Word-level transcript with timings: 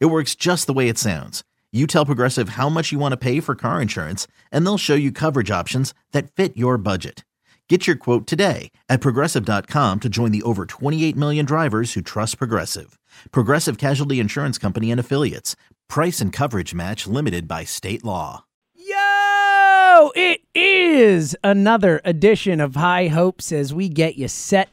It 0.00 0.06
works 0.06 0.34
just 0.34 0.66
the 0.66 0.72
way 0.72 0.88
it 0.88 0.98
sounds. 0.98 1.42
You 1.72 1.86
tell 1.86 2.06
Progressive 2.06 2.50
how 2.50 2.68
much 2.68 2.92
you 2.92 2.98
want 2.98 3.12
to 3.12 3.16
pay 3.16 3.40
for 3.40 3.54
car 3.54 3.80
insurance, 3.80 4.26
and 4.50 4.64
they'll 4.66 4.78
show 4.78 4.94
you 4.94 5.10
coverage 5.10 5.50
options 5.50 5.94
that 6.12 6.30
fit 6.30 6.56
your 6.56 6.76
budget. 6.76 7.24
Get 7.68 7.86
your 7.86 7.96
quote 7.96 8.26
today 8.26 8.70
at 8.90 9.00
progressive.com 9.00 10.00
to 10.00 10.08
join 10.10 10.30
the 10.30 10.42
over 10.42 10.66
28 10.66 11.16
million 11.16 11.46
drivers 11.46 11.94
who 11.94 12.02
trust 12.02 12.36
Progressive. 12.36 12.98
Progressive 13.30 13.78
Casualty 13.78 14.20
Insurance 14.20 14.58
Company 14.58 14.90
and 14.90 15.00
Affiliates. 15.00 15.56
Price 15.88 16.20
and 16.20 16.34
coverage 16.34 16.74
match 16.74 17.06
limited 17.06 17.48
by 17.48 17.64
state 17.64 18.04
law. 18.04 18.44
Yo, 18.74 20.12
it 20.14 20.42
is 20.54 21.34
another 21.42 22.02
edition 22.04 22.60
of 22.60 22.74
High 22.74 23.08
Hopes 23.08 23.52
as 23.52 23.72
we 23.72 23.88
get 23.88 24.16
you 24.16 24.28
set 24.28 24.68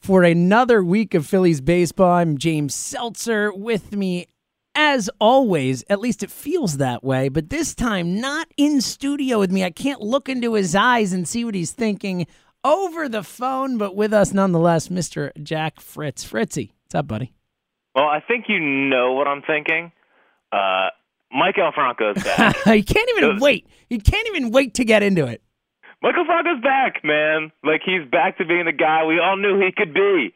for 0.00 0.22
another 0.22 0.82
week 0.82 1.12
of 1.12 1.26
Phillies 1.26 1.60
baseball. 1.60 2.12
I'm 2.12 2.38
James 2.38 2.74
Seltzer 2.74 3.52
with 3.52 3.92
me 3.92 4.28
as 4.74 5.10
always, 5.20 5.84
at 5.88 6.00
least 6.00 6.22
it 6.22 6.30
feels 6.30 6.78
that 6.78 7.04
way, 7.04 7.28
but 7.28 7.50
this 7.50 7.74
time 7.74 8.20
not 8.20 8.48
in 8.56 8.80
studio 8.80 9.38
with 9.38 9.50
me. 9.50 9.64
I 9.64 9.70
can't 9.70 10.00
look 10.00 10.28
into 10.28 10.54
his 10.54 10.74
eyes 10.74 11.12
and 11.12 11.28
see 11.28 11.44
what 11.44 11.54
he's 11.54 11.72
thinking 11.72 12.26
over 12.64 13.08
the 13.08 13.22
phone, 13.22 13.78
but 13.78 13.94
with 13.94 14.12
us 14.12 14.32
nonetheless, 14.32 14.88
Mr. 14.88 15.30
Jack 15.42 15.80
Fritz. 15.80 16.24
Fritzy, 16.24 16.72
what's 16.84 16.94
up, 16.94 17.06
buddy? 17.06 17.32
Well, 17.94 18.06
I 18.06 18.20
think 18.20 18.46
you 18.48 18.58
know 18.58 19.12
what 19.12 19.28
I'm 19.28 19.42
thinking. 19.42 19.92
Uh, 20.52 20.88
Maikel 21.34 21.72
Franco's 21.74 22.22
back. 22.22 22.56
you 22.66 22.84
can't 22.84 23.10
even 23.16 23.38
wait. 23.38 23.66
You 23.90 23.98
can't 23.98 24.26
even 24.28 24.50
wait 24.50 24.74
to 24.74 24.84
get 24.84 25.02
into 25.02 25.26
it. 25.26 25.42
Maikel 26.02 26.26
Franco's 26.26 26.62
back, 26.62 27.02
man. 27.04 27.52
Like 27.62 27.82
he's 27.84 28.08
back 28.10 28.38
to 28.38 28.44
being 28.44 28.66
the 28.66 28.72
guy 28.72 29.04
we 29.04 29.18
all 29.18 29.36
knew 29.36 29.60
he 29.60 29.72
could 29.72 29.94
be. 29.94 30.34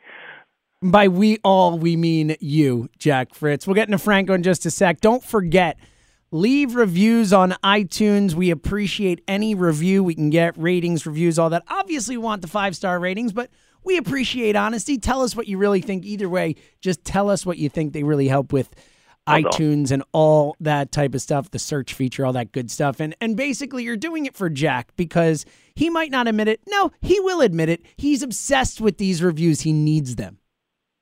By 0.80 1.08
we 1.08 1.38
all, 1.42 1.76
we 1.76 1.96
mean 1.96 2.36
you, 2.38 2.88
Jack 3.00 3.34
Fritz. 3.34 3.66
We'll 3.66 3.74
get 3.74 3.88
into 3.88 3.98
Franco 3.98 4.34
in 4.34 4.44
just 4.44 4.64
a 4.64 4.70
sec. 4.70 5.00
Don't 5.00 5.24
forget, 5.24 5.76
leave 6.30 6.76
reviews 6.76 7.32
on 7.32 7.56
iTunes. 7.64 8.34
We 8.34 8.52
appreciate 8.52 9.20
any 9.26 9.56
review 9.56 10.04
we 10.04 10.14
can 10.14 10.30
get, 10.30 10.56
ratings, 10.56 11.04
reviews, 11.04 11.36
all 11.36 11.50
that. 11.50 11.64
Obviously, 11.66 12.16
we 12.16 12.22
want 12.22 12.42
the 12.42 12.48
five 12.48 12.76
star 12.76 13.00
ratings, 13.00 13.32
but 13.32 13.50
we 13.82 13.96
appreciate 13.96 14.54
honesty. 14.54 14.98
Tell 14.98 15.22
us 15.22 15.34
what 15.34 15.48
you 15.48 15.58
really 15.58 15.80
think. 15.80 16.04
Either 16.04 16.28
way, 16.28 16.54
just 16.80 17.04
tell 17.04 17.28
us 17.28 17.44
what 17.44 17.58
you 17.58 17.68
think. 17.68 17.92
They 17.92 18.04
really 18.04 18.28
help 18.28 18.52
with 18.52 18.70
iTunes 19.26 19.90
and 19.90 20.04
all 20.12 20.54
that 20.60 20.92
type 20.92 21.12
of 21.12 21.20
stuff, 21.20 21.50
the 21.50 21.58
search 21.58 21.92
feature, 21.92 22.24
all 22.24 22.32
that 22.34 22.52
good 22.52 22.70
stuff. 22.70 23.00
And 23.00 23.16
and 23.20 23.36
basically 23.36 23.82
you're 23.82 23.96
doing 23.96 24.26
it 24.26 24.36
for 24.36 24.48
Jack 24.48 24.92
because 24.96 25.44
he 25.74 25.90
might 25.90 26.12
not 26.12 26.28
admit 26.28 26.46
it. 26.46 26.60
No, 26.68 26.92
he 27.02 27.18
will 27.18 27.40
admit 27.40 27.68
it. 27.68 27.82
He's 27.96 28.22
obsessed 28.22 28.80
with 28.80 28.98
these 28.98 29.24
reviews. 29.24 29.62
He 29.62 29.72
needs 29.72 30.14
them. 30.14 30.38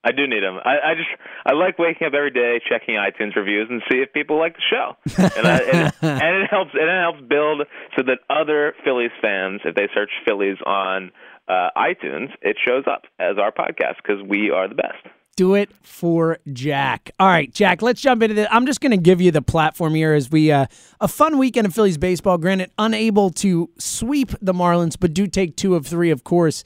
I 0.06 0.12
do 0.12 0.28
need 0.28 0.44
them. 0.44 0.58
I, 0.64 0.92
I 0.92 0.94
just 0.94 1.08
I 1.44 1.52
like 1.54 1.80
waking 1.80 2.06
up 2.06 2.14
every 2.14 2.30
day, 2.30 2.60
checking 2.68 2.94
iTunes 2.94 3.34
reviews, 3.34 3.66
and 3.68 3.82
see 3.90 3.98
if 3.98 4.12
people 4.12 4.38
like 4.38 4.54
the 4.54 4.62
show, 4.70 4.96
and, 5.18 5.46
I, 5.46 5.58
and, 5.58 5.92
and 6.22 6.42
it 6.42 6.48
helps. 6.48 6.70
And 6.74 6.88
it 6.88 7.00
helps 7.00 7.20
build 7.28 7.62
so 7.96 8.04
that 8.04 8.20
other 8.30 8.74
Phillies 8.84 9.10
fans, 9.20 9.62
if 9.64 9.74
they 9.74 9.88
search 9.92 10.10
Phillies 10.24 10.58
on 10.64 11.10
uh, 11.48 11.70
iTunes, 11.76 12.28
it 12.40 12.56
shows 12.64 12.84
up 12.86 13.02
as 13.18 13.36
our 13.36 13.50
podcast 13.50 13.96
because 13.96 14.22
we 14.22 14.50
are 14.50 14.68
the 14.68 14.76
best. 14.76 15.08
Do 15.34 15.54
it 15.54 15.70
for 15.82 16.38
Jack. 16.52 17.10
All 17.18 17.26
right, 17.26 17.52
Jack, 17.52 17.82
let's 17.82 18.00
jump 18.00 18.22
into 18.22 18.36
this. 18.36 18.46
I'm 18.50 18.64
just 18.64 18.80
going 18.80 18.92
to 18.92 18.96
give 18.96 19.20
you 19.20 19.32
the 19.32 19.42
platform 19.42 19.94
here 19.96 20.14
as 20.14 20.30
we 20.30 20.52
uh, 20.52 20.66
a 21.00 21.08
fun 21.08 21.36
weekend 21.36 21.66
of 21.66 21.74
Phillies 21.74 21.98
baseball. 21.98 22.38
Granted, 22.38 22.70
unable 22.78 23.30
to 23.30 23.70
sweep 23.76 24.30
the 24.40 24.54
Marlins, 24.54 24.96
but 24.98 25.12
do 25.12 25.26
take 25.26 25.56
two 25.56 25.74
of 25.74 25.84
three, 25.84 26.12
of 26.12 26.22
course 26.22 26.62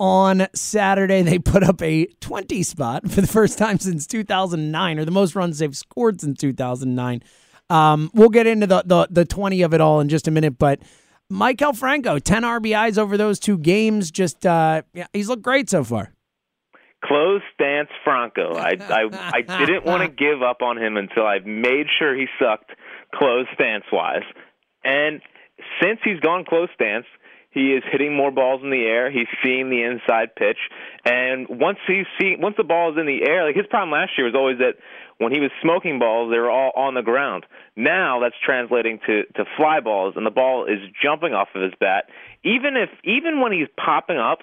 on 0.00 0.46
Saturday, 0.54 1.22
they 1.22 1.38
put 1.38 1.62
up 1.62 1.82
a 1.82 2.06
20 2.20 2.62
spot 2.62 3.10
for 3.10 3.20
the 3.20 3.26
first 3.26 3.58
time 3.58 3.78
since 3.78 4.06
2009, 4.06 4.98
or 4.98 5.04
the 5.04 5.10
most 5.10 5.34
runs 5.34 5.58
they've 5.58 5.76
scored 5.76 6.20
since 6.20 6.38
2009. 6.38 7.22
Um, 7.70 8.10
we'll 8.14 8.28
get 8.30 8.46
into 8.46 8.66
the, 8.66 8.82
the, 8.86 9.08
the 9.10 9.24
20 9.24 9.62
of 9.62 9.74
it 9.74 9.80
all 9.80 10.00
in 10.00 10.08
just 10.08 10.26
a 10.26 10.30
minute, 10.30 10.58
but 10.58 10.80
Maikel 11.30 11.76
Franco, 11.76 12.18
10 12.18 12.42
RBIs 12.42 12.96
over 12.96 13.16
those 13.16 13.38
two 13.38 13.58
games. 13.58 14.10
Just 14.10 14.46
uh, 14.46 14.82
yeah, 14.94 15.06
he's 15.12 15.28
looked 15.28 15.42
great 15.42 15.68
so 15.68 15.84
far. 15.84 16.12
Close 17.04 17.42
stance 17.54 17.90
Franco. 18.02 18.54
I, 18.54 18.76
I, 18.80 19.32
I 19.32 19.64
didn't 19.66 19.84
want 19.84 20.02
to 20.02 20.08
give 20.24 20.42
up 20.42 20.62
on 20.62 20.78
him 20.78 20.96
until 20.96 21.26
I 21.26 21.38
made 21.40 21.86
sure 21.98 22.16
he 22.16 22.26
sucked 22.40 22.72
close 23.14 23.46
stance 23.54 23.84
wise. 23.92 24.24
And 24.82 25.20
since 25.80 26.00
he's 26.02 26.18
gone 26.20 26.44
close 26.48 26.68
stance, 26.74 27.06
he 27.58 27.74
is 27.74 27.82
hitting 27.90 28.14
more 28.14 28.30
balls 28.30 28.60
in 28.62 28.70
the 28.70 28.84
air. 28.86 29.10
He's 29.10 29.26
seeing 29.42 29.68
the 29.68 29.82
inside 29.82 30.36
pitch, 30.36 30.58
and 31.04 31.48
once 31.48 31.78
he's 31.86 32.06
seeing, 32.20 32.40
once 32.40 32.54
the 32.56 32.62
ball 32.62 32.92
is 32.92 32.98
in 32.98 33.06
the 33.06 33.28
air, 33.28 33.44
like 33.44 33.56
his 33.56 33.66
problem 33.66 33.90
last 33.90 34.12
year 34.16 34.26
was 34.26 34.36
always 34.36 34.58
that 34.58 34.78
when 35.18 35.32
he 35.32 35.40
was 35.40 35.50
smoking 35.60 35.98
balls, 35.98 36.30
they 36.30 36.38
were 36.38 36.50
all 36.50 36.70
on 36.76 36.94
the 36.94 37.02
ground. 37.02 37.44
Now 37.76 38.20
that's 38.20 38.36
translating 38.44 39.00
to 39.06 39.24
to 39.34 39.44
fly 39.56 39.80
balls, 39.80 40.14
and 40.16 40.24
the 40.24 40.30
ball 40.30 40.66
is 40.66 40.78
jumping 41.02 41.34
off 41.34 41.48
of 41.54 41.62
his 41.62 41.72
bat. 41.80 42.04
Even 42.44 42.76
if 42.76 42.90
even 43.02 43.40
when 43.40 43.50
he's 43.50 43.68
popping 43.76 44.18
up, 44.18 44.38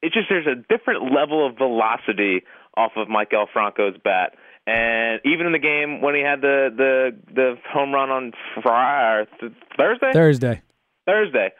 it's 0.00 0.14
just 0.14 0.28
there's 0.30 0.46
a 0.46 0.54
different 0.54 1.12
level 1.12 1.44
of 1.44 1.58
velocity 1.58 2.44
off 2.76 2.92
of 2.96 3.08
Maikel 3.08 3.46
Franco's 3.52 3.98
bat. 4.02 4.36
And 4.66 5.20
even 5.24 5.46
in 5.46 5.52
the 5.52 5.58
game 5.58 6.00
when 6.00 6.14
he 6.14 6.20
had 6.20 6.40
the 6.40 6.70
the 6.76 7.34
the 7.34 7.54
home 7.72 7.92
run 7.92 8.10
on 8.10 8.32
Friday, 8.62 9.28
Thursday, 9.76 10.12
Thursday, 10.12 10.62
Thursday, 11.06 11.50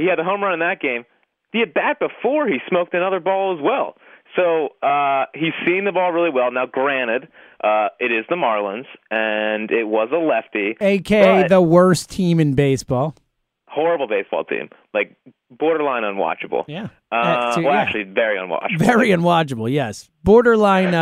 he 0.00 0.06
had 0.08 0.18
a 0.18 0.24
home 0.24 0.42
run 0.42 0.54
in 0.54 0.60
that 0.60 0.80
game. 0.80 1.04
The 1.52 1.62
at 1.62 1.74
bat 1.74 1.98
before 1.98 2.46
he 2.46 2.58
smoked 2.68 2.94
another 2.94 3.20
ball 3.20 3.56
as 3.56 3.62
well. 3.62 3.96
So 4.36 4.68
uh, 4.86 5.26
he's 5.34 5.52
seen 5.66 5.84
the 5.84 5.92
ball 5.92 6.12
really 6.12 6.30
well. 6.30 6.52
Now, 6.52 6.66
granted, 6.66 7.28
uh, 7.62 7.88
it 7.98 8.12
is 8.12 8.24
the 8.28 8.36
Marlins, 8.36 8.86
and 9.10 9.70
it 9.70 9.84
was 9.84 10.08
a 10.12 10.18
lefty, 10.18 10.76
aka 10.80 11.48
the 11.48 11.60
worst 11.60 12.10
team 12.10 12.38
in 12.38 12.54
baseball. 12.54 13.16
Horrible 13.66 14.06
baseball 14.06 14.44
team, 14.44 14.68
like 14.94 15.16
borderline 15.50 16.02
unwatchable. 16.04 16.64
Yeah. 16.68 16.88
Uh, 17.10 17.54
so, 17.54 17.62
well, 17.62 17.74
yeah. 17.74 17.80
actually, 17.80 18.04
very 18.04 18.38
unwatchable. 18.38 18.78
Very 18.78 19.08
unwatchable. 19.08 19.70
Yes, 19.70 20.08
borderline. 20.22 20.94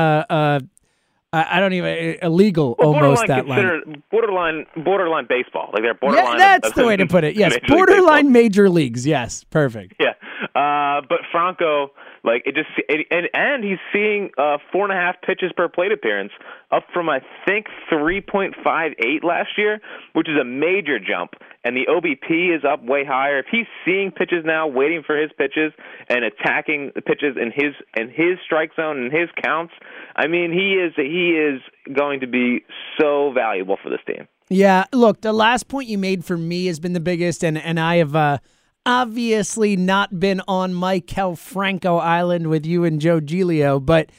Uh, 1.32 1.36
uh, 1.36 1.44
I 1.48 1.60
don't 1.60 1.72
even 1.74 2.16
illegal 2.22 2.74
well, 2.78 2.94
almost 2.94 3.26
that 3.26 3.46
line. 3.46 4.02
Borderline, 4.10 4.66
borderline 4.82 5.26
baseball. 5.28 5.70
Like 5.72 5.82
they're 5.82 5.94
borderline. 5.94 6.38
Yeah, 6.38 6.58
that's 6.58 6.74
the 6.74 6.86
way 6.86 6.96
to 6.96 7.06
put 7.06 7.24
it. 7.24 7.28
Yes, 7.38 7.52
major 7.52 7.66
borderline 7.68 8.24
league 8.24 8.32
major 8.32 8.68
leagues. 8.70 9.06
Yes, 9.06 9.44
perfect. 9.44 9.94
Yeah, 10.00 10.14
uh, 10.56 11.02
but 11.08 11.20
Franco, 11.30 11.90
like 12.24 12.42
it 12.46 12.54
just, 12.54 12.68
it, 12.88 13.06
and 13.10 13.28
and 13.32 13.64
he's 13.64 13.78
seeing 13.92 14.30
uh, 14.38 14.58
four 14.72 14.84
and 14.84 14.92
a 14.92 14.96
half 14.96 15.16
pitches 15.22 15.52
per 15.56 15.68
plate 15.68 15.92
appearance, 15.92 16.32
up 16.70 16.84
from 16.92 17.08
I 17.08 17.20
think 17.46 17.66
three 17.88 18.20
point 18.20 18.54
five 18.62 18.92
eight 18.98 19.24
last 19.24 19.50
year, 19.56 19.80
which 20.14 20.28
is 20.28 20.36
a 20.40 20.44
major 20.44 20.98
jump. 20.98 21.32
And 21.64 21.76
the 21.76 21.86
OBP 21.88 22.56
is 22.56 22.64
up 22.64 22.82
way 22.84 23.04
higher. 23.04 23.40
If 23.40 23.46
he's 23.50 23.66
seeing 23.84 24.10
pitches 24.10 24.44
now, 24.44 24.66
waiting 24.66 25.02
for 25.06 25.20
his 25.20 25.30
pitches 25.36 25.72
and 26.08 26.24
attacking 26.24 26.92
the 26.94 27.02
pitches 27.02 27.36
in 27.36 27.52
his 27.54 27.74
in 27.96 28.08
his 28.08 28.38
strike 28.44 28.70
zone 28.76 28.98
and 28.98 29.12
his 29.12 29.28
counts, 29.42 29.74
I 30.16 30.28
mean, 30.28 30.52
he 30.52 30.74
is 30.74 30.92
he 30.96 31.30
is 31.30 31.60
going 31.94 32.20
to 32.20 32.26
be 32.26 32.64
so 32.98 33.32
valuable 33.32 33.76
for 33.82 33.90
this 33.90 34.00
team. 34.06 34.28
Yeah, 34.50 34.84
look, 34.92 35.20
the 35.20 35.32
last 35.32 35.68
point 35.68 35.88
you 35.88 35.98
made 35.98 36.24
for 36.24 36.38
me 36.38 36.66
has 36.66 36.80
been 36.80 36.94
the 36.94 37.00
biggest, 37.00 37.44
and 37.44 37.58
and 37.58 37.78
I 37.78 37.96
have. 37.96 38.16
Uh, 38.16 38.38
obviously 38.88 39.76
not 39.76 40.18
been 40.18 40.40
on 40.48 40.72
Maikel 40.72 41.36
Franco 41.36 41.98
Island 41.98 42.46
with 42.46 42.64
you 42.64 42.84
and 42.84 42.98
Joe 42.98 43.20
Giglio, 43.20 43.78
but 43.78 44.10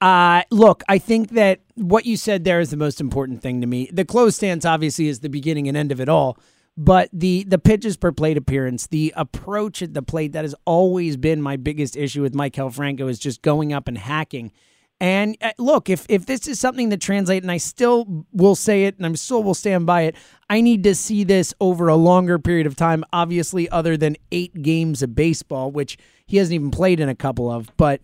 uh, 0.00 0.42
look, 0.50 0.82
I 0.88 0.98
think 0.98 1.30
that 1.30 1.60
what 1.76 2.06
you 2.06 2.16
said 2.16 2.42
there 2.42 2.58
is 2.58 2.70
the 2.70 2.76
most 2.76 3.00
important 3.00 3.40
thing 3.40 3.60
to 3.60 3.68
me. 3.68 3.88
The 3.92 4.04
close 4.04 4.34
stance 4.34 4.64
obviously 4.64 5.06
is 5.06 5.20
the 5.20 5.28
beginning 5.28 5.68
and 5.68 5.76
end 5.76 5.92
of 5.92 6.00
it 6.00 6.08
all, 6.08 6.38
but 6.76 7.08
the 7.12 7.44
the 7.44 7.58
pitches 7.58 7.96
per 7.96 8.10
plate 8.10 8.36
appearance, 8.36 8.88
the 8.88 9.14
approach 9.16 9.80
at 9.80 9.94
the 9.94 10.02
plate 10.02 10.32
that 10.32 10.44
has 10.44 10.56
always 10.64 11.16
been 11.16 11.40
my 11.40 11.56
biggest 11.56 11.96
issue 11.96 12.20
with 12.20 12.34
Maikel 12.34 12.74
Franco 12.74 13.06
is 13.06 13.20
just 13.20 13.42
going 13.42 13.72
up 13.72 13.86
and 13.86 13.96
hacking. 13.96 14.50
And 14.98 15.36
uh, 15.42 15.52
look, 15.58 15.90
if 15.90 16.06
if 16.08 16.24
this 16.24 16.48
is 16.48 16.58
something 16.58 16.88
that 16.88 17.00
translates, 17.00 17.44
and 17.44 17.52
I 17.52 17.58
still 17.58 18.24
will 18.32 18.54
say 18.54 18.84
it, 18.84 18.96
and 18.96 19.04
I'm 19.04 19.16
still 19.16 19.42
will 19.42 19.54
stand 19.54 19.84
by 19.86 20.02
it, 20.02 20.16
I 20.48 20.62
need 20.62 20.84
to 20.84 20.94
see 20.94 21.22
this 21.22 21.52
over 21.60 21.88
a 21.88 21.96
longer 21.96 22.38
period 22.38 22.66
of 22.66 22.76
time. 22.76 23.04
Obviously, 23.12 23.68
other 23.68 23.96
than 23.96 24.16
eight 24.32 24.62
games 24.62 25.02
of 25.02 25.14
baseball, 25.14 25.70
which 25.70 25.98
he 26.26 26.38
hasn't 26.38 26.54
even 26.54 26.70
played 26.70 26.98
in 26.98 27.10
a 27.10 27.14
couple 27.14 27.50
of. 27.50 27.70
But 27.76 28.00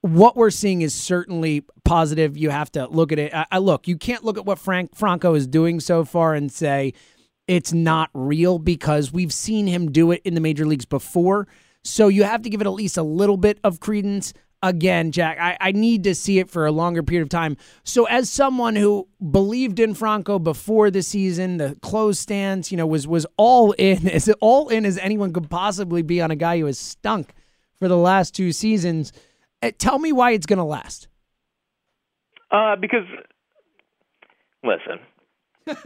what 0.00 0.36
we're 0.36 0.50
seeing 0.50 0.82
is 0.82 0.94
certainly 0.94 1.64
positive. 1.84 2.36
You 2.36 2.50
have 2.50 2.70
to 2.72 2.88
look 2.88 3.12
at 3.12 3.18
it. 3.18 3.32
I, 3.32 3.46
I 3.52 3.58
look, 3.58 3.86
you 3.86 3.96
can't 3.96 4.24
look 4.24 4.36
at 4.36 4.44
what 4.44 4.58
Frank 4.58 4.94
Franco 4.96 5.34
is 5.34 5.46
doing 5.46 5.78
so 5.78 6.04
far 6.04 6.34
and 6.34 6.50
say 6.50 6.94
it's 7.46 7.72
not 7.72 8.10
real 8.12 8.58
because 8.58 9.12
we've 9.12 9.32
seen 9.32 9.66
him 9.66 9.92
do 9.92 10.10
it 10.10 10.20
in 10.24 10.34
the 10.34 10.40
major 10.40 10.66
leagues 10.66 10.84
before. 10.84 11.46
So 11.84 12.08
you 12.08 12.24
have 12.24 12.42
to 12.42 12.50
give 12.50 12.60
it 12.60 12.66
at 12.66 12.72
least 12.72 12.96
a 12.96 13.02
little 13.02 13.36
bit 13.36 13.58
of 13.62 13.80
credence. 13.80 14.32
Again, 14.64 15.12
Jack, 15.12 15.38
I, 15.38 15.58
I 15.60 15.72
need 15.72 16.04
to 16.04 16.14
see 16.14 16.38
it 16.38 16.48
for 16.48 16.64
a 16.64 16.72
longer 16.72 17.02
period 17.02 17.22
of 17.22 17.28
time. 17.28 17.58
So, 17.82 18.06
as 18.06 18.30
someone 18.30 18.76
who 18.76 19.06
believed 19.30 19.78
in 19.78 19.92
Franco 19.92 20.38
before 20.38 20.90
the 20.90 21.02
season, 21.02 21.58
the 21.58 21.76
close 21.82 22.18
stance, 22.18 22.72
you 22.72 22.78
know, 22.78 22.86
was 22.86 23.06
was 23.06 23.26
all 23.36 23.72
in, 23.72 24.08
as 24.12 24.30
all 24.40 24.70
in 24.70 24.86
as 24.86 24.96
anyone 24.96 25.34
could 25.34 25.50
possibly 25.50 26.00
be 26.00 26.22
on 26.22 26.30
a 26.30 26.36
guy 26.36 26.58
who 26.58 26.64
has 26.64 26.78
stunk 26.78 27.34
for 27.78 27.88
the 27.88 27.96
last 27.98 28.34
two 28.34 28.52
seasons. 28.52 29.12
Uh, 29.60 29.70
tell 29.76 29.98
me 29.98 30.12
why 30.12 30.30
it's 30.30 30.46
going 30.46 30.56
to 30.56 30.64
last. 30.64 31.08
Uh, 32.50 32.76
because 32.76 33.04
listen, 34.62 34.98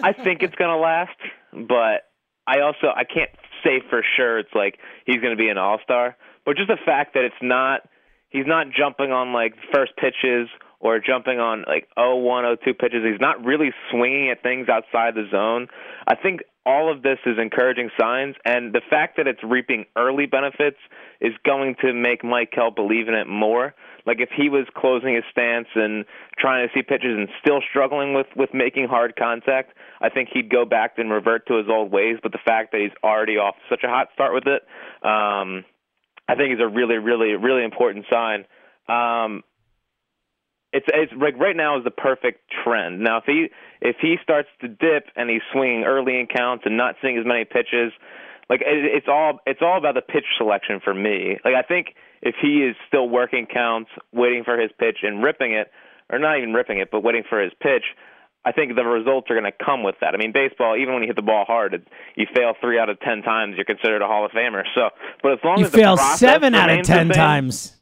I 0.00 0.12
think 0.12 0.44
it's 0.44 0.54
going 0.54 0.70
to 0.70 0.76
last, 0.76 1.18
but 1.52 2.06
I 2.46 2.60
also 2.60 2.92
I 2.94 3.02
can't 3.02 3.30
say 3.64 3.82
for 3.90 4.04
sure 4.16 4.38
it's 4.38 4.54
like 4.54 4.78
he's 5.04 5.20
going 5.20 5.36
to 5.36 5.36
be 5.36 5.48
an 5.48 5.58
all-star, 5.58 6.16
but 6.46 6.56
just 6.56 6.68
the 6.68 6.78
fact 6.86 7.14
that 7.14 7.24
it's 7.24 7.42
not 7.42 7.80
he's 8.30 8.46
not 8.46 8.66
jumping 8.76 9.12
on 9.12 9.32
like 9.32 9.54
first 9.72 9.92
pitches 9.96 10.48
or 10.80 11.00
jumping 11.00 11.40
on 11.40 11.64
like 11.66 11.88
01, 11.96 12.56
02 12.64 12.74
pitches. 12.74 13.02
He's 13.04 13.20
not 13.20 13.44
really 13.44 13.70
swinging 13.90 14.30
at 14.30 14.42
things 14.42 14.68
outside 14.68 15.14
the 15.14 15.26
zone. 15.30 15.68
I 16.06 16.14
think 16.14 16.40
all 16.64 16.92
of 16.92 17.02
this 17.02 17.18
is 17.24 17.38
encouraging 17.40 17.88
signs, 17.98 18.36
and 18.44 18.74
the 18.74 18.82
fact 18.90 19.16
that 19.16 19.26
it's 19.26 19.42
reaping 19.42 19.86
early 19.96 20.26
benefits 20.26 20.76
is 21.20 21.32
going 21.44 21.76
to 21.80 21.94
make 21.94 22.22
Maikel 22.22 22.74
believe 22.76 23.08
in 23.08 23.14
it 23.14 23.26
more. 23.26 23.74
Like 24.06 24.20
if 24.20 24.28
he 24.36 24.48
was 24.48 24.66
closing 24.76 25.14
his 25.14 25.24
stance 25.30 25.68
and 25.74 26.04
trying 26.38 26.68
to 26.68 26.72
see 26.74 26.82
pitches 26.82 27.16
and 27.16 27.28
still 27.40 27.60
struggling 27.68 28.14
with 28.14 28.26
with 28.36 28.50
making 28.52 28.86
hard 28.88 29.14
contact, 29.16 29.72
I 30.00 30.10
think 30.10 30.28
he'd 30.32 30.50
go 30.50 30.64
back 30.64 30.98
and 30.98 31.10
revert 31.10 31.46
to 31.48 31.56
his 31.56 31.66
old 31.68 31.90
ways. 31.90 32.18
But 32.22 32.32
the 32.32 32.38
fact 32.44 32.72
that 32.72 32.80
he's 32.80 32.96
already 33.02 33.36
off 33.38 33.56
such 33.68 33.82
a 33.82 33.88
hot 33.88 34.08
start 34.14 34.34
with 34.34 34.44
it, 34.46 34.62
um, 35.06 35.64
I 36.28 36.34
think 36.34 36.52
is 36.52 36.60
a 36.60 36.68
really, 36.68 36.96
really, 36.96 37.34
really 37.34 37.64
important 37.64 38.04
sign. 38.10 38.44
Um, 38.88 39.42
it's 40.72 40.86
it's 40.92 41.12
like 41.16 41.38
right 41.38 41.56
now 41.56 41.78
is 41.78 41.84
the 41.84 41.90
perfect 41.90 42.40
trend. 42.62 43.00
Now 43.00 43.18
if 43.18 43.24
he 43.24 43.48
if 43.80 43.96
he 44.00 44.16
starts 44.22 44.48
to 44.60 44.68
dip 44.68 45.06
and 45.16 45.30
he's 45.30 45.40
swinging 45.52 45.84
early 45.84 46.20
in 46.20 46.26
counts 46.26 46.64
and 46.66 46.76
not 46.76 46.96
seeing 47.00 47.16
as 47.16 47.24
many 47.24 47.44
pitches, 47.44 47.92
like 48.50 48.60
it, 48.60 48.84
it's 48.84 49.08
all 49.08 49.40
it's 49.46 49.60
all 49.62 49.78
about 49.78 49.94
the 49.94 50.02
pitch 50.02 50.26
selection 50.36 50.80
for 50.84 50.92
me. 50.92 51.38
Like 51.44 51.54
I 51.54 51.62
think 51.62 51.94
if 52.20 52.34
he 52.40 52.58
is 52.58 52.76
still 52.86 53.08
working 53.08 53.46
counts, 53.46 53.90
waiting 54.12 54.44
for 54.44 54.60
his 54.60 54.70
pitch 54.78 54.98
and 55.02 55.24
ripping 55.24 55.52
it, 55.52 55.70
or 56.10 56.18
not 56.18 56.36
even 56.36 56.52
ripping 56.52 56.78
it, 56.78 56.90
but 56.90 57.02
waiting 57.02 57.24
for 57.28 57.40
his 57.40 57.52
pitch, 57.62 57.84
I 58.44 58.52
think 58.52 58.74
the 58.76 58.84
results 58.84 59.30
are 59.30 59.38
going 59.38 59.50
to 59.50 59.64
come 59.64 59.82
with 59.82 59.96
that. 60.00 60.14
I 60.14 60.16
mean, 60.16 60.32
baseball, 60.32 60.76
even 60.76 60.94
when 60.94 61.02
you 61.02 61.08
hit 61.08 61.16
the 61.16 61.22
ball 61.22 61.44
hard, 61.46 61.74
it, 61.74 61.86
you 62.16 62.26
fail 62.34 62.54
three 62.60 62.78
out 62.78 62.88
of 62.88 62.98
ten 63.00 63.22
times, 63.22 63.56
you're 63.56 63.64
considered 63.64 64.00
a 64.00 64.06
Hall 64.06 64.24
of 64.24 64.30
Famer. 64.32 64.62
So, 64.74 64.90
but 65.22 65.32
as 65.32 65.38
long 65.44 65.58
you 65.58 65.66
as 65.66 65.72
fail 65.72 65.96
the 65.96 66.16
seven 66.16 66.54
out 66.54 66.70
of 66.70 66.84
ten 66.86 67.08
same- 67.08 67.10
times. 67.10 67.76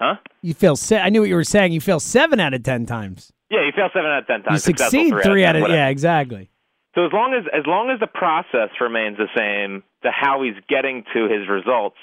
huh? 0.00 0.14
You 0.42 0.54
fail. 0.54 0.76
Se- 0.76 1.00
I 1.00 1.10
knew 1.10 1.20
what 1.20 1.28
you 1.28 1.34
were 1.34 1.44
saying. 1.44 1.72
You 1.72 1.80
fail 1.80 2.00
seven 2.00 2.40
out 2.40 2.54
of 2.54 2.62
ten 2.62 2.86
times. 2.86 3.32
Yeah, 3.50 3.64
you 3.66 3.72
fail 3.76 3.88
seven 3.92 4.10
out 4.10 4.20
of 4.20 4.26
ten 4.26 4.42
times. 4.42 4.62
successful 4.64 5.00
succeed 5.00 5.22
three 5.22 5.44
out 5.44 5.56
of 5.56 5.62
whatever. 5.62 5.76
yeah, 5.78 5.88
exactly. 5.88 6.50
So 6.94 7.04
as 7.04 7.12
long 7.12 7.34
as 7.34 7.44
as 7.52 7.66
long 7.66 7.90
as 7.90 8.00
the 8.00 8.06
process 8.06 8.70
remains 8.80 9.18
the 9.18 9.28
same 9.36 9.82
to 10.02 10.10
how 10.10 10.42
he's 10.42 10.54
getting 10.68 11.04
to 11.14 11.24
his 11.28 11.46
results, 11.48 11.96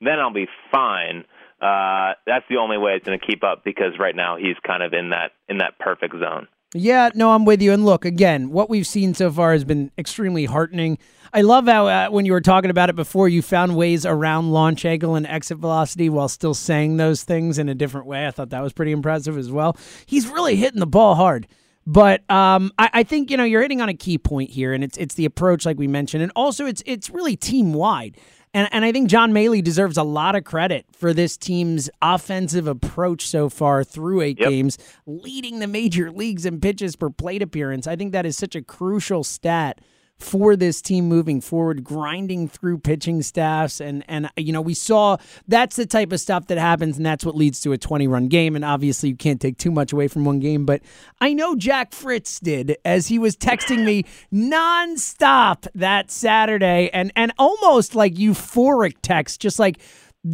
then 0.00 0.18
I'll 0.18 0.32
be 0.32 0.48
fine. 0.72 1.24
Uh, 1.60 2.14
that's 2.26 2.44
the 2.48 2.56
only 2.56 2.78
way 2.78 2.92
it's 2.96 3.06
going 3.06 3.18
to 3.20 3.24
keep 3.24 3.44
up 3.44 3.64
because 3.64 3.92
right 4.00 4.16
now 4.16 4.36
he's 4.38 4.56
kind 4.66 4.82
of 4.82 4.92
in 4.92 5.10
that 5.10 5.32
in 5.48 5.58
that 5.58 5.78
perfect 5.78 6.14
zone. 6.18 6.48
Yeah, 6.74 7.10
no, 7.14 7.32
I'm 7.32 7.44
with 7.44 7.60
you. 7.60 7.72
And 7.72 7.84
look, 7.84 8.04
again, 8.04 8.50
what 8.50 8.70
we've 8.70 8.86
seen 8.86 9.12
so 9.14 9.30
far 9.30 9.52
has 9.52 9.64
been 9.64 9.90
extremely 9.98 10.44
heartening. 10.44 10.98
I 11.32 11.42
love 11.42 11.66
how 11.66 11.88
uh, 11.88 12.08
when 12.10 12.26
you 12.26 12.32
were 12.32 12.40
talking 12.40 12.70
about 12.70 12.90
it 12.90 12.96
before, 12.96 13.28
you 13.28 13.42
found 13.42 13.76
ways 13.76 14.06
around 14.06 14.52
launch 14.52 14.84
angle 14.84 15.16
and 15.16 15.26
exit 15.26 15.58
velocity 15.58 16.08
while 16.08 16.28
still 16.28 16.54
saying 16.54 16.96
those 16.96 17.24
things 17.24 17.58
in 17.58 17.68
a 17.68 17.74
different 17.74 18.06
way. 18.06 18.26
I 18.26 18.30
thought 18.30 18.50
that 18.50 18.62
was 18.62 18.72
pretty 18.72 18.92
impressive 18.92 19.36
as 19.36 19.50
well. 19.50 19.76
He's 20.06 20.28
really 20.28 20.56
hitting 20.56 20.80
the 20.80 20.86
ball 20.86 21.16
hard. 21.16 21.48
But 21.86 22.28
um, 22.30 22.72
I, 22.78 22.90
I 22.92 23.02
think 23.02 23.30
you 23.30 23.36
know 23.36 23.44
you're 23.44 23.62
hitting 23.62 23.80
on 23.80 23.88
a 23.88 23.94
key 23.94 24.18
point 24.18 24.50
here, 24.50 24.72
and 24.72 24.84
it's 24.84 24.96
it's 24.98 25.14
the 25.14 25.24
approach, 25.24 25.64
like 25.64 25.78
we 25.78 25.88
mentioned, 25.88 26.22
and 26.22 26.30
also 26.36 26.66
it's 26.66 26.82
it's 26.86 27.10
really 27.10 27.36
team 27.36 27.72
wide. 27.72 28.16
And, 28.52 28.68
and 28.72 28.84
I 28.84 28.90
think 28.90 29.08
John 29.08 29.32
Mallee 29.32 29.62
deserves 29.62 29.96
a 29.96 30.02
lot 30.02 30.34
of 30.34 30.42
credit 30.44 30.84
for 30.92 31.14
this 31.14 31.36
team's 31.36 31.88
offensive 32.02 32.66
approach 32.66 33.28
so 33.28 33.48
far 33.48 33.84
through 33.84 34.22
eight 34.22 34.40
Yep. 34.40 34.48
games, 34.48 34.78
leading 35.06 35.60
the 35.60 35.68
major 35.68 36.10
leagues 36.10 36.44
in 36.44 36.60
pitches 36.60 36.96
per 36.96 37.10
plate 37.10 37.42
appearance. 37.42 37.86
I 37.86 37.94
think 37.94 38.10
that 38.12 38.26
is 38.26 38.36
such 38.36 38.56
a 38.56 38.62
crucial 38.62 39.22
stat 39.22 39.80
for 40.20 40.54
this 40.56 40.80
team 40.82 41.06
moving 41.06 41.40
forward, 41.40 41.82
grinding 41.82 42.48
through 42.48 42.78
pitching 42.78 43.22
staffs. 43.22 43.80
And, 43.80 44.04
and 44.08 44.30
you 44.36 44.52
know, 44.52 44.60
we 44.60 44.74
saw 44.74 45.16
that's 45.48 45.76
the 45.76 45.86
type 45.86 46.12
of 46.12 46.20
stuff 46.20 46.46
that 46.48 46.58
happens, 46.58 46.96
and 46.96 47.06
that's 47.06 47.24
what 47.24 47.34
leads 47.34 47.60
to 47.62 47.72
a 47.72 47.78
20 47.78 48.06
run 48.06 48.28
game. 48.28 48.54
And 48.56 48.64
obviously, 48.64 49.08
you 49.08 49.16
can't 49.16 49.40
take 49.40 49.58
too 49.58 49.70
much 49.70 49.92
away 49.92 50.08
from 50.08 50.24
one 50.24 50.38
game. 50.38 50.66
But 50.66 50.82
I 51.20 51.32
know 51.32 51.56
Jack 51.56 51.92
Fritz 51.92 52.38
did 52.40 52.76
as 52.84 53.08
he 53.08 53.18
was 53.18 53.36
texting 53.36 53.84
me 53.84 54.04
nonstop 54.32 55.66
that 55.74 56.10
Saturday 56.10 56.90
and, 56.92 57.12
and 57.16 57.32
almost 57.38 57.94
like 57.94 58.14
euphoric 58.14 58.96
text, 59.02 59.40
just 59.40 59.58
like 59.58 59.80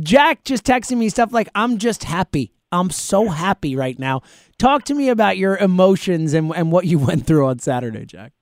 Jack 0.01 0.45
just 0.45 0.65
texting 0.65 0.99
me 0.99 1.09
stuff 1.09 1.33
like, 1.33 1.49
I'm 1.55 1.79
just 1.79 2.05
happy. 2.05 2.53
I'm 2.73 2.91
so 2.91 3.29
happy 3.29 3.77
right 3.77 3.99
now. 3.99 4.23
Talk 4.59 4.85
to 4.87 4.95
me 4.95 5.09
about 5.09 5.39
your 5.39 5.57
emotions 5.57 6.35
and, 6.35 6.53
and 6.55 6.73
what 6.73 6.87
you 6.87 6.99
went 7.07 7.27
through 7.27 7.47
on 7.47 7.59
Saturday, 7.61 8.05
Jack. 8.05 8.33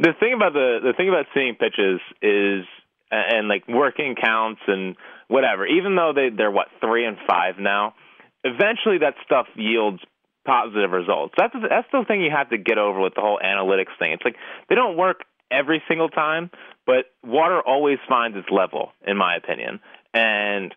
The 0.00 0.14
thing 0.18 0.32
about 0.34 0.54
the 0.54 0.78
the 0.82 0.94
thing 0.96 1.08
about 1.08 1.26
seeing 1.34 1.54
pitches 1.56 2.00
is 2.22 2.64
and 3.10 3.48
like 3.48 3.68
working 3.68 4.14
counts 4.14 4.60
and 4.66 4.96
whatever. 5.28 5.66
Even 5.66 5.94
though 5.94 6.12
they 6.14 6.30
they're 6.34 6.50
what 6.50 6.68
three 6.80 7.04
and 7.04 7.18
five 7.28 7.58
now, 7.58 7.94
eventually 8.42 8.98
that 8.98 9.14
stuff 9.24 9.46
yields 9.56 10.00
positive 10.46 10.90
results. 10.90 11.34
That's 11.36 11.54
that's 11.68 11.88
the 11.92 12.04
thing 12.08 12.22
you 12.22 12.30
have 12.30 12.48
to 12.50 12.58
get 12.58 12.78
over 12.78 13.00
with 13.00 13.14
the 13.14 13.20
whole 13.20 13.38
analytics 13.44 13.92
thing. 13.98 14.12
It's 14.12 14.24
like 14.24 14.36
they 14.68 14.74
don't 14.74 14.96
work 14.96 15.20
every 15.50 15.82
single 15.86 16.08
time, 16.08 16.50
but 16.86 17.06
water 17.22 17.60
always 17.60 17.98
finds 18.08 18.36
its 18.36 18.48
level, 18.50 18.92
in 19.06 19.16
my 19.16 19.36
opinion, 19.36 19.80
and 20.14 20.74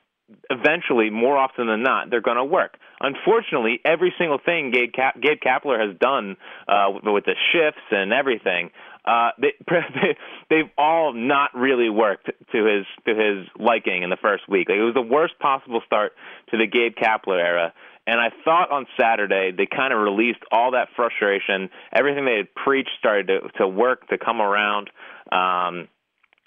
eventually, 0.50 1.10
more 1.10 1.38
often 1.38 1.68
than 1.68 1.84
not, 1.84 2.10
they're 2.10 2.22
going 2.22 2.38
to 2.38 2.44
work. 2.46 2.78
Unfortunately, 3.00 3.80
every 3.86 4.14
single 4.18 4.40
thing 4.44 4.72
Gabe, 4.72 4.94
Cap- 4.94 5.20
Gabe 5.22 5.40
Kapler 5.46 5.80
has 5.80 5.98
done 6.00 6.38
uh, 6.68 6.88
with, 6.94 7.04
with 7.04 7.26
the 7.26 7.36
shifts 7.52 7.84
and 7.92 8.14
everything, 8.14 8.72
uh, 9.06 9.30
they, 9.40 9.54
they 9.70 10.18
they've 10.50 10.70
all 10.78 11.14
not 11.14 11.56
really 11.56 11.90
worked 11.90 12.28
to 12.52 12.66
his 12.66 12.86
to 13.06 13.14
his 13.16 13.48
liking 13.60 14.04
in 14.04 14.10
the 14.10 14.18
first 14.22 14.48
week. 14.50 14.70
Like, 14.70 14.78
it 14.78 14.84
was 14.84 14.94
the 14.94 15.02
worst 15.02 15.38
possible 15.40 15.82
start 15.86 16.14
to 16.52 16.58
the 16.58 16.68
Gabe 16.68 16.94
Kapler 16.96 17.40
era. 17.40 17.74
And 18.06 18.20
I 18.20 18.32
thought 18.44 18.70
on 18.70 18.86
Saturday 19.00 19.52
they 19.56 19.66
kind 19.66 19.94
of 19.94 20.00
released 20.00 20.40
all 20.52 20.72
that 20.72 20.90
frustration. 20.96 21.70
Everything 21.96 22.26
they 22.26 22.36
had 22.36 22.54
preached 22.54 22.90
started 23.00 23.28
to, 23.28 23.50
to 23.60 23.68
work, 23.68 24.08
to 24.10 24.18
come 24.18 24.42
around. 24.42 24.90
Um, 25.32 25.88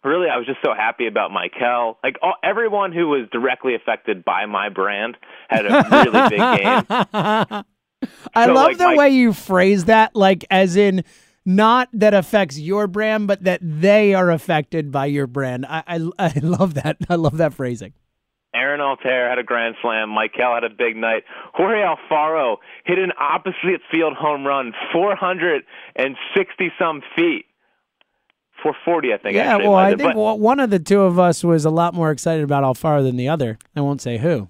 really, 0.05 0.29
I 0.29 0.37
was 0.37 0.45
just 0.47 0.59
so 0.63 0.75
happy 0.75 1.07
about 1.07 1.31
Maikel. 1.31 1.97
Like 2.05 2.17
all, 2.21 2.35
everyone 2.45 2.93
who 2.93 3.09
was 3.09 3.27
directly 3.33 3.75
affected 3.75 4.23
by 4.23 4.45
my 4.45 4.69
brand 4.69 5.17
had 5.49 5.65
a 5.65 5.89
really 5.91 6.29
big 6.29 6.39
game. 6.39 6.85
I 8.35 8.47
So, 8.47 8.53
love 8.53 8.67
like, 8.69 8.79
the 8.79 8.85
my- 8.85 8.97
way 8.97 9.09
you 9.11 9.33
phrase 9.33 9.87
that, 9.87 10.15
like 10.15 10.45
as 10.51 10.77
in 10.77 11.05
not 11.47 11.89
that 11.95 12.13
affects 12.13 12.59
your 12.59 12.87
brand, 12.87 13.27
but 13.29 13.45
that 13.45 13.61
they 13.63 14.13
are 14.13 14.31
affected 14.31 14.91
by 14.93 15.07
your 15.07 15.27
brand. 15.27 15.65
I 15.67 15.83
I, 15.87 16.01
I 16.19 16.33
love 16.43 16.75
that. 16.75 16.99
I 17.09 17.15
love 17.15 17.39
that 17.39 17.55
phrasing. 17.55 17.95
Aaron 18.55 18.81
Altherr 18.81 19.29
had 19.29 19.39
a 19.39 19.43
grand 19.43 19.75
slam. 19.83 20.09
Maikel 20.11 20.55
had 20.55 20.65
a 20.65 20.71
big 20.71 20.97
night. 20.97 21.25
Jorge 21.53 21.83
Alfaro 21.83 22.57
hit 22.87 22.99
an 22.99 23.13
opposite 23.21 23.83
field 23.93 24.15
home 24.17 24.47
run, 24.47 24.73
460 24.93 26.73
some 26.79 27.03
feet. 27.15 27.45
440, 28.63 29.13
I 29.13 29.19
think. 29.19 29.35
Yeah, 29.37 29.57
well, 29.59 29.75
I 29.75 29.91
think 29.91 30.15
But- 30.15 30.17
one 30.17 30.41
one 30.41 30.61
of 30.61 30.71
the 30.71 30.79
two 30.79 31.03
of 31.03 31.19
us 31.19 31.45
was 31.45 31.65
a 31.67 31.71
lot 31.71 31.93
more 31.93 32.11
excited 32.11 32.43
about 32.45 32.65
Alfaro 32.65 33.03
than 33.03 33.17
the 33.17 33.29
other. 33.29 33.59
I 33.77 33.83
won't 33.83 34.01
say 34.01 34.17
who. 34.19 34.49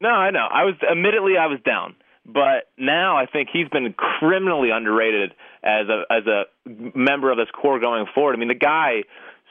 No, 0.00 0.08
I 0.08 0.30
know. 0.30 0.46
I 0.50 0.64
was 0.64 0.74
admittedly 0.90 1.36
I 1.36 1.46
was 1.46 1.60
down, 1.64 1.94
but 2.24 2.68
now 2.78 3.16
I 3.16 3.26
think 3.26 3.48
he's 3.52 3.68
been 3.68 3.94
criminally 3.94 4.70
underrated 4.70 5.32
as 5.62 5.86
a 5.88 6.02
as 6.10 6.26
a 6.26 6.44
member 6.66 7.30
of 7.30 7.36
this 7.36 7.48
core 7.50 7.80
going 7.80 8.06
forward. 8.14 8.34
I 8.34 8.38
mean, 8.38 8.48
the 8.48 8.54
guy 8.54 9.02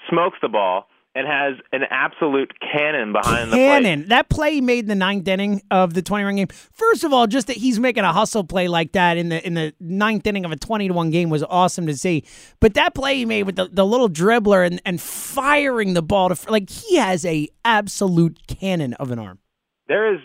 smokes 0.10 0.38
the 0.42 0.50
ball 0.50 0.88
and 1.14 1.28
has 1.28 1.56
an 1.74 1.82
absolute 1.90 2.54
cannon 2.62 3.12
behind 3.12 3.52
the 3.52 3.58
plate. 3.58 3.84
Cannon. 3.84 4.08
That 4.08 4.30
play 4.30 4.54
he 4.54 4.62
made 4.62 4.86
in 4.86 4.88
the 4.88 4.96
ninth 4.96 5.28
inning 5.28 5.62
of 5.70 5.94
the 5.94 6.02
twenty 6.02 6.24
run 6.24 6.38
game. 6.38 6.48
First 6.48 7.04
of 7.04 7.12
all, 7.12 7.28
just 7.28 7.48
that 7.48 7.58
he's 7.58 7.80
making 7.80 8.06
a 8.06 8.14
hustle 8.14 8.46
play 8.46 8.70
like 8.70 8.94
that 8.94 9.18
in 9.18 9.30
the 9.30 9.46
in 9.46 9.54
the 9.54 9.74
ninth 9.80 10.26
inning 10.26 10.46
of 10.46 10.52
a 10.52 10.56
twenty 10.56 10.88
to 10.88 10.94
one 10.94 11.10
game 11.10 11.30
was 11.30 11.44
awesome 11.44 11.86
to 11.88 11.98
see. 11.98 12.24
But 12.62 12.76
that 12.76 12.94
play 12.94 13.18
he 13.18 13.26
made 13.26 13.44
with 13.44 13.58
the, 13.58 13.68
the 13.68 13.86
little 13.86 14.10
dribbler 14.10 14.66
and, 14.66 14.82
and 14.86 15.02
firing 15.02 15.94
the 15.94 16.02
ball 16.02 16.30
to 16.30 16.52
like 16.52 16.70
he 16.70 16.96
has 16.96 17.26
a 17.26 17.50
absolute 17.66 18.48
cannon 18.48 18.94
of 18.94 19.12
an 19.12 19.20
arm. 19.20 19.40
There 19.88 20.14
is 20.14 20.22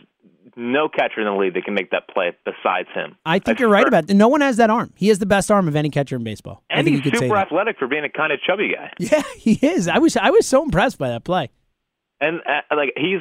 no 0.56 0.88
catcher 0.88 1.20
in 1.20 1.26
the 1.26 1.34
league 1.38 1.54
that 1.54 1.64
can 1.64 1.74
make 1.74 1.90
that 1.90 2.08
play 2.08 2.32
besides 2.44 2.88
him. 2.94 3.16
I 3.26 3.38
think 3.38 3.60
you're 3.60 3.68
right 3.68 3.86
about 3.86 4.06
that. 4.06 4.14
No 4.14 4.28
one 4.28 4.40
has 4.40 4.56
that 4.56 4.70
arm. 4.70 4.92
He 4.96 5.08
has 5.08 5.18
the 5.18 5.26
best 5.26 5.50
arm 5.50 5.68
of 5.68 5.76
any 5.76 5.90
catcher 5.90 6.16
in 6.16 6.24
baseball. 6.24 6.62
And 6.70 6.80
I 6.80 6.82
think 6.82 6.96
he's 6.96 7.04
you 7.04 7.10
could 7.12 7.20
super 7.20 7.36
athletic 7.36 7.78
for 7.78 7.86
being 7.86 8.04
a 8.04 8.08
kind 8.08 8.32
of 8.32 8.40
chubby 8.40 8.72
guy. 8.74 8.92
Yeah, 8.98 9.22
he 9.36 9.58
is. 9.62 9.86
I 9.86 9.98
was 9.98 10.16
I 10.16 10.30
was 10.30 10.46
so 10.46 10.62
impressed 10.64 10.98
by 10.98 11.08
that 11.10 11.24
play. 11.24 11.50
And 12.20 12.40
uh, 12.40 12.74
like 12.74 12.92
he's 12.96 13.20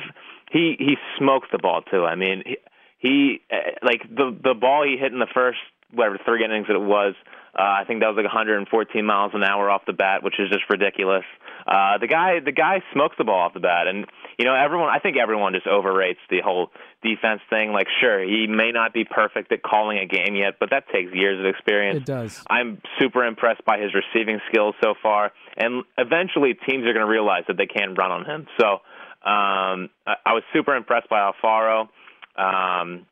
he 0.52 0.76
he 0.80 0.96
smokes 1.18 1.48
the 1.52 1.60
ball 1.60 1.82
too. 1.82 2.06
I 2.06 2.16
mean, 2.16 2.44
he, 2.46 2.58
he 2.98 3.42
uh, 3.52 3.72
like 3.84 4.04
the 4.10 4.36
the 4.44 4.54
ball 4.54 4.84
he 4.84 4.98
hit 4.98 5.12
in 5.12 5.20
the 5.20 5.28
first 5.34 5.60
whatever 5.92 6.18
three 6.26 6.44
innings 6.44 6.68
that 6.68 6.76
it 6.76 6.80
was. 6.82 7.14
Uh, 7.58 7.62
I 7.62 7.84
think 7.88 8.02
that 8.02 8.08
was 8.08 8.18
like 8.18 8.26
114 8.26 8.68
miles 9.06 9.32
an 9.34 9.44
hour 9.44 9.70
off 9.70 9.84
the 9.88 9.94
bat, 9.94 10.24
which 10.24 10.36
is 10.40 10.50
just 10.50 10.64
ridiculous. 10.70 11.24
Uh, 11.66 11.98
the 12.00 12.08
guy, 12.08 12.40
the 12.44 12.52
guy 12.52 12.84
smokes 12.92 13.16
the 13.18 13.24
ball 13.24 13.40
off 13.40 13.54
the 13.54 13.62
bat, 13.62 13.88
and 13.88 14.06
you 14.38 14.46
know 14.46 14.54
everyone. 14.54 14.90
I 14.90 15.00
think 15.00 15.16
everyone 15.18 15.54
just 15.54 15.66
overrates 15.66 16.20
the 16.30 16.42
whole 16.44 16.70
defense 17.02 17.42
thing. 17.50 17.72
Like, 17.72 17.88
sure, 18.02 18.22
he 18.22 18.46
may 18.48 18.72
not 18.72 18.94
be 18.94 19.06
perfect 19.06 19.52
at 19.54 19.64
calling 19.64 19.98
a 19.98 20.06
game 20.06 20.36
yet, 20.36 20.56
but 20.60 20.70
that 20.72 20.84
takes 20.92 21.14
years 21.14 21.40
of 21.40 21.46
experience. 21.46 22.00
It 22.00 22.06
does. 22.06 22.44
I'm 22.50 22.82
super 23.00 23.24
impressed 23.26 23.64
by 23.64 23.80
his 23.80 23.92
receiving 23.96 24.40
skills 24.52 24.76
so 24.84 24.94
far, 25.02 25.32
and 25.56 25.86
eventually 25.98 26.54
teams 26.68 26.86
are 26.86 26.94
going 26.94 27.06
to 27.06 27.12
realize 27.12 27.44
that 27.48 27.58
they 27.58 27.68
can 27.68 27.96
run 27.96 28.12
on 28.12 28.26
him. 28.26 28.48
So, 28.60 28.68
um, 29.26 29.90
I, 30.06 30.16
I 30.26 30.34
was 30.34 30.44
super 30.54 30.76
impressed 30.76 31.10
by 31.10 31.32
Alfaro. 31.32 31.88
Um, 32.38 33.08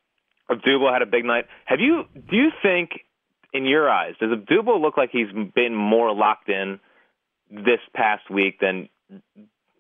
Abdul 0.52 0.92
had 0.92 1.02
a 1.02 1.06
big 1.06 1.26
night. 1.26 1.46
Have 1.66 1.80
you? 1.80 2.04
Do 2.14 2.36
you 2.36 2.50
think, 2.62 2.92
in 3.54 3.66
your 3.66 3.90
eyes, 3.90 4.16
does 4.20 4.32
Abdul 4.32 4.82
look 4.82 4.98
like 4.98 5.10
he's 5.12 5.28
been 5.54 5.76
more 5.76 6.14
locked 6.14 6.50
in 6.50 6.80
this 7.52 7.80
past 7.96 8.30
week 8.30 8.60
than 8.60 8.90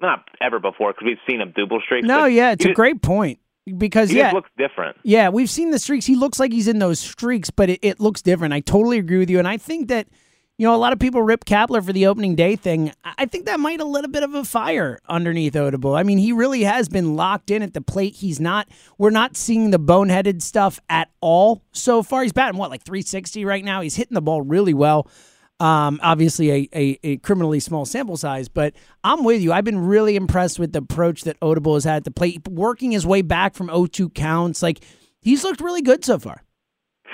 not 0.02 0.28
ever 0.42 0.60
before? 0.60 0.94
Because 0.94 1.06
we've 1.06 1.18
seen 1.28 1.42
Abdul 1.42 1.82
streaks. 1.86 2.08
No, 2.08 2.26
yeah, 2.26 2.52
it's 2.52 2.64
a 2.66 2.70
just- 2.70 2.76
great 2.76 3.02
point 3.02 3.40
because 3.78 4.10
He 4.10 4.18
yeah, 4.18 4.32
looks 4.32 4.50
different. 4.58 4.98
Yeah, 5.04 5.30
we've 5.30 5.50
seen 5.50 5.72
the 5.72 5.80
streaks. 5.80 6.06
He 6.06 6.16
looks 6.16 6.40
like 6.40 6.52
he's 6.52 6.68
in 6.68 6.80
those 6.80 7.00
streaks, 7.00 7.50
but 7.50 7.70
it, 7.70 7.80
it 7.82 8.00
looks 8.00 8.22
different. 8.22 8.54
I 8.54 8.60
totally 8.60 8.98
agree 8.98 9.18
with 9.20 9.30
you. 9.30 9.40
And 9.40 9.48
I 9.48 9.58
think 9.58 9.88
that, 9.88 10.08
you 10.58 10.68
know, 10.68 10.76
a 10.76 10.78
lot 10.78 10.94
of 10.94 11.00
people 11.00 11.24
rip 11.24 11.46
Kapler 11.46 11.84
for 11.84 11.92
the 11.92 12.06
opening 12.06 12.36
day 12.36 12.56
thing. 12.56 12.92
I 13.04 13.26
think 13.26 13.46
that 13.46 13.60
might 13.60 13.82
a 13.82 13.86
little 13.86 14.12
bit 14.12 14.22
of 14.22 14.36
a 14.36 14.46
fire 14.46 15.00
underneath 15.10 15.54
Odubel. 15.54 15.98
I 15.98 16.04
mean, 16.04 16.20
he 16.20 16.32
really 16.32 16.64
has 16.64 16.88
been 16.88 17.16
locked 17.16 17.50
in 17.50 17.64
at 17.64 17.74
the 17.74 17.82
plate. 17.82 18.16
He's 18.16 18.40
not, 18.40 18.68
we're 19.00 19.10
not 19.10 19.36
seeing 19.36 19.72
the 19.72 19.80
boneheaded 19.80 20.44
stuff 20.44 20.80
at 20.90 21.10
all 21.22 21.64
so 21.72 22.04
far. 22.04 22.22
He's 22.22 22.34
batting, 22.34 22.60
what, 22.60 22.70
like 22.70 22.84
360 22.84 23.46
right 23.46 23.66
now? 23.66 23.82
He's 23.82 23.96
hitting 23.96 24.14
the 24.14 24.22
ball 24.22 24.44
really 24.44 24.76
well. 24.76 25.08
Um, 25.60 26.00
obviously, 26.04 26.52
a, 26.52 26.70
a, 26.76 27.00
a 27.04 27.18
criminally 27.18 27.60
small 27.60 27.86
sample 27.86 28.18
size, 28.18 28.48
but 28.48 28.74
I'm 29.04 29.24
with 29.24 29.42
you. 29.42 29.54
I've 29.54 29.64
been 29.64 29.80
really 29.80 30.16
impressed 30.16 30.60
with 30.60 30.74
the 30.74 30.80
approach 30.80 31.24
that 31.24 31.40
Odubel 31.40 31.76
has 31.76 31.84
had 31.84 31.98
at 31.98 32.04
the 32.04 32.12
plate, 32.12 32.48
working 32.48 32.92
his 32.92 33.08
way 33.08 33.22
back 33.22 33.56
from 33.56 33.70
0-2 33.70 34.14
counts. 34.14 34.62
Like 34.62 34.84
he's 35.22 35.44
looked 35.44 35.62
really 35.62 35.82
good 35.82 36.06
so 36.06 36.20
far. 36.20 36.44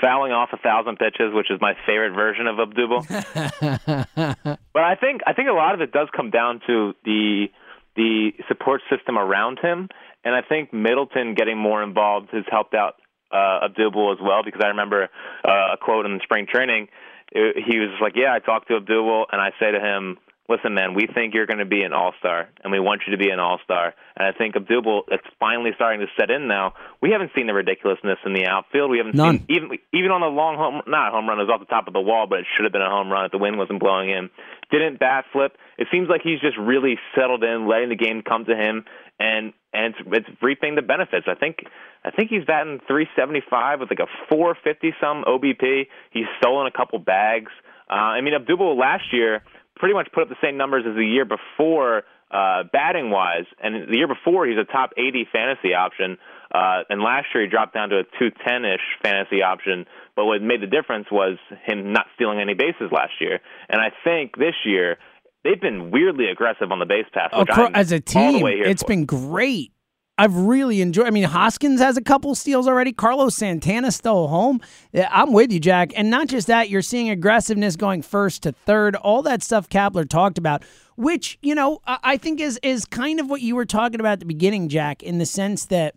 Fouling 0.02 0.32
off 0.32 0.50
a 0.54 0.58
thousand 0.58 0.98
pitches, 0.98 1.34
which 1.34 1.52
is 1.52 1.60
my 1.62 1.74
favorite 1.86 2.14
version 2.14 2.48
of 2.48 2.60
Abdul. 2.60 3.06
But 4.74 4.84
I 4.84 4.96
think 4.96 5.22
I 5.28 5.34
think 5.34 5.50
a 5.50 5.54
lot 5.54 5.74
of 5.74 5.82
it 5.82 5.92
does 5.92 6.08
come 6.16 6.30
down 6.30 6.62
to 6.68 6.94
the 7.04 7.48
the 7.96 8.32
support 8.48 8.82
system 8.90 9.18
around 9.18 9.60
him, 9.60 9.90
and 10.24 10.34
I 10.34 10.42
think 10.42 10.72
Middleton 10.72 11.34
getting 11.36 11.58
more 11.58 11.84
involved 11.84 12.30
has 12.32 12.46
helped 12.50 12.74
out 12.74 12.96
uh, 13.32 13.66
Abdul 13.66 14.14
as 14.14 14.20
well. 14.22 14.42
Because 14.44 14.62
I 14.64 14.68
remember 14.70 15.10
uh, 15.44 15.74
a 15.74 15.78
quote 15.78 16.06
in 16.06 16.14
the 16.14 16.24
spring 16.24 16.48
training. 16.50 16.88
It, 17.32 17.64
he 17.68 17.80
was 17.80 17.90
like, 18.02 18.14
"Yeah, 18.16 18.34
I 18.34 18.40
talked 18.40 18.70
to 18.70 18.78
Abdul, 18.78 19.26
and 19.32 19.42
I 19.42 19.52
say 19.60 19.72
to 19.72 19.80
him." 19.80 20.18
Listen, 20.50 20.74
man, 20.74 20.96
we 20.96 21.06
think 21.06 21.36
you're 21.36 21.46
going 21.46 21.60
to 21.60 21.66
be 21.66 21.84
an 21.84 21.94
all-star, 21.94 22.50
and 22.64 22.72
we 22.72 22.80
want 22.80 23.04
you 23.06 23.16
to 23.16 23.24
be 23.24 23.30
an 23.30 23.40
all-star. 23.40 23.94
And 24.18 24.28
I 24.28 24.36
think 24.36 24.56
Abdul, 24.56 25.04
it's 25.10 25.24
finally 25.40 25.70
starting 25.76 26.00
to 26.00 26.08
set 26.20 26.32
in 26.32 26.48
now. 26.48 26.74
We 27.04 27.12
haven't 27.12 27.32
seen 27.36 27.46
the 27.46 27.54
ridiculousness 27.54 28.18
in 28.26 28.34
the 28.34 28.48
outfield. 28.48 28.90
We 28.90 28.98
haven't 28.98 29.14
None. 29.14 29.38
seen 29.38 29.46
even 29.50 29.70
even 29.94 30.10
on 30.10 30.22
the 30.22 30.28
long 30.28 30.58
home, 30.58 30.82
not 30.88 31.12
home 31.12 31.30
run, 31.30 31.40
it 31.40 31.44
was 31.44 31.52
off 31.54 31.60
the 31.60 31.70
top 31.70 31.86
of 31.88 31.94
the 31.94 32.02
wall, 32.02 32.26
but 32.28 32.40
it 32.40 32.46
should 32.56 32.64
have 32.64 32.74
been 32.74 32.82
a 32.82 32.90
home 32.90 33.12
run 33.12 33.26
if 33.26 33.32
the 33.32 33.38
wind 33.38 33.60
wasn't 33.60 33.80
blowing 33.80 34.10
in. 34.10 34.32
Didn't 34.72 35.00
bat 35.00 35.26
flip. 35.32 35.56
It 35.78 35.88
seems 35.92 36.10
like 36.10 36.22
he's 36.24 36.42
just 36.42 36.58
really 36.58 36.98
settled 37.14 37.44
in, 37.44 37.68
letting 37.68 37.90
the 37.90 37.96
game 37.96 38.24
come 38.28 38.46
to 38.46 38.56
him, 38.56 38.86
and 39.20 39.54
and 39.72 39.94
it's, 39.94 40.26
it's 40.26 40.42
reaping 40.42 40.74
the 40.74 40.82
benefits. 40.82 41.28
I 41.30 41.36
think 41.36 41.60
I 42.04 42.10
think 42.10 42.32
he's 42.32 42.46
batting 42.46 42.80
375 42.88 43.82
with 43.82 43.90
like 43.92 44.00
a 44.00 44.10
450 44.34 44.96
some 45.00 45.26
OBP. 45.26 45.86
He's 46.10 46.26
stolen 46.40 46.66
a 46.66 46.72
couple 46.76 46.98
bags. 46.98 47.52
Uh, 47.90 48.18
I 48.18 48.22
mean, 48.22 48.34
Abdul 48.34 48.78
last 48.78 49.14
year 49.14 49.42
pretty 49.80 49.96
much 49.96 50.10
put 50.14 50.24
up 50.24 50.30
the 50.30 50.36
same 50.44 50.58
numbers 50.58 50.84
as 50.88 50.96
the 50.96 51.06
year 51.06 51.26
before 51.26 52.04
uh, 52.32 52.64
batting 52.72 53.10
wise, 53.10 53.46
and 53.64 53.90
the 53.90 53.98
year 53.98 54.08
before 54.08 54.46
he's 54.46 54.58
a 54.60 54.64
top 54.72 54.92
80 54.98 55.28
fantasy 55.32 55.74
option. 55.74 56.18
Uh, 56.54 56.82
and 56.90 57.02
last 57.02 57.28
year 57.34 57.44
he 57.44 57.50
dropped 57.50 57.74
down 57.74 57.90
to 57.90 58.00
a 58.00 58.04
210 58.20 58.66
ish 58.66 58.82
fantasy 59.02 59.42
option. 59.42 59.86
But 60.16 60.26
what 60.26 60.42
made 60.42 60.62
the 60.62 60.68
difference 60.68 61.08
was 61.12 61.38
him 61.66 61.92
not 61.94 62.06
stealing 62.16 62.40
any 62.40 62.54
bases 62.54 62.92
last 62.92 63.14
year. 63.20 63.40
And 63.70 63.82
I 63.82 63.90
think 64.04 64.38
this 64.38 64.56
year 64.66 64.98
they've 65.44 65.60
been 65.60 65.90
weirdly 65.92 66.26
aggressive 66.30 66.72
on 66.72 66.80
the 66.80 66.86
base 66.86 67.06
pass. 67.14 67.30
Which 67.38 67.50
Acro- 67.50 67.66
I'm 67.68 67.76
as 67.76 67.92
a 67.92 67.96
all 67.96 68.00
the 68.00 68.34
team, 68.34 68.42
way 68.42 68.56
here 68.58 68.66
it's 68.66 68.84
for. 68.84 68.88
been 68.90 69.06
great. 69.06 69.72
I've 70.20 70.36
really 70.36 70.82
enjoyed. 70.82 71.08
I 71.08 71.12
mean, 71.12 71.24
Hoskins 71.24 71.80
has 71.80 71.96
a 71.96 72.02
couple 72.02 72.36
steals 72.36 72.68
already. 72.68 72.92
Carlos 72.92 73.36
Santana 73.36 73.90
stole 73.90 74.28
home. 74.28 74.60
I'm 74.94 75.32
with 75.32 75.52
you, 75.54 75.62
Jack. 75.62 75.92
And 75.96 76.10
not 76.10 76.28
just 76.28 76.48
that, 76.48 76.70
you're 76.70 76.82
seeing 76.82 77.10
aggressiveness 77.10 77.78
going 77.78 78.02
first 78.02 78.44
to 78.44 78.52
third. 78.52 78.98
All 78.98 79.22
that 79.22 79.42
stuff 79.42 79.70
Kapler 79.70 80.08
talked 80.08 80.38
about, 80.38 80.64
which 80.98 81.38
you 81.42 81.56
know 81.56 81.80
I 81.88 82.18
think 82.18 82.42
is 82.42 82.60
is 82.62 82.84
kind 82.84 83.22
of 83.22 83.30
what 83.30 83.42
you 83.42 83.56
were 83.56 83.66
talking 83.66 84.02
about 84.02 84.14
at 84.14 84.20
the 84.20 84.26
beginning, 84.26 84.68
Jack, 84.68 85.02
in 85.02 85.20
the 85.20 85.26
sense 85.26 85.66
that 85.68 85.96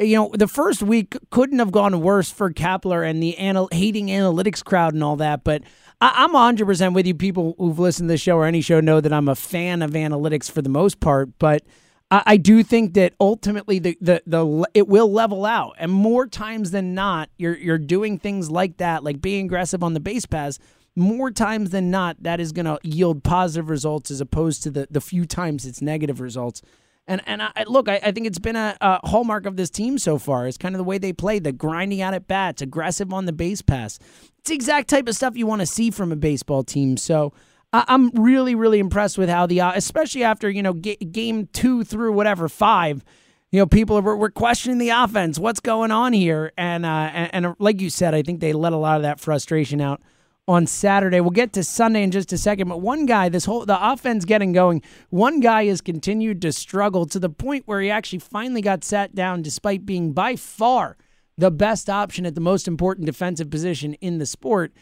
you 0.00 0.16
know, 0.16 0.32
the 0.34 0.48
first 0.48 0.82
week 0.82 1.16
couldn't 1.30 1.60
have 1.60 1.70
gone 1.70 2.00
worse 2.00 2.28
for 2.28 2.50
Kapler 2.52 3.08
and 3.08 3.22
the 3.22 3.38
anal- 3.38 3.68
hating 3.70 4.08
analytics 4.08 4.64
crowd 4.64 4.92
and 4.92 5.04
all 5.04 5.14
that. 5.16 5.44
But 5.44 5.62
I- 6.00 6.24
I'm 6.24 6.34
100% 6.34 6.94
with 6.94 7.06
you. 7.06 7.14
People 7.14 7.54
who've 7.58 7.78
listened 7.78 8.08
to 8.08 8.14
the 8.14 8.18
show 8.18 8.36
or 8.36 8.44
any 8.46 8.60
show 8.60 8.80
know 8.80 9.00
that 9.00 9.12
I'm 9.12 9.28
a 9.28 9.36
fan 9.36 9.82
of 9.82 9.92
analytics 9.92 10.50
for 10.50 10.62
the 10.62 10.68
most 10.68 10.98
part. 10.98 11.38
But 11.38 11.62
I, 12.10 12.22
I 12.26 12.36
do 12.36 12.62
think 12.62 12.94
that 12.94 13.14
ultimately 13.20 13.78
the, 13.78 13.96
the, 14.00 14.22
the 14.26 14.68
it 14.74 14.88
will 14.88 15.10
level 15.10 15.44
out. 15.44 15.74
And 15.78 15.90
more 15.90 16.26
times 16.26 16.70
than 16.70 16.94
not, 16.94 17.30
you're, 17.36 17.56
you're 17.56 17.78
doing 17.78 18.18
things 18.18 18.50
like 18.50 18.76
that, 18.78 19.04
like 19.04 19.20
being 19.20 19.46
aggressive 19.46 19.82
on 19.82 19.94
the 19.94 20.00
base 20.00 20.26
pass. 20.26 20.58
More 20.96 21.30
times 21.30 21.70
than 21.70 21.90
not, 21.90 22.22
that 22.22 22.38
is 22.38 22.52
going 22.52 22.66
to 22.66 22.78
yield 22.84 23.24
positive 23.24 23.68
results 23.68 24.10
as 24.10 24.20
opposed 24.20 24.62
to 24.62 24.70
the, 24.70 24.86
the 24.90 25.00
few 25.00 25.24
times 25.24 25.66
it's 25.66 25.82
negative 25.82 26.20
results. 26.20 26.62
And 27.06 27.20
and 27.26 27.42
I, 27.42 27.64
look, 27.66 27.88
I, 27.88 28.00
I 28.02 28.12
think 28.12 28.26
it's 28.26 28.38
been 28.38 28.56
a, 28.56 28.76
a 28.80 29.06
hallmark 29.06 29.44
of 29.44 29.56
this 29.56 29.68
team 29.68 29.98
so 29.98 30.16
far. 30.18 30.46
It's 30.46 30.56
kind 30.56 30.74
of 30.74 30.78
the 30.78 30.84
way 30.84 30.96
they 30.96 31.12
play, 31.12 31.38
the 31.38 31.52
grinding 31.52 32.00
out 32.00 32.14
at 32.14 32.26
bats, 32.26 32.62
aggressive 32.62 33.12
on 33.12 33.26
the 33.26 33.32
base 33.32 33.60
pass. 33.60 33.98
It's 34.38 34.48
the 34.48 34.54
exact 34.54 34.88
type 34.88 35.06
of 35.08 35.14
stuff 35.14 35.36
you 35.36 35.46
want 35.46 35.60
to 35.60 35.66
see 35.66 35.90
from 35.90 36.12
a 36.12 36.16
baseball 36.16 36.64
team. 36.64 36.96
So 36.96 37.32
I, 37.74 37.84
I'm 37.88 38.10
really, 38.10 38.54
really 38.54 38.78
impressed 38.78 39.18
with 39.18 39.28
how 39.28 39.46
the, 39.46 39.60
uh, 39.60 39.72
especially 39.74 40.22
after 40.22 40.48
you 40.48 40.62
know 40.62 40.72
ga- 40.72 40.96
game 40.96 41.48
two 41.52 41.82
through 41.82 42.12
whatever 42.12 42.48
five, 42.48 43.04
you 43.50 43.58
know, 43.58 43.66
people 43.66 43.98
are 43.98 44.16
we're 44.16 44.30
questioning 44.30 44.78
the 44.78 44.90
offense. 44.90 45.38
What's 45.38 45.60
going 45.60 45.90
on 45.90 46.12
here? 46.12 46.52
And 46.56 46.86
uh, 46.86 47.10
and, 47.12 47.46
and 47.46 47.56
like 47.58 47.80
you 47.80 47.90
said, 47.90 48.14
I 48.14 48.22
think 48.22 48.38
they 48.38 48.52
let 48.52 48.72
a 48.72 48.76
lot 48.76 48.96
of 48.96 49.02
that 49.02 49.18
frustration 49.18 49.80
out 49.80 50.00
on 50.46 50.68
Saturday. 50.68 51.20
We'll 51.20 51.30
get 51.30 51.52
to 51.54 51.64
Sunday 51.64 52.04
in 52.04 52.12
just 52.12 52.32
a 52.32 52.38
second, 52.38 52.68
but 52.68 52.80
one 52.80 53.06
guy, 53.06 53.28
this 53.28 53.44
whole 53.44 53.66
the 53.66 53.92
offense 53.92 54.24
getting 54.24 54.52
going, 54.52 54.80
one 55.10 55.40
guy 55.40 55.64
has 55.66 55.80
continued 55.80 56.40
to 56.42 56.52
struggle 56.52 57.06
to 57.06 57.18
the 57.18 57.30
point 57.30 57.64
where 57.66 57.80
he 57.80 57.90
actually 57.90 58.20
finally 58.20 58.62
got 58.62 58.84
sat 58.84 59.16
down 59.16 59.42
despite 59.42 59.84
being 59.84 60.12
by 60.12 60.36
far 60.36 60.96
the 61.36 61.50
best 61.50 61.90
option 61.90 62.24
at 62.24 62.36
the 62.36 62.40
most 62.40 62.68
important 62.68 63.06
defensive 63.06 63.50
position 63.50 63.94
in 63.94 64.18
the 64.18 64.26
sport. 64.26 64.72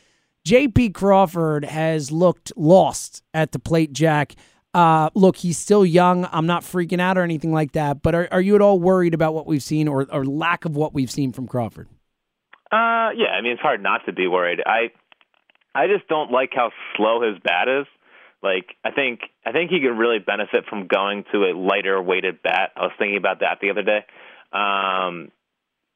JP 0.46 0.94
Crawford 0.94 1.64
has 1.64 2.10
looked 2.10 2.52
lost 2.56 3.22
at 3.32 3.52
the 3.52 3.58
plate, 3.58 3.92
Jack. 3.92 4.34
Uh, 4.74 5.10
look, 5.14 5.36
he's 5.36 5.58
still 5.58 5.84
young. 5.84 6.26
I'm 6.32 6.46
not 6.46 6.62
freaking 6.62 7.00
out 7.00 7.18
or 7.18 7.22
anything 7.22 7.52
like 7.52 7.72
that, 7.72 8.02
but 8.02 8.14
are, 8.14 8.28
are 8.32 8.40
you 8.40 8.54
at 8.54 8.62
all 8.62 8.80
worried 8.80 9.14
about 9.14 9.34
what 9.34 9.46
we've 9.46 9.62
seen 9.62 9.86
or, 9.86 10.06
or 10.10 10.24
lack 10.24 10.64
of 10.64 10.76
what 10.76 10.94
we've 10.94 11.10
seen 11.10 11.32
from 11.32 11.46
Crawford? 11.46 11.88
Uh, 12.72 13.12
yeah, 13.14 13.28
I 13.36 13.42
mean 13.42 13.52
it's 13.52 13.60
hard 13.60 13.82
not 13.82 14.00
to 14.06 14.12
be 14.12 14.26
worried. 14.26 14.60
I 14.64 14.90
I 15.74 15.86
just 15.88 16.08
don't 16.08 16.30
like 16.30 16.50
how 16.54 16.70
slow 16.96 17.20
his 17.20 17.38
bat 17.44 17.68
is. 17.68 17.86
Like 18.42 18.74
I 18.82 18.90
think 18.90 19.20
I 19.44 19.52
think 19.52 19.70
he 19.70 19.80
could 19.80 19.96
really 19.96 20.18
benefit 20.18 20.64
from 20.68 20.86
going 20.86 21.24
to 21.32 21.44
a 21.44 21.52
lighter 21.52 22.00
weighted 22.02 22.42
bat. 22.42 22.70
I 22.74 22.80
was 22.80 22.92
thinking 22.98 23.18
about 23.18 23.40
that 23.40 23.58
the 23.60 23.70
other 23.70 23.82
day. 23.82 23.98
Um, 24.52 25.30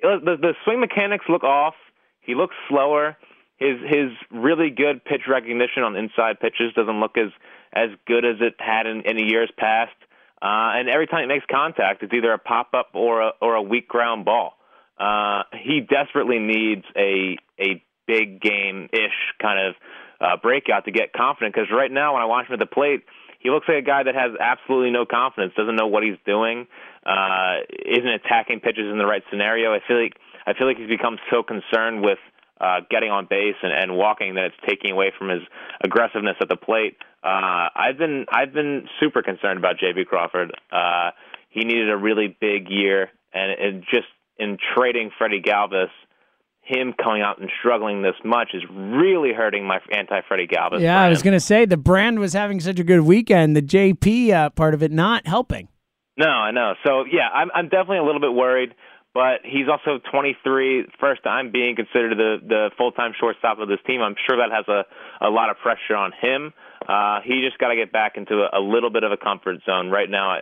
the 0.02 0.36
the 0.38 0.54
swing 0.64 0.80
mechanics 0.80 1.24
look 1.30 1.44
off. 1.44 1.74
He 2.20 2.34
looks 2.34 2.54
slower. 2.68 3.16
His 3.58 3.78
his 3.86 4.10
really 4.30 4.70
good 4.70 5.04
pitch 5.04 5.22
recognition 5.28 5.82
on 5.82 5.96
inside 5.96 6.40
pitches 6.40 6.74
doesn't 6.74 7.00
look 7.00 7.16
as 7.16 7.30
as 7.72 7.90
good 8.06 8.24
as 8.24 8.36
it 8.40 8.54
had 8.58 8.86
in, 8.86 9.02
in 9.02 9.18
years 9.18 9.50
past. 9.56 9.94
Uh, 10.42 10.76
and 10.76 10.88
every 10.88 11.06
time 11.06 11.22
he 11.22 11.26
makes 11.26 11.46
contact, 11.50 12.02
it's 12.02 12.12
either 12.12 12.32
a 12.32 12.38
pop 12.38 12.68
up 12.74 12.88
or 12.94 13.22
a 13.22 13.30
or 13.40 13.54
a 13.54 13.62
weak 13.62 13.88
ground 13.88 14.24
ball. 14.24 14.54
Uh, 14.98 15.42
he 15.52 15.80
desperately 15.80 16.38
needs 16.38 16.84
a 16.96 17.36
a 17.58 17.82
big 18.06 18.40
game 18.40 18.88
ish 18.92 19.18
kind 19.40 19.58
of 19.68 19.74
uh, 20.20 20.36
breakout 20.42 20.84
to 20.84 20.90
get 20.92 21.12
confident. 21.12 21.54
Because 21.54 21.70
right 21.72 21.90
now, 21.90 22.14
when 22.14 22.22
I 22.22 22.26
watch 22.26 22.46
him 22.46 22.54
at 22.54 22.58
the 22.58 22.66
plate, 22.66 23.04
he 23.40 23.50
looks 23.50 23.66
like 23.68 23.78
a 23.78 23.86
guy 23.86 24.02
that 24.02 24.14
has 24.14 24.32
absolutely 24.40 24.90
no 24.90 25.06
confidence, 25.06 25.54
doesn't 25.56 25.76
know 25.76 25.86
what 25.86 26.02
he's 26.02 26.18
doing, 26.24 26.66
uh, 27.04 27.64
isn't 27.84 28.08
attacking 28.08 28.60
pitches 28.60 28.90
in 28.90 28.98
the 28.98 29.06
right 29.06 29.22
scenario. 29.30 29.72
I 29.72 29.80
feel 29.86 30.00
like 30.00 30.14
I 30.46 30.52
feel 30.54 30.66
like 30.66 30.76
he's 30.76 30.88
become 30.88 31.18
so 31.30 31.42
concerned 31.42 32.04
with 32.04 32.18
uh, 32.60 32.80
getting 32.90 33.10
on 33.10 33.26
base 33.28 33.56
and, 33.62 33.72
and 33.72 33.96
walking 33.96 34.34
that 34.34 34.46
it's 34.46 34.56
taking 34.66 34.92
away 34.92 35.12
from 35.18 35.28
his 35.28 35.42
aggressiveness 35.82 36.36
at 36.40 36.48
the 36.48 36.56
plate. 36.56 36.96
Uh, 37.22 37.68
I've 37.74 37.98
been 37.98 38.26
I've 38.30 38.52
been 38.52 38.88
super 39.00 39.22
concerned 39.22 39.58
about 39.58 39.76
JP 39.76 40.06
Crawford. 40.06 40.52
Uh, 40.70 41.10
he 41.50 41.64
needed 41.64 41.90
a 41.90 41.96
really 41.96 42.36
big 42.40 42.68
year, 42.68 43.10
and, 43.32 43.50
and 43.60 43.84
just 43.90 44.06
in 44.38 44.58
trading 44.74 45.10
Freddie 45.16 45.42
Galvis, 45.42 45.88
him 46.60 46.94
coming 47.02 47.22
out 47.22 47.38
and 47.38 47.50
struggling 47.60 48.02
this 48.02 48.14
much 48.24 48.50
is 48.52 48.62
really 48.70 49.32
hurting 49.32 49.66
my 49.66 49.78
anti-Freddie 49.90 50.48
Galvis. 50.48 50.80
Yeah, 50.80 50.94
brand. 50.94 50.98
I 50.98 51.08
was 51.08 51.22
going 51.22 51.34
to 51.34 51.40
say 51.40 51.64
the 51.64 51.76
brand 51.76 52.18
was 52.18 52.32
having 52.32 52.60
such 52.60 52.78
a 52.78 52.84
good 52.84 53.00
weekend, 53.00 53.56
the 53.56 53.62
JP 53.62 54.32
uh, 54.32 54.50
part 54.50 54.74
of 54.74 54.82
it 54.82 54.90
not 54.90 55.26
helping. 55.26 55.68
No, 56.18 56.28
I 56.28 56.50
know. 56.50 56.74
So 56.84 57.04
yeah, 57.10 57.28
I'm 57.32 57.50
I'm 57.54 57.68
definitely 57.68 57.98
a 57.98 58.04
little 58.04 58.20
bit 58.20 58.32
worried, 58.32 58.74
but 59.16 59.40
he's 59.44 59.64
also 59.66 59.98
23, 60.12 60.88
first 61.00 61.24
time 61.24 61.50
being 61.50 61.74
considered 61.74 62.18
the 62.18 62.36
the 62.46 62.70
full-time 62.76 63.14
shortstop 63.18 63.58
of 63.58 63.66
this 63.66 63.78
team. 63.86 64.02
I'm 64.02 64.14
sure 64.28 64.36
that 64.36 64.52
has 64.52 64.68
a 64.68 64.84
a 65.24 65.30
lot 65.30 65.48
of 65.48 65.56
pressure 65.56 65.96
on 65.96 66.12
him. 66.20 66.52
Uh, 66.86 67.20
he 67.24 67.40
just 67.40 67.56
got 67.58 67.68
to 67.68 67.76
get 67.76 67.90
back 67.90 68.18
into 68.18 68.44
a, 68.44 68.60
a 68.60 68.60
little 68.60 68.90
bit 68.90 69.04
of 69.04 69.12
a 69.12 69.16
comfort 69.16 69.60
zone. 69.64 69.88
Right 69.88 70.10
now, 70.10 70.36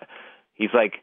he's 0.54 0.74
like 0.74 0.94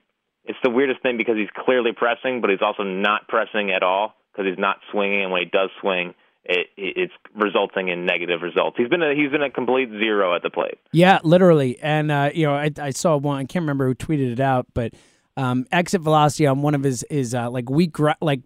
it's 0.44 0.60
the 0.66 0.70
weirdest 0.70 1.01
thing 1.01 1.16
because 1.16 1.38
he's 1.38 1.50
clearly 1.63 1.92
pressing, 1.96 2.42
but 2.42 2.50
he's 2.50 2.62
also 2.62 2.84
not 2.84 3.30
pressing 3.30 3.72
at 3.72 3.84
all 3.84 4.16
because 4.34 4.50
he's 4.50 4.60
not 4.60 4.78
swinging, 4.92 5.24
and 5.24 5.32
when 5.32 5.44
he 5.44 5.50
does 5.50 5.70
swing, 5.80 6.13
it, 6.44 6.68
it's 6.75 7.13
resulting 7.34 7.88
in 7.88 8.06
negative 8.06 8.42
results. 8.42 8.75
He's 8.78 8.90
been 8.90 9.01
a, 9.01 9.16
he's 9.16 9.32
been 9.32 9.44
a 9.44 9.50
complete 9.50 9.90
zero 9.92 10.36
at 10.36 10.44
the 10.44 10.50
plate. 10.50 10.78
Yeah, 10.92 11.20
literally. 11.24 11.80
And 11.80 12.12
uh, 12.12 12.32
you 12.34 12.48
know, 12.48 12.54
I, 12.54 12.72
I, 12.82 12.90
saw 12.90 13.16
one. 13.16 13.38
I 13.38 13.46
can't 13.46 13.63
remember 13.63 13.88
who 13.88 13.96
tweeted 13.96 14.34
it 14.34 14.42
out, 14.42 14.68
but 14.74 14.94
um, 15.41 15.65
exit 15.71 16.01
velocity 16.01 16.45
on 16.48 16.62
one 16.62 16.75
of 16.75 16.83
his 16.83 17.03
is 17.03 17.33
uh, 17.33 17.50
like 17.50 17.69
weak 17.69 17.95
like 18.21 18.41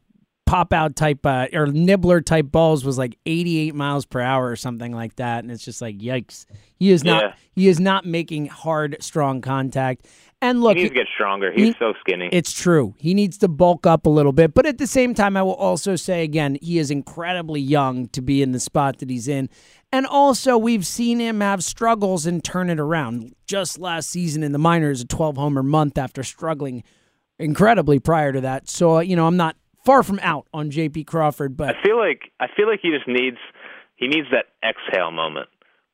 pop 0.46 0.72
out 0.74 0.96
type 0.96 1.26
uh, 1.26 1.48
or 1.54 1.66
nibbler 1.68 2.22
type 2.22 2.52
balls 2.52 2.86
was 2.86 2.98
like 3.00 3.18
88 3.26 3.74
miles 3.74 4.06
per 4.06 4.22
hour 4.22 4.48
or 4.48 4.56
something 4.56 4.92
like 4.94 5.16
that 5.16 5.44
and 5.44 5.52
it's 5.52 5.66
just 5.66 5.82
like 5.82 5.98
yikes 5.98 6.46
he 6.78 6.92
is 6.92 7.04
not 7.04 7.24
Yeah. 7.24 7.34
he 7.56 7.68
is 7.68 7.80
not 7.80 8.06
making 8.06 8.46
hard 8.48 8.98
strong 9.00 9.42
contact 9.42 10.06
and 10.44 10.62
look 10.62 10.76
he 10.78 10.84
needs 10.84 10.92
to 10.94 11.00
get 11.00 11.08
stronger. 11.16 11.52
He's 11.52 11.70
he- 11.70 11.76
so 11.80 11.94
skinny. 12.02 12.30
it's 12.32 12.52
true. 12.54 12.94
He 13.00 13.14
needs 13.16 13.38
to 13.40 13.48
bulk 13.48 13.88
up 13.88 14.06
a 14.06 14.10
little 14.10 14.34
bit. 14.34 14.54
But 14.54 14.66
at 14.68 14.78
the 14.78 14.86
same 14.86 15.16
time, 15.16 15.36
I 15.38 15.42
will 15.42 15.56
also 15.56 15.96
say 15.96 16.24
again, 16.24 16.58
he 16.62 16.78
is 16.78 16.92
incredibly 16.92 17.62
young 17.62 18.10
to 18.10 18.22
be 18.22 18.44
in 18.44 18.52
the 18.52 18.60
spot 18.60 19.00
that 19.00 19.10
he's 19.10 19.28
in. 19.30 19.50
And 19.96 20.06
also, 20.06 20.58
we've 20.58 20.86
seen 20.86 21.20
him 21.22 21.40
have 21.40 21.64
struggles 21.64 22.26
and 22.26 22.44
turn 22.44 22.70
it 22.70 22.82
around. 22.82 23.34
Just 23.48 23.80
last 23.80 24.10
season 24.10 24.44
in 24.44 24.52
the 24.52 24.60
minors, 24.60 25.00
a 25.00 25.08
12 25.08 25.38
homer 25.38 25.64
month 25.64 25.98
after 25.98 26.22
struggling 26.22 26.84
incredibly 27.40 28.00
prior 28.02 28.34
to 28.34 28.42
that. 28.42 28.68
So, 28.70 28.98
uh, 28.98 29.00
you 29.00 29.16
know, 29.16 29.26
I'm 29.26 29.38
not 29.38 29.56
far 29.86 30.04
from 30.04 30.20
out 30.22 30.48
on 30.54 30.70
JP 30.70 31.08
Crawford, 31.08 31.56
but 31.56 31.78
I 31.78 31.82
feel 31.82 31.98
like 31.98 32.24
I 32.42 32.48
feel 32.58 32.68
like 32.68 32.82
he 32.82 32.92
just 32.92 33.08
needs 33.08 33.38
he 33.96 34.08
needs 34.08 34.28
that 34.32 34.48
exhale 34.62 35.12
moment 35.12 35.48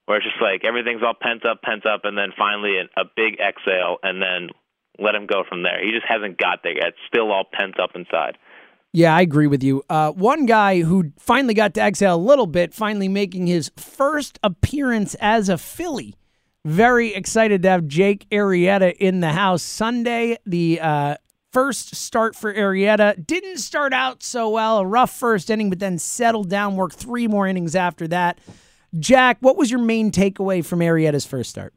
where 0.07 0.17
it's 0.17 0.25
just 0.25 0.41
like 0.41 0.65
everything's 0.65 1.03
all 1.05 1.13
pent 1.13 1.45
up, 1.45 1.61
pent 1.61 1.85
up, 1.85 2.01
and 2.03 2.17
then 2.17 2.33
finally 2.35 2.81
a, 2.81 3.03
big 3.15 3.37
exhale, 3.37 3.97
and 4.01 4.19
then 4.19 4.49
let 4.97 5.13
him 5.13 5.27
go 5.27 5.43
from 5.47 5.61
there. 5.61 5.77
He 5.77 5.91
just 5.91 6.09
hasn't 6.09 6.39
got 6.39 6.63
there 6.63 6.73
yet. 6.73 6.97
Still 7.05 7.31
all 7.31 7.45
pent 7.45 7.79
up 7.79 7.91
inside. 7.93 8.39
Yeah, 8.93 9.15
I 9.15 9.21
agree 9.21 9.47
with 9.47 9.63
you. 9.63 9.83
Uh, 9.89 10.11
one 10.11 10.45
guy 10.45 10.81
who 10.81 11.13
finally 11.17 11.53
got 11.53 11.73
to 11.75 11.81
exhale 11.81 12.15
a 12.15 12.17
little 12.17 12.47
bit, 12.47 12.73
finally 12.73 13.07
making 13.07 13.47
his 13.47 13.71
first 13.77 14.37
appearance 14.43 15.15
as 15.15 15.47
a 15.47 15.57
Philly. 15.57 16.15
Very 16.65 17.13
excited 17.13 17.63
to 17.63 17.69
have 17.69 17.87
Jake 17.87 18.27
Arrieta 18.29 18.95
in 18.97 19.21
the 19.21 19.31
house 19.31 19.63
Sunday. 19.63 20.37
The 20.45 20.79
uh, 20.81 21.15
first 21.53 21.95
start 21.95 22.35
for 22.35 22.53
Arrieta 22.53 23.25
didn't 23.25 23.59
start 23.59 23.93
out 23.93 24.23
so 24.23 24.49
well, 24.49 24.79
a 24.79 24.85
rough 24.85 25.11
first 25.11 25.49
inning, 25.49 25.69
but 25.69 25.79
then 25.79 25.97
settled 25.97 26.49
down, 26.49 26.75
worked 26.75 26.95
three 26.95 27.27
more 27.27 27.47
innings 27.47 27.75
after 27.75 28.07
that. 28.09 28.39
Jack, 28.99 29.37
what 29.39 29.55
was 29.55 29.71
your 29.71 29.79
main 29.79 30.11
takeaway 30.11 30.63
from 30.63 30.79
Arrieta's 30.79 31.25
first 31.25 31.49
start? 31.49 31.73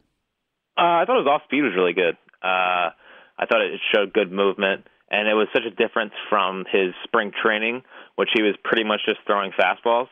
Uh, 0.77 0.83
I 0.83 1.05
thought 1.07 1.19
his 1.19 1.29
off 1.29 1.43
speed 1.45 1.63
was 1.63 1.73
really 1.77 1.93
good. 1.93 2.17
Uh, 2.43 2.91
I 3.39 3.47
thought 3.49 3.61
it 3.61 3.81
showed 3.95 4.13
good 4.13 4.33
movement, 4.33 4.87
and 5.15 5.29
it 5.29 5.35
was 5.35 5.47
such 5.53 5.63
a 5.65 5.71
difference 5.71 6.13
from 6.29 6.65
his 6.73 6.93
spring 7.05 7.31
training, 7.41 7.83
which 8.17 8.31
he 8.35 8.43
was 8.43 8.57
pretty 8.65 8.83
much 8.83 9.01
just 9.07 9.21
throwing 9.27 9.53
fastballs. 9.53 10.09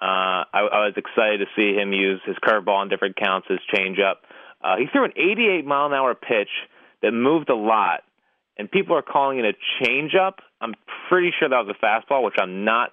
Uh, 0.00 0.46
I, 0.46 0.60
I 0.70 0.80
was 0.86 0.94
excited 0.96 1.40
to 1.40 1.46
see 1.56 1.74
him 1.74 1.92
use 1.92 2.20
his 2.24 2.36
curveball 2.36 2.84
in 2.84 2.88
different 2.88 3.16
counts, 3.16 3.48
his 3.48 3.58
changeup. 3.74 4.22
Uh, 4.62 4.76
he 4.76 4.86
threw 4.92 5.04
an 5.04 5.12
88 5.16 5.66
mile 5.66 5.86
an 5.86 5.92
hour 5.92 6.14
pitch 6.14 6.50
that 7.02 7.10
moved 7.10 7.50
a 7.50 7.54
lot, 7.54 8.02
and 8.56 8.70
people 8.70 8.96
are 8.96 9.02
calling 9.02 9.40
it 9.40 9.44
a 9.44 9.54
changeup. 9.82 10.34
I'm 10.60 10.74
pretty 11.08 11.32
sure 11.36 11.48
that 11.48 11.66
was 11.66 11.74
a 11.74 11.84
fastball, 11.84 12.24
which 12.24 12.36
I'm 12.38 12.64
not 12.64 12.90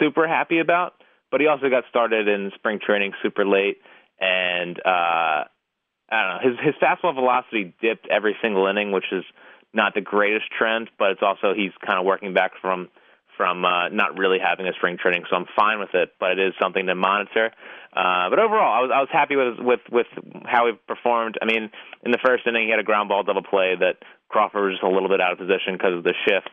super 0.00 0.26
happy 0.26 0.58
about. 0.58 0.94
But 1.30 1.42
he 1.42 1.46
also 1.48 1.68
got 1.68 1.84
started 1.90 2.26
in 2.28 2.50
spring 2.54 2.80
training 2.84 3.12
super 3.22 3.44
late, 3.44 3.76
and 4.18 4.78
uh, 4.78 5.44
I 5.44 6.10
don't 6.10 6.28
know. 6.28 6.50
His 6.50 6.58
his 6.64 6.74
fastball 6.82 7.14
velocity 7.14 7.74
dipped 7.82 8.08
every 8.10 8.34
single 8.40 8.66
inning, 8.66 8.92
which 8.92 9.12
is 9.12 9.24
not 9.72 9.94
the 9.94 10.00
greatest 10.00 10.46
trend, 10.56 10.90
but 10.98 11.12
it's 11.12 11.22
also 11.22 11.54
he's 11.54 11.72
kind 11.84 11.98
of 11.98 12.04
working 12.04 12.34
back 12.34 12.52
from 12.60 12.88
from 13.36 13.64
uh, 13.64 13.88
not 13.88 14.18
really 14.18 14.38
having 14.42 14.66
a 14.66 14.72
spring 14.74 14.98
training, 15.00 15.22
so 15.30 15.36
I'm 15.36 15.46
fine 15.54 15.78
with 15.78 15.94
it. 15.94 16.14
But 16.18 16.32
it 16.32 16.40
is 16.40 16.54
something 16.60 16.86
to 16.86 16.94
monitor. 16.94 17.50
Uh, 17.94 18.28
but 18.30 18.38
overall, 18.38 18.74
I 18.74 18.80
was 18.80 18.90
I 18.94 19.00
was 19.00 19.08
happy 19.12 19.36
with 19.36 19.58
with 19.58 19.80
with 19.90 20.06
how 20.44 20.66
he 20.66 20.72
performed. 20.86 21.38
I 21.40 21.46
mean, 21.46 21.70
in 22.04 22.10
the 22.10 22.18
first 22.24 22.46
inning, 22.46 22.64
he 22.64 22.70
had 22.70 22.80
a 22.80 22.84
ground 22.84 23.08
ball 23.08 23.22
double 23.22 23.42
play 23.42 23.74
that 23.78 23.96
Crawford 24.28 24.64
was 24.64 24.72
just 24.74 24.82
a 24.82 24.88
little 24.88 25.08
bit 25.08 25.20
out 25.20 25.32
of 25.32 25.38
position 25.38 25.74
because 25.74 25.94
of 25.94 26.04
the 26.04 26.14
shift. 26.26 26.50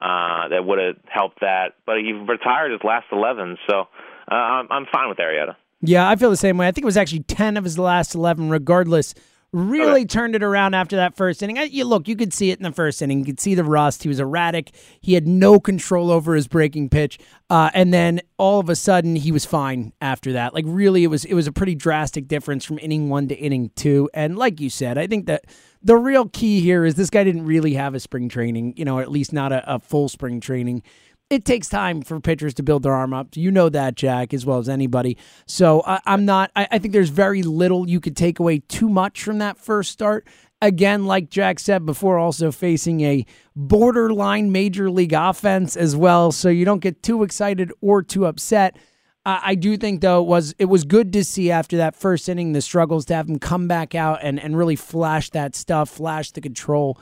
Uh, 0.00 0.46
that 0.46 0.64
would 0.64 0.78
have 0.78 0.94
helped 1.08 1.40
that, 1.40 1.74
but 1.84 1.96
he 1.98 2.12
retired 2.12 2.70
his 2.70 2.80
last 2.84 3.06
11, 3.10 3.58
so 3.68 3.88
uh, 4.30 4.34
I'm, 4.34 4.68
I'm 4.70 4.86
fine 4.92 5.08
with 5.08 5.18
Arrieta. 5.18 5.56
Yeah, 5.80 6.08
I 6.08 6.14
feel 6.14 6.30
the 6.30 6.36
same 6.36 6.56
way. 6.56 6.68
I 6.68 6.70
think 6.70 6.84
it 6.84 6.86
was 6.86 6.96
actually 6.96 7.24
10 7.24 7.56
of 7.56 7.64
his 7.64 7.80
last 7.80 8.14
11, 8.14 8.48
regardless. 8.48 9.12
Really 9.50 10.02
Okay. 10.02 10.04
turned 10.04 10.34
it 10.34 10.42
around 10.42 10.74
after 10.74 10.96
that 10.96 11.16
first 11.16 11.42
inning. 11.42 11.58
I, 11.58 11.62
you 11.62 11.86
look, 11.86 12.06
you 12.06 12.16
could 12.16 12.34
see 12.34 12.50
it 12.50 12.58
in 12.58 12.64
the 12.64 12.72
first 12.72 13.00
inning. 13.00 13.20
You 13.20 13.24
could 13.24 13.40
see 13.40 13.54
the 13.54 13.64
rust. 13.64 14.02
He 14.02 14.08
was 14.10 14.20
erratic. 14.20 14.72
He 15.00 15.14
had 15.14 15.26
no 15.26 15.58
control 15.58 16.10
over 16.10 16.34
his 16.34 16.46
breaking 16.46 16.90
pitch, 16.90 17.18
uh, 17.48 17.70
and 17.72 17.92
then 17.94 18.20
all 18.36 18.60
of 18.60 18.68
a 18.68 18.76
sudden 18.76 19.16
he 19.16 19.32
was 19.32 19.46
fine 19.46 19.94
after 20.02 20.34
that. 20.34 20.52
Like 20.52 20.66
really, 20.68 21.02
it 21.02 21.06
was 21.06 21.24
it 21.24 21.32
was 21.32 21.46
a 21.46 21.52
pretty 21.52 21.74
drastic 21.74 22.28
difference 22.28 22.66
from 22.66 22.78
inning 22.78 23.08
one 23.08 23.26
to 23.28 23.34
inning 23.34 23.70
two. 23.74 24.10
And 24.12 24.36
like 24.36 24.60
you 24.60 24.68
said, 24.68 24.98
I 24.98 25.06
think 25.06 25.24
that 25.26 25.46
the 25.82 25.96
real 25.96 26.28
key 26.28 26.60
here 26.60 26.84
is 26.84 26.96
this 26.96 27.08
guy 27.08 27.24
didn't 27.24 27.46
really 27.46 27.72
have 27.72 27.94
a 27.94 28.00
spring 28.00 28.28
training. 28.28 28.74
You 28.76 28.84
know, 28.84 28.98
at 28.98 29.10
least 29.10 29.32
not 29.32 29.50
a, 29.52 29.76
a 29.76 29.78
full 29.78 30.10
spring 30.10 30.40
training 30.40 30.82
it 31.30 31.44
takes 31.44 31.68
time 31.68 32.02
for 32.02 32.20
pitchers 32.20 32.54
to 32.54 32.62
build 32.62 32.82
their 32.82 32.94
arm 32.94 33.12
up. 33.12 33.36
You 33.36 33.50
know 33.50 33.68
that, 33.68 33.94
Jack, 33.96 34.32
as 34.32 34.46
well 34.46 34.58
as 34.58 34.68
anybody. 34.68 35.16
So 35.46 35.82
I, 35.86 36.00
I'm 36.06 36.24
not. 36.24 36.50
I, 36.56 36.68
I 36.72 36.78
think 36.78 36.92
there's 36.92 37.10
very 37.10 37.42
little 37.42 37.88
you 37.88 38.00
could 38.00 38.16
take 38.16 38.38
away 38.38 38.60
too 38.60 38.88
much 38.88 39.22
from 39.22 39.38
that 39.38 39.58
first 39.58 39.92
start. 39.92 40.26
Again, 40.60 41.04
like 41.04 41.30
Jack 41.30 41.60
said 41.60 41.86
before, 41.86 42.18
also 42.18 42.50
facing 42.50 43.02
a 43.02 43.24
borderline 43.54 44.50
major 44.50 44.90
league 44.90 45.12
offense 45.12 45.76
as 45.76 45.94
well, 45.94 46.32
so 46.32 46.48
you 46.48 46.64
don't 46.64 46.80
get 46.80 47.02
too 47.02 47.22
excited 47.22 47.72
or 47.80 48.02
too 48.02 48.26
upset. 48.26 48.76
I 49.24 49.56
do 49.56 49.76
think 49.76 50.00
though 50.00 50.22
it 50.22 50.26
was 50.26 50.54
it 50.58 50.64
was 50.64 50.84
good 50.84 51.12
to 51.12 51.22
see 51.22 51.50
after 51.50 51.76
that 51.76 51.94
first 51.94 52.30
inning 52.30 52.52
the 52.52 52.62
struggles 52.62 53.04
to 53.06 53.14
have 53.14 53.28
him 53.28 53.38
come 53.38 53.68
back 53.68 53.94
out 53.94 54.20
and, 54.22 54.40
and 54.40 54.56
really 54.56 54.76
flash 54.76 55.28
that 55.30 55.54
stuff, 55.54 55.90
flash 55.90 56.30
the 56.30 56.40
control. 56.40 56.98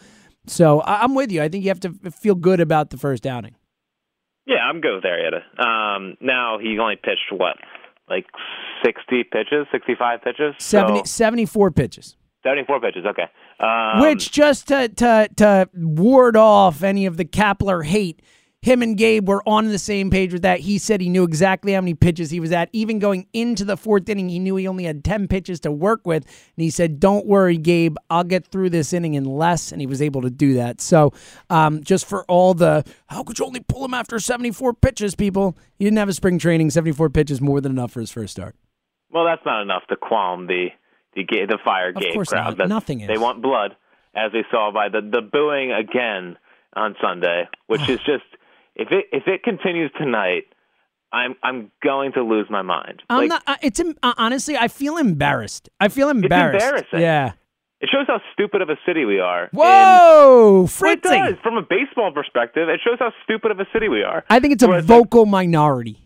So 0.48 0.82
I'm 0.84 1.14
with 1.14 1.30
you. 1.30 1.40
I 1.40 1.48
think 1.48 1.62
you 1.62 1.70
have 1.70 1.80
to 1.80 1.92
feel 2.10 2.34
good 2.34 2.58
about 2.60 2.90
the 2.90 2.96
first 2.96 3.26
outing. 3.26 3.54
Yeah, 4.46 4.58
I'm 4.58 4.80
good 4.80 4.94
with 4.94 5.04
Arrieta. 5.04 5.42
Um, 5.60 6.16
now 6.20 6.58
he 6.58 6.78
only 6.78 6.96
pitched 6.96 7.30
what, 7.32 7.56
like 8.08 8.26
60 8.84 9.24
pitches, 9.24 9.66
65 9.72 10.22
pitches, 10.22 10.54
70, 10.58 10.98
So, 11.00 11.04
74 11.04 11.70
pitches. 11.72 12.16
74 12.44 12.80
pitches. 12.80 13.04
Okay. 13.06 13.24
Um, 13.58 14.00
Which 14.02 14.30
just 14.30 14.68
to, 14.68 14.88
to 14.88 15.28
to 15.36 15.68
ward 15.74 16.36
off 16.36 16.84
any 16.84 17.06
of 17.06 17.16
the 17.16 17.24
Kapler 17.24 17.84
hate, 17.84 18.22
him 18.66 18.82
and 18.82 18.98
Gabe 18.98 19.28
were 19.28 19.42
on 19.48 19.68
the 19.68 19.78
same 19.78 20.10
page 20.10 20.32
with 20.32 20.42
that. 20.42 20.58
He 20.58 20.78
said 20.78 21.00
he 21.00 21.08
knew 21.08 21.22
exactly 21.22 21.72
how 21.72 21.80
many 21.80 21.94
pitches 21.94 22.30
he 22.30 22.40
was 22.40 22.50
at. 22.50 22.68
Even 22.72 22.98
going 22.98 23.28
into 23.32 23.64
the 23.64 23.76
fourth 23.76 24.08
inning, 24.08 24.28
he 24.28 24.40
knew 24.40 24.56
he 24.56 24.66
only 24.66 24.82
had 24.82 25.04
10 25.04 25.28
pitches 25.28 25.60
to 25.60 25.70
work 25.70 26.04
with. 26.04 26.24
And 26.24 26.62
he 26.64 26.68
said, 26.68 26.98
Don't 26.98 27.26
worry, 27.26 27.58
Gabe, 27.58 27.96
I'll 28.10 28.24
get 28.24 28.44
through 28.44 28.70
this 28.70 28.92
inning 28.92 29.14
in 29.14 29.24
less. 29.24 29.70
And 29.70 29.80
he 29.80 29.86
was 29.86 30.02
able 30.02 30.20
to 30.22 30.30
do 30.30 30.54
that. 30.54 30.80
So 30.80 31.12
um, 31.48 31.84
just 31.84 32.06
for 32.06 32.24
all 32.24 32.54
the 32.54 32.84
how 33.06 33.22
could 33.22 33.38
you 33.38 33.46
only 33.46 33.60
pull 33.60 33.84
him 33.84 33.94
after 33.94 34.18
74 34.18 34.74
pitches, 34.74 35.14
people? 35.14 35.56
He 35.78 35.84
didn't 35.84 35.98
have 35.98 36.08
a 36.08 36.12
spring 36.12 36.40
training. 36.40 36.70
74 36.70 37.10
pitches 37.10 37.40
more 37.40 37.60
than 37.60 37.70
enough 37.70 37.92
for 37.92 38.00
his 38.00 38.10
first 38.10 38.32
start. 38.32 38.56
Well, 39.12 39.24
that's 39.26 39.46
not 39.46 39.62
enough 39.62 39.84
to 39.90 39.96
qualm 39.96 40.48
the 40.48 40.70
the 41.14 41.22
the 41.24 41.58
fire 41.64 41.90
Of 41.90 42.02
game 42.02 42.24
crowd. 42.24 42.58
not. 42.58 42.68
Nothing 42.68 43.00
is. 43.00 43.06
They 43.06 43.16
want 43.16 43.42
blood, 43.42 43.76
as 44.16 44.32
they 44.32 44.42
saw 44.50 44.72
by 44.72 44.88
the 44.88 45.00
the 45.00 45.22
booing 45.22 45.70
again 45.70 46.36
on 46.74 46.96
Sunday, 47.00 47.48
which 47.68 47.88
is 47.88 48.00
just 48.00 48.24
if 48.76 48.88
it 48.90 49.06
if 49.12 49.24
it 49.26 49.42
continues 49.42 49.90
tonight, 49.98 50.44
I'm 51.12 51.34
I'm 51.42 51.70
going 51.82 52.12
to 52.12 52.22
lose 52.22 52.46
my 52.50 52.62
mind. 52.62 53.02
I'm 53.10 53.18
Like, 53.20 53.28
not. 53.28 53.42
I- 53.46 53.58
It's 53.62 53.80
uh, 53.80 54.14
honestly, 54.16 54.56
I 54.56 54.68
feel 54.68 54.96
embarrassed. 54.98 55.68
I 55.80 55.88
feel 55.88 56.08
embarrassed. 56.10 56.56
It's 56.56 56.64
embarrassing. 56.64 57.00
Yeah. 57.00 57.32
It 57.78 57.90
shows 57.92 58.06
how 58.06 58.20
stupid 58.32 58.62
of 58.62 58.70
a 58.70 58.76
city 58.86 59.04
we 59.04 59.20
are. 59.20 59.50
Whoa, 59.52 60.66
Fritzy! 60.66 61.08
Well, 61.10 61.26
it 61.28 61.30
does. 61.32 61.38
From 61.42 61.56
a 61.58 61.62
baseball 61.62 62.10
perspective, 62.10 62.68
it 62.70 62.80
shows 62.82 62.98
how 62.98 63.12
stupid 63.24 63.50
of 63.50 63.60
a 63.60 63.66
city 63.72 63.88
we 63.88 64.02
are. 64.02 64.24
I 64.30 64.40
think 64.40 64.54
it's 64.54 64.62
a 64.62 64.68
Whereas, 64.68 64.86
vocal 64.86 65.26
minority. 65.26 65.98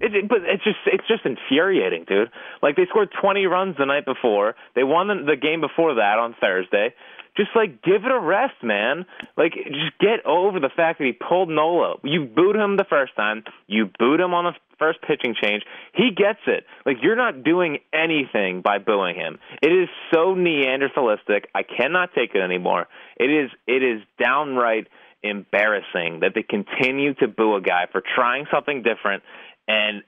It, 0.00 0.14
it, 0.14 0.28
but 0.28 0.38
it's 0.44 0.64
just 0.64 0.78
it's 0.86 1.06
just 1.06 1.26
infuriating, 1.26 2.04
dude. 2.08 2.30
Like 2.62 2.76
they 2.76 2.86
scored 2.88 3.10
20 3.20 3.44
runs 3.46 3.76
the 3.78 3.84
night 3.84 4.06
before. 4.06 4.54
They 4.74 4.82
won 4.84 5.08
the, 5.08 5.14
the 5.26 5.36
game 5.36 5.60
before 5.60 5.94
that 5.94 6.18
on 6.18 6.34
Thursday. 6.40 6.94
Just 7.40 7.56
like 7.56 7.80
give 7.82 8.04
it 8.04 8.12
a 8.12 8.20
rest, 8.20 8.62
man. 8.62 9.06
Like 9.34 9.54
just 9.54 9.98
get 9.98 10.26
over 10.26 10.60
the 10.60 10.68
fact 10.68 10.98
that 10.98 11.06
he 11.06 11.12
pulled 11.12 11.48
Nola. 11.48 11.96
You 12.04 12.26
booed 12.26 12.54
him 12.54 12.76
the 12.76 12.84
first 12.84 13.16
time. 13.16 13.44
You 13.66 13.88
booed 13.98 14.20
him 14.20 14.34
on 14.34 14.44
the 14.44 14.52
first 14.78 14.98
pitching 15.00 15.34
change. 15.42 15.62
He 15.94 16.10
gets 16.14 16.40
it. 16.46 16.64
Like 16.84 16.98
you're 17.00 17.16
not 17.16 17.42
doing 17.42 17.78
anything 17.94 18.60
by 18.60 18.76
booing 18.76 19.16
him. 19.16 19.38
It 19.62 19.72
is 19.72 19.88
so 20.12 20.34
Neanderthalistic. 20.34 21.44
I 21.54 21.62
cannot 21.62 22.10
take 22.14 22.34
it 22.34 22.40
anymore. 22.40 22.88
It 23.16 23.30
is 23.30 23.50
it 23.66 23.82
is 23.82 24.02
downright 24.22 24.88
embarrassing 25.22 26.20
that 26.20 26.32
they 26.34 26.42
continue 26.42 27.14
to 27.14 27.28
boo 27.28 27.56
a 27.56 27.62
guy 27.62 27.86
for 27.90 28.02
trying 28.02 28.46
something 28.52 28.82
different 28.82 29.22
and 29.66 30.02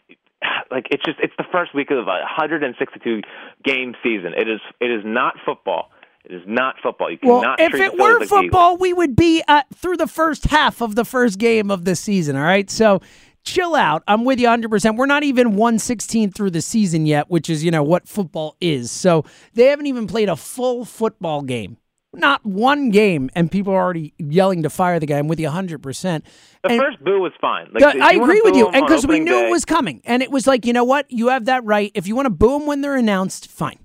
like 0.70 0.86
it's 0.90 1.04
just 1.04 1.18
it's 1.22 1.34
the 1.38 1.44
first 1.50 1.74
week 1.74 1.90
of 1.90 1.98
a 1.98 2.04
162 2.04 3.22
game 3.64 3.94
season. 4.02 4.32
It 4.36 4.48
is 4.48 4.60
it 4.80 4.90
is 4.90 5.02
not 5.02 5.36
football. 5.46 5.90
It 6.24 6.34
is 6.34 6.42
not 6.46 6.76
football. 6.82 7.10
You 7.10 7.18
cannot 7.18 7.58
well, 7.58 7.68
if 7.68 7.74
it 7.74 7.98
were 7.98 8.24
football, 8.26 8.76
we 8.76 8.92
would 8.92 9.16
be 9.16 9.42
at, 9.48 9.66
through 9.74 9.96
the 9.96 10.06
first 10.06 10.46
half 10.46 10.80
of 10.80 10.94
the 10.94 11.04
first 11.04 11.38
game 11.38 11.70
of 11.70 11.84
the 11.84 11.96
season. 11.96 12.36
All 12.36 12.42
right, 12.42 12.70
so 12.70 13.00
chill 13.44 13.74
out. 13.74 14.04
I'm 14.06 14.24
with 14.24 14.38
you 14.38 14.46
100. 14.46 14.70
percent 14.70 14.96
We're 14.96 15.06
not 15.06 15.24
even 15.24 15.56
116 15.56 16.30
through 16.30 16.50
the 16.50 16.62
season 16.62 17.06
yet, 17.06 17.28
which 17.28 17.50
is 17.50 17.64
you 17.64 17.72
know 17.72 17.82
what 17.82 18.06
football 18.06 18.56
is. 18.60 18.90
So 18.92 19.24
they 19.54 19.66
haven't 19.66 19.86
even 19.86 20.06
played 20.06 20.28
a 20.28 20.36
full 20.36 20.84
football 20.84 21.42
game. 21.42 21.78
Not 22.14 22.44
one 22.44 22.90
game, 22.90 23.30
and 23.34 23.50
people 23.50 23.72
are 23.72 23.82
already 23.82 24.12
yelling 24.18 24.62
to 24.64 24.70
fire 24.70 25.00
the 25.00 25.06
guy. 25.06 25.18
I'm 25.18 25.28
with 25.28 25.40
you 25.40 25.46
100. 25.46 25.82
percent 25.82 26.24
The 26.62 26.70
and, 26.70 26.80
first 26.80 27.02
boo 27.02 27.20
was 27.20 27.32
fine. 27.40 27.68
Like, 27.72 27.94
the, 27.94 28.00
I 28.00 28.10
agree 28.10 28.42
with 28.44 28.54
you, 28.54 28.68
and 28.68 28.86
because 28.86 29.06
we 29.06 29.18
knew 29.18 29.32
day- 29.32 29.48
it 29.48 29.50
was 29.50 29.64
coming, 29.64 30.02
and 30.04 30.22
it 30.22 30.30
was 30.30 30.46
like, 30.46 30.66
you 30.66 30.72
know 30.72 30.84
what, 30.84 31.10
you 31.10 31.28
have 31.28 31.46
that 31.46 31.64
right. 31.64 31.90
If 31.94 32.06
you 32.06 32.14
want 32.14 32.26
to 32.26 32.30
boo 32.30 32.58
them 32.58 32.66
when 32.66 32.82
they're 32.82 32.96
announced, 32.96 33.50
fine. 33.50 33.78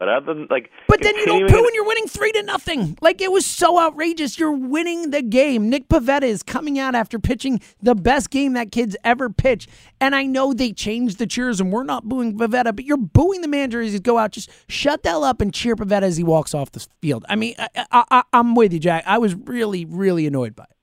But 0.00 0.08
other 0.08 0.32
than 0.32 0.46
like, 0.48 0.70
But 0.88 1.02
then 1.02 1.14
you 1.14 1.26
don't 1.26 1.46
boo 1.46 1.62
when 1.62 1.74
you're 1.74 1.84
winning 1.86 2.06
three 2.08 2.32
to 2.32 2.42
nothing. 2.42 2.96
Like 3.02 3.20
it 3.20 3.30
was 3.30 3.44
so 3.44 3.78
outrageous. 3.78 4.38
You're 4.38 4.50
winning 4.50 5.10
the 5.10 5.20
game. 5.20 5.68
Nick 5.68 5.88
Pivetta 5.88 6.22
is 6.22 6.42
coming 6.42 6.78
out 6.78 6.94
after 6.94 7.18
pitching 7.18 7.60
the 7.82 7.94
best 7.94 8.30
game 8.30 8.54
that 8.54 8.72
kid's 8.72 8.96
ever 9.04 9.28
pitched. 9.28 9.68
And 10.00 10.16
I 10.16 10.24
know 10.24 10.54
they 10.54 10.72
changed 10.72 11.18
the 11.18 11.26
cheers 11.26 11.60
and 11.60 11.70
we're 11.70 11.84
not 11.84 12.08
booing 12.08 12.38
Pivetta, 12.38 12.74
but 12.74 12.86
you're 12.86 12.96
booing 12.96 13.42
the 13.42 13.48
manager 13.48 13.82
as 13.82 13.92
he 13.92 13.98
go 14.00 14.16
out. 14.16 14.32
Just 14.32 14.48
shut 14.68 15.02
the 15.02 15.10
hell 15.10 15.22
up 15.22 15.42
and 15.42 15.52
cheer 15.52 15.76
Pivetta 15.76 16.02
as 16.04 16.16
he 16.16 16.24
walks 16.24 16.54
off 16.54 16.72
the 16.72 16.84
field. 17.02 17.26
I 17.28 17.36
mean, 17.36 17.54
I, 17.58 17.68
I, 17.92 18.04
I, 18.10 18.22
I'm 18.32 18.54
with 18.54 18.72
you, 18.72 18.78
Jack. 18.80 19.04
I 19.06 19.18
was 19.18 19.34
really, 19.34 19.84
really 19.84 20.26
annoyed 20.26 20.56
by 20.56 20.64
it. 20.64 20.76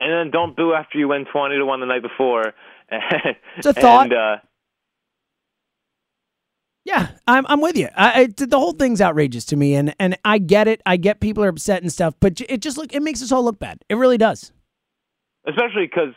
and 0.00 0.10
then 0.12 0.32
don't 0.32 0.56
boo 0.56 0.74
after 0.74 0.98
you 0.98 1.06
win 1.06 1.24
20 1.32 1.56
to 1.56 1.64
one 1.64 1.78
the 1.78 1.86
night 1.86 2.02
before. 2.02 2.52
It's 2.90 3.66
a 3.66 3.72
thought. 3.72 4.06
And, 4.10 4.12
uh, 4.12 4.36
Yeah, 6.86 7.08
I'm 7.26 7.44
I'm 7.48 7.60
with 7.60 7.76
you. 7.76 7.88
I, 7.96 8.22
I, 8.22 8.26
the 8.28 8.58
whole 8.58 8.70
thing's 8.70 9.00
outrageous 9.00 9.44
to 9.46 9.56
me, 9.56 9.74
and 9.74 9.92
and 9.98 10.16
I 10.24 10.38
get 10.38 10.68
it. 10.68 10.80
I 10.86 10.96
get 10.96 11.18
people 11.18 11.42
are 11.42 11.48
upset 11.48 11.82
and 11.82 11.90
stuff, 11.92 12.14
but 12.20 12.40
it 12.48 12.62
just 12.62 12.78
look 12.78 12.94
it 12.94 13.02
makes 13.02 13.20
us 13.22 13.32
all 13.32 13.42
look 13.42 13.58
bad. 13.58 13.80
It 13.88 13.96
really 13.96 14.18
does. 14.18 14.52
especially 15.48 15.86
because 15.86 16.14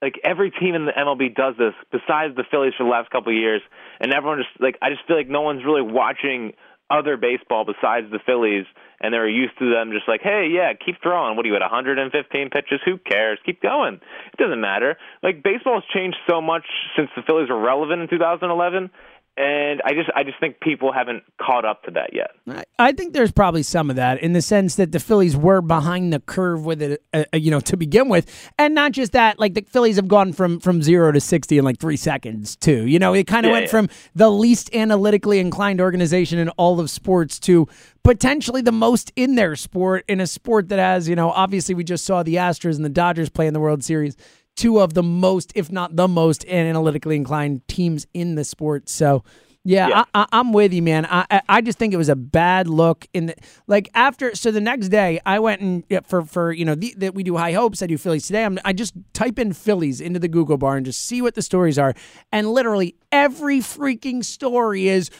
like 0.00 0.14
every 0.24 0.50
team 0.50 0.74
in 0.74 0.86
the 0.86 0.92
MLB 0.92 1.34
does 1.34 1.54
this 1.58 1.74
besides 1.92 2.34
the 2.34 2.44
Phillies 2.50 2.72
for 2.78 2.84
the 2.84 2.90
last 2.90 3.10
couple 3.10 3.30
of 3.30 3.36
years, 3.38 3.60
and 4.00 4.12
everyone 4.14 4.38
just 4.38 4.58
like 4.58 4.78
I 4.80 4.88
just 4.88 5.02
feel 5.06 5.18
like 5.18 5.28
no 5.28 5.42
one's 5.42 5.64
really 5.66 5.82
watching 5.82 6.52
other 6.88 7.16
baseball 7.16 7.64
besides 7.66 8.06
the 8.12 8.20
Phillies, 8.24 8.64
and 9.00 9.12
they're 9.12 9.28
used 9.28 9.58
to 9.58 9.68
them 9.68 9.90
just 9.92 10.06
like, 10.08 10.20
hey, 10.22 10.48
yeah, 10.50 10.72
keep 10.72 10.96
throwing. 11.02 11.36
What 11.36 11.44
are 11.44 11.48
you 11.48 11.56
at 11.56 11.60
115 11.60 12.50
pitches? 12.50 12.80
Who 12.84 12.96
cares? 12.98 13.38
Keep 13.44 13.60
going. 13.60 13.94
It 14.32 14.38
doesn't 14.38 14.60
matter. 14.60 14.96
Like 15.22 15.42
baseball 15.42 15.80
has 15.80 15.84
changed 15.92 16.16
so 16.28 16.40
much 16.40 16.64
since 16.96 17.10
the 17.16 17.22
Phillies 17.26 17.50
were 17.50 17.60
relevant 17.60 18.02
in 18.02 18.08
2011. 18.08 18.90
And 19.38 19.82
I 19.84 19.92
just, 19.92 20.08
I 20.16 20.24
just 20.24 20.40
think 20.40 20.60
people 20.60 20.92
haven't 20.92 21.22
caught 21.38 21.66
up 21.66 21.82
to 21.82 21.90
that 21.90 22.14
yet. 22.14 22.30
I- 22.78 22.92
think 22.92 23.12
there's 23.12 23.32
probably 23.32 23.62
some 23.62 23.90
of 23.90 23.96
that 23.96 24.22
in 24.22 24.32
the 24.32 24.40
sense 24.40 24.76
that 24.76 24.92
the 24.92 24.98
Phillies 24.98 25.36
were 25.36 25.60
behind 25.60 26.10
the 26.12 26.20
curve 26.20 26.64
with 26.64 26.80
it, 26.80 27.02
uh, 27.12 27.24
uh, 27.34 27.36
you 27.36 27.50
know, 27.50 27.60
to 27.60 27.76
begin 27.76 28.08
with, 28.08 28.50
and 28.58 28.74
not 28.74 28.92
just 28.92 29.12
that. 29.12 29.38
Like 29.38 29.52
the 29.52 29.60
Phillies 29.60 29.96
have 29.96 30.08
gone 30.08 30.32
from 30.32 30.58
from 30.60 30.82
zero 30.82 31.12
to 31.12 31.20
sixty 31.20 31.58
in 31.58 31.64
like 31.66 31.78
three 31.78 31.98
seconds 31.98 32.56
too. 32.56 32.86
You 32.86 32.98
know, 32.98 33.12
it 33.12 33.26
kind 33.26 33.44
of 33.44 33.50
Yeah, 33.50 33.52
went 33.52 33.64
yeah. 33.66 33.70
from 33.70 33.88
the 34.14 34.30
least 34.30 34.74
analytically 34.74 35.38
inclined 35.38 35.82
organization 35.82 36.38
in 36.38 36.48
all 36.50 36.80
of 36.80 36.88
sports 36.88 37.38
to 37.40 37.68
potentially 38.02 38.62
the 38.62 38.72
most 38.72 39.12
in 39.16 39.34
their 39.34 39.54
sport 39.56 40.04
in 40.08 40.20
a 40.20 40.26
sport 40.26 40.70
that 40.70 40.78
has, 40.78 41.06
you 41.08 41.16
know, 41.16 41.30
obviously 41.30 41.74
we 41.74 41.84
just 41.84 42.06
saw 42.06 42.22
the 42.22 42.36
Astros 42.36 42.76
and 42.76 42.84
the 42.84 42.88
Dodgers 42.88 43.28
play 43.28 43.46
in 43.46 43.52
the 43.52 43.60
World 43.60 43.84
Series. 43.84 44.16
Two 44.56 44.80
of 44.80 44.94
the 44.94 45.02
most, 45.02 45.52
if 45.54 45.70
not 45.70 45.96
the 45.96 46.08
most, 46.08 46.44
analytically 46.46 47.14
inclined 47.16 47.66
teams 47.68 48.06
in 48.14 48.34
the 48.34 48.44
sport. 48.44 48.88
So, 48.88 49.22
yeah, 49.64 49.88
Yeah. 49.88 50.04
I, 50.14 50.22
I, 50.22 50.26
I'm 50.32 50.52
with 50.52 50.72
you, 50.72 50.80
man. 50.80 51.06
I, 51.06 51.26
I 51.30 51.42
I 51.48 51.60
just 51.60 51.76
think 51.78 51.92
it 51.92 51.96
was 51.96 52.08
a 52.08 52.16
bad 52.16 52.68
look 52.68 53.06
in 53.12 53.26
the 53.26 53.34
like 53.66 53.90
after. 53.94 54.34
So 54.34 54.50
the 54.50 54.60
next 54.60 54.88
day, 54.88 55.20
I 55.26 55.40
went 55.40 55.60
and 55.60 55.84
yeah, 55.88 56.00
for 56.06 56.22
for 56.22 56.52
you 56.52 56.64
know 56.64 56.74
that 56.74 57.14
we 57.14 57.22
do 57.22 57.36
high 57.36 57.52
hopes. 57.52 57.82
I 57.82 57.86
do 57.86 57.98
Phillies 57.98 58.26
today. 58.26 58.44
I'm, 58.44 58.58
I 58.64 58.72
just 58.72 58.94
type 59.12 59.38
in 59.38 59.52
Phillies 59.52 60.00
into 60.00 60.18
the 60.20 60.28
Google 60.28 60.56
bar 60.56 60.76
and 60.76 60.86
just 60.86 61.04
see 61.04 61.20
what 61.20 61.34
the 61.34 61.42
stories 61.42 61.78
are, 61.78 61.94
and 62.32 62.50
literally 62.52 62.96
every 63.12 63.58
freaking 63.58 64.24
story 64.24 64.88
is. 64.88 65.10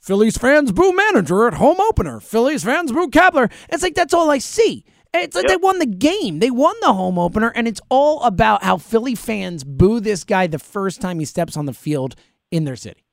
Phillies 0.00 0.38
fans 0.38 0.72
boo 0.72 0.94
manager 0.94 1.46
at 1.46 1.52
home 1.54 1.78
opener. 1.78 2.20
Phillies 2.20 2.64
fans 2.64 2.90
boo 2.90 3.08
Kapler. 3.08 3.52
It's 3.68 3.82
like 3.82 3.94
that's 3.94 4.14
all 4.14 4.30
I 4.30 4.38
see. 4.38 4.86
It's 5.12 5.34
like 5.34 5.48
they 5.48 5.56
won 5.56 5.78
the 5.78 5.86
game. 5.86 6.38
They 6.38 6.50
won 6.50 6.74
the 6.80 6.92
home 6.92 7.18
opener, 7.18 7.52
and 7.54 7.66
it's 7.66 7.80
all 7.88 8.22
about 8.22 8.62
how 8.62 8.76
Philly 8.76 9.14
fans 9.14 9.64
boo 9.64 10.00
this 10.00 10.22
guy 10.22 10.46
the 10.46 10.58
first 10.58 11.00
time 11.00 11.18
he 11.18 11.24
steps 11.24 11.56
on 11.56 11.66
the 11.66 11.72
field 11.72 12.14
in 12.50 12.64
their 12.64 12.76
city. 12.76 13.04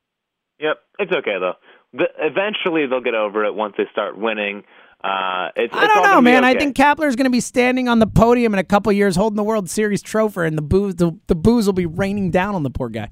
Yep, 0.60 0.76
it's 1.00 1.12
okay 1.12 1.38
though. 1.40 1.54
The, 1.92 2.04
eventually, 2.18 2.86
they'll 2.86 3.00
get 3.00 3.14
over 3.14 3.44
it 3.44 3.54
once 3.54 3.74
they 3.78 3.84
start 3.90 4.18
winning. 4.18 4.62
Uh, 5.02 5.50
it's, 5.56 5.72
I 5.74 5.84
it's 5.84 5.94
don't 5.94 6.02
know, 6.02 6.20
man. 6.20 6.44
I 6.44 6.50
okay. 6.50 6.58
think 6.58 6.76
Kapler's 6.76 7.16
going 7.16 7.24
to 7.24 7.30
be 7.30 7.40
standing 7.40 7.88
on 7.88 7.98
the 7.98 8.06
podium 8.06 8.52
in 8.52 8.58
a 8.58 8.64
couple 8.64 8.90
years 8.92 9.16
holding 9.16 9.36
the 9.36 9.44
World 9.44 9.70
Series 9.70 10.02
trophy, 10.02 10.40
and 10.40 10.58
the 10.58 10.62
booze, 10.62 10.96
the, 10.96 11.16
the 11.28 11.36
booze 11.36 11.66
will 11.66 11.72
be 11.72 11.86
raining 11.86 12.30
down 12.30 12.54
on 12.54 12.62
the 12.62 12.70
poor 12.70 12.88
guy. 12.88 13.08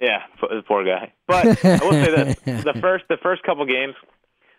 Yeah, 0.00 0.22
the 0.40 0.62
poor 0.66 0.84
guy. 0.84 1.12
But 1.26 1.64
I 1.64 1.78
will 1.82 1.92
say 1.92 2.10
this: 2.10 2.36
the 2.64 2.74
first 2.80 3.04
the 3.08 3.18
first 3.22 3.42
couple 3.42 3.66
games, 3.66 3.94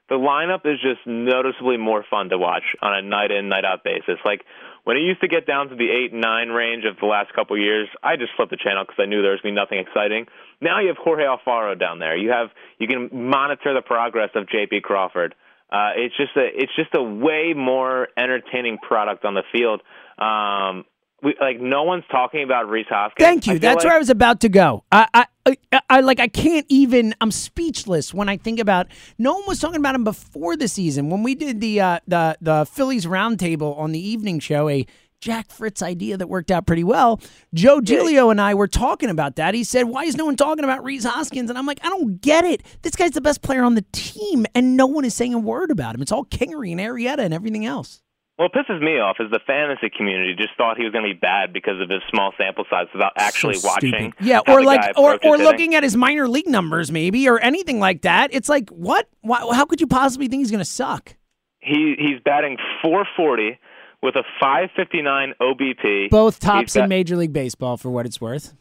the 0.09 0.15
lineup 0.15 0.65
is 0.65 0.79
just 0.81 1.05
noticeably 1.05 1.77
more 1.77 2.03
fun 2.09 2.29
to 2.29 2.37
watch 2.37 2.63
on 2.81 2.97
a 2.97 3.01
night 3.01 3.31
in 3.31 3.47
night 3.47 3.65
out 3.65 3.83
basis. 3.83 4.17
Like 4.25 4.41
when 4.83 4.97
it 4.97 5.01
used 5.01 5.21
to 5.21 5.27
get 5.27 5.45
down 5.45 5.69
to 5.69 5.75
the 5.75 5.89
eight 5.89 6.13
nine 6.13 6.49
range 6.49 6.83
of 6.85 6.97
the 6.99 7.05
last 7.05 7.33
couple 7.33 7.55
of 7.55 7.61
years, 7.61 7.87
I 8.03 8.15
just 8.15 8.31
flipped 8.35 8.51
the 8.51 8.57
channel 8.57 8.83
because 8.83 8.97
I 8.99 9.05
knew 9.05 9.21
there 9.21 9.31
was 9.31 9.41
gonna 9.41 9.53
be 9.53 9.59
nothing 9.61 9.79
exciting. 9.79 10.25
Now 10.61 10.81
you 10.81 10.87
have 10.87 10.97
Jorge 10.97 11.23
Alfaro 11.23 11.79
down 11.79 11.99
there. 11.99 12.17
You 12.17 12.31
have 12.31 12.49
you 12.79 12.87
can 12.87 13.09
monitor 13.11 13.73
the 13.73 13.81
progress 13.81 14.29
of 14.35 14.49
J.P. 14.49 14.81
Crawford. 14.81 15.35
Uh, 15.71 15.91
it's 15.95 16.17
just 16.17 16.35
a 16.35 16.47
it's 16.51 16.75
just 16.75 16.89
a 16.95 17.03
way 17.03 17.53
more 17.55 18.07
entertaining 18.17 18.77
product 18.79 19.25
on 19.25 19.35
the 19.35 19.43
field. 19.51 19.81
Um, 20.17 20.85
we, 21.21 21.36
like 21.39 21.60
no 21.60 21.84
one's 21.84 22.05
talking 22.12 22.43
about 22.43 22.69
Rhys 22.69 22.86
Hoskins. 22.89 23.23
Thank 23.23 23.47
you. 23.47 23.60
That's 23.60 23.77
like- 23.77 23.86
where 23.86 23.95
I 23.95 23.99
was 23.99 24.10
about 24.10 24.41
to 24.41 24.49
go. 24.49 24.84
I, 24.91 25.08
I, 25.13 25.25
I, 25.71 25.82
I, 25.89 25.99
like. 26.01 26.19
I 26.19 26.27
can't 26.27 26.65
even. 26.69 27.15
I'm 27.21 27.32
speechless 27.32 28.13
when 28.13 28.29
I 28.29 28.38
think 28.38 28.60
about. 28.60 28.88
No 29.17 29.34
one 29.34 29.43
was 29.47 29.60
talking 29.60 29.77
about 29.77 29.95
him 29.95 30.03
before 30.03 30.55
the 30.55 30.67
season 30.67 31.10
when 31.10 31.23
we 31.23 31.36
did 31.36 31.60
the 31.62 31.82
uh, 31.82 31.99
the 32.08 32.38
the 32.41 32.65
Phillies 32.65 33.05
roundtable 33.05 33.77
on 33.77 33.91
the 33.91 33.99
evening 33.99 34.39
show. 34.39 34.69
A 34.69 34.86
Jack 35.21 35.51
Fritz 35.51 35.82
idea 35.82 36.15
that 36.15 36.27
worked 36.27 36.49
out 36.49 36.65
pretty 36.65 36.84
well. 36.84 37.19
Joe 37.53 37.82
Giglio 37.82 38.29
and 38.29 38.39
I 38.39 38.53
were 38.53 38.67
talking 38.67 39.10
about 39.10 39.36
that. 39.36 39.53
He 39.53 39.63
said, 39.63 39.84
"Why 39.84 40.03
is 40.05 40.15
no 40.15 40.25
one 40.25 40.38
talking 40.38 40.63
about 40.63 40.84
Rhys 40.84 41.03
Hoskins?" 41.03 41.49
And 41.49 41.58
I'm 41.60 41.65
like, 41.65 41.79
"I 41.84 41.89
don't 41.89 42.21
get 42.21 42.45
it. 42.45 42.63
This 42.84 42.95
guy's 42.95 43.12
the 43.12 43.21
best 43.21 43.41
player 43.41 43.63
on 43.63 43.75
the 43.75 43.86
team, 43.91 44.45
and 44.55 44.77
no 44.77 44.86
one 44.86 45.03
is 45.03 45.13
saying 45.13 45.34
a 45.34 45.39
word 45.39 45.71
about 45.71 45.95
him. 45.95 46.01
It's 46.01 46.12
all 46.12 46.25
Kingery 46.25 46.71
and 46.71 46.79
Arrieta 46.79 47.19
and 47.19 47.34
everything 47.34 47.65
else." 47.65 48.01
What 48.39 48.54
pisses 48.54 48.82
me 48.82 48.99
off 48.99 49.17
is 49.19 49.30
the 49.32 49.41
fantasy 49.45 49.89
community 49.89 50.34
just 50.34 50.52
thought 50.56 50.78
he 50.78 50.86
was 50.86 50.93
going 50.93 51.04
to 51.04 51.13
be 51.13 51.19
bad 51.19 51.52
because 51.52 51.82
of 51.82 51.89
his 51.89 51.99
small 52.10 52.32
sample 52.38 52.63
size 52.69 52.86
without 52.93 53.12
actually 53.17 53.56
So 53.56 53.67
watching. 53.67 54.13
Yeah, 54.21 54.39
or 54.47 54.63
like, 54.63 54.97
or 54.97 55.15
or 55.15 55.19
hitting. 55.21 55.41
looking 55.45 55.75
at 55.75 55.84
his 55.84 55.97
minor 55.97 56.25
league 56.25 56.47
numbers, 56.47 56.89
maybe, 56.89 57.28
or 57.28 57.38
anything 57.41 57.82
like 57.82 58.04
that. 58.04 58.30
It's 58.34 58.47
like, 58.47 58.69
what? 58.69 59.10
Why, 59.19 59.39
how 59.54 59.65
could 59.65 59.82
you 59.82 59.88
possibly 59.88 60.30
think 60.30 60.39
he's 60.39 60.52
going 60.52 60.60
to 60.60 60.65
suck? 60.65 61.17
He 61.60 61.95
he's 61.99 62.21
batting 62.23 62.56
440 62.82 63.60
with 64.02 64.15
a 64.15 64.23
559 64.39 65.34
OBP. 65.41 66.10
Both 66.10 66.39
tops 66.39 66.75
got- 66.75 66.84
in 66.84 66.89
Major 66.89 67.17
League 67.17 67.34
Baseball, 67.34 67.75
for 67.75 67.89
what 67.89 68.06
it's 68.06 68.21
worth. 68.21 68.54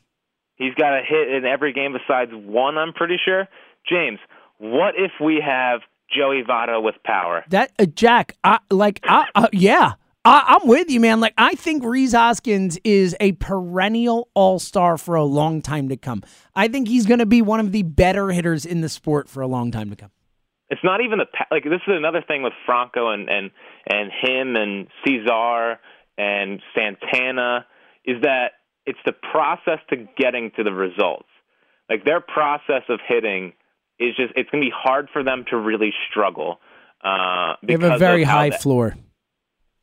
He's 0.57 0.75
got 0.75 0.93
a 0.99 1.03
hit 1.09 1.33
in 1.33 1.45
every 1.45 1.73
game 1.73 1.93
besides 1.93 2.33
one. 2.35 2.77
I'm 2.77 2.93
pretty 2.93 3.17
sure. 3.25 3.47
James, 3.88 4.19
what 4.59 4.95
if 4.97 5.12
we 5.25 5.41
have 5.41 5.83
Joey 6.14 6.42
Votto 6.49 6.83
with 6.83 6.97
power? 7.05 7.44
That 7.51 7.73
uh, 7.79 7.87
Jack, 7.87 8.37
I, 8.44 8.59
like, 8.71 9.01
I, 9.05 9.27
uh, 9.35 9.49
yeah, 9.53 9.94
I, 10.25 10.59
I'm 10.61 10.68
with 10.68 10.90
you, 10.90 11.01
man. 11.01 11.21
Like, 11.21 11.35
I 11.38 11.55
think 11.55 11.85
Rhys 11.85 12.12
Hoskins 12.12 12.79
is 12.85 13.16
a 13.21 13.33
perennial 13.33 14.29
All 14.35 14.59
Star 14.59 14.99
for 14.99 15.14
a 15.14 15.25
long 15.25 15.62
time 15.62 15.88
to 15.88 15.97
come. 15.97 16.23
I 16.55 16.68
think 16.68 16.88
he's 16.88 17.07
going 17.07 17.21
to 17.21 17.27
be 17.27 17.42
one 17.42 17.61
of 17.61 17.73
the 17.73 17.83
better 17.83 18.31
hitters 18.31 18.66
in 18.66 18.81
the 18.81 18.88
sport 18.88 19.29
for 19.29 19.40
a 19.42 19.47
long 19.47 19.71
time 19.71 19.90
to 19.90 19.97
come. 19.97 20.11
It's 20.71 20.85
not 20.85 21.01
even 21.01 21.18
the 21.18 21.27
like. 21.51 21.64
This 21.64 21.81
is 21.87 21.94
another 21.97 22.23
thing 22.27 22.42
with 22.42 22.53
Franco 22.66 23.11
and 23.11 23.31
and 23.31 23.51
and 23.90 24.11
him 24.23 24.55
and 24.55 24.87
Cesar 25.03 25.79
and 26.18 26.61
Santana 26.75 27.64
is 28.05 28.21
that 28.23 28.53
it's 28.85 28.99
the 29.07 29.12
process 29.12 29.79
to 29.90 30.07
getting 30.18 30.51
to 30.57 30.64
the 30.64 30.73
results. 30.73 31.29
Like 31.88 32.05
their 32.05 32.21
process 32.21 32.83
of 32.90 33.01
hitting 33.07 33.55
is 33.98 34.16
just 34.16 34.32
it's 34.37 34.50
going 34.50 34.62
to 34.62 34.66
be 34.66 34.74
hard 34.74 35.08
for 35.12 35.22
them 35.22 35.44
to 35.50 35.56
really 35.56 35.92
struggle. 36.11 36.61
Uh, 37.02 37.54
they 37.62 37.74
have 37.74 37.82
a 37.82 37.98
very 37.98 38.24
high 38.24 38.50
that, 38.50 38.62
floor. 38.62 38.96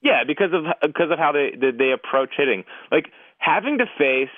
Yeah, 0.02 0.24
because 0.26 0.52
of 0.54 0.66
because 0.82 1.12
of 1.12 1.20
how 1.20 1.32
they 1.32 1.52
they 1.72 1.92
approach 1.92 2.32
hitting. 2.38 2.64
Like 2.92 3.08
having 3.38 3.78
to 3.80 3.86
face 3.98 4.30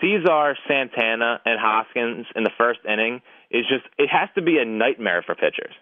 Cesar, 0.00 0.56
Santana, 0.68 1.40
and 1.44 1.58
Hoskins 1.60 2.26
in 2.36 2.44
the 2.44 2.52
first 2.56 2.80
inning 2.88 3.20
is 3.50 3.64
just 3.68 3.84
it 3.98 4.08
has 4.08 4.28
to 4.34 4.42
be 4.42 4.58
a 4.58 4.64
nightmare 4.64 5.22
for 5.24 5.34
pitchers. 5.34 5.74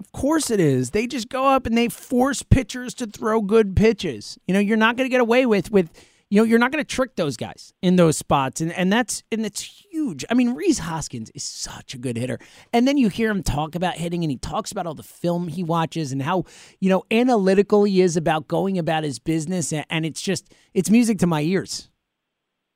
Of 0.00 0.10
course 0.10 0.50
it 0.50 0.58
is. 0.58 0.90
They 0.90 1.06
just 1.06 1.28
go 1.28 1.46
up 1.46 1.64
and 1.64 1.78
they 1.78 1.88
force 1.88 2.42
pitchers 2.42 2.92
to 2.94 3.06
throw 3.06 3.40
good 3.40 3.76
pitches. 3.76 4.36
You 4.48 4.54
know, 4.54 4.60
you're 4.60 4.76
not 4.76 4.96
going 4.96 5.08
to 5.08 5.12
get 5.12 5.20
away 5.20 5.46
with 5.46 5.70
with 5.70 5.90
you 6.32 6.38
know, 6.38 6.44
you're 6.44 6.58
not 6.58 6.72
going 6.72 6.82
to 6.82 6.88
trick 6.88 7.16
those 7.16 7.36
guys 7.36 7.74
in 7.82 7.96
those 7.96 8.16
spots, 8.16 8.62
and 8.62 8.72
and 8.72 8.90
that's 8.90 9.22
and 9.30 9.44
it's 9.44 9.84
huge. 10.02 10.24
I 10.30 10.34
mean, 10.34 10.54
Rhys 10.54 10.78
Hoskins 10.78 11.30
is 11.34 11.44
such 11.44 11.94
a 11.94 11.98
good 11.98 12.16
hitter, 12.16 12.38
and 12.72 12.86
then 12.86 12.96
you 12.96 13.08
hear 13.08 13.30
him 13.30 13.42
talk 13.42 13.74
about 13.74 13.94
hitting, 13.94 14.22
and 14.24 14.30
he 14.30 14.36
talks 14.36 14.72
about 14.72 14.86
all 14.86 14.94
the 14.94 15.02
film 15.02 15.48
he 15.48 15.62
watches 15.62 16.12
and 16.12 16.22
how 16.22 16.44
you 16.80 16.88
know 16.88 17.04
analytical 17.10 17.84
he 17.84 18.00
is 18.00 18.16
about 18.16 18.48
going 18.48 18.78
about 18.78 19.04
his 19.04 19.18
business, 19.18 19.72
and 19.72 20.06
it's 20.06 20.20
just 20.20 20.52
it's 20.74 20.90
music 20.90 21.18
to 21.18 21.26
my 21.26 21.42
ears. 21.42 21.88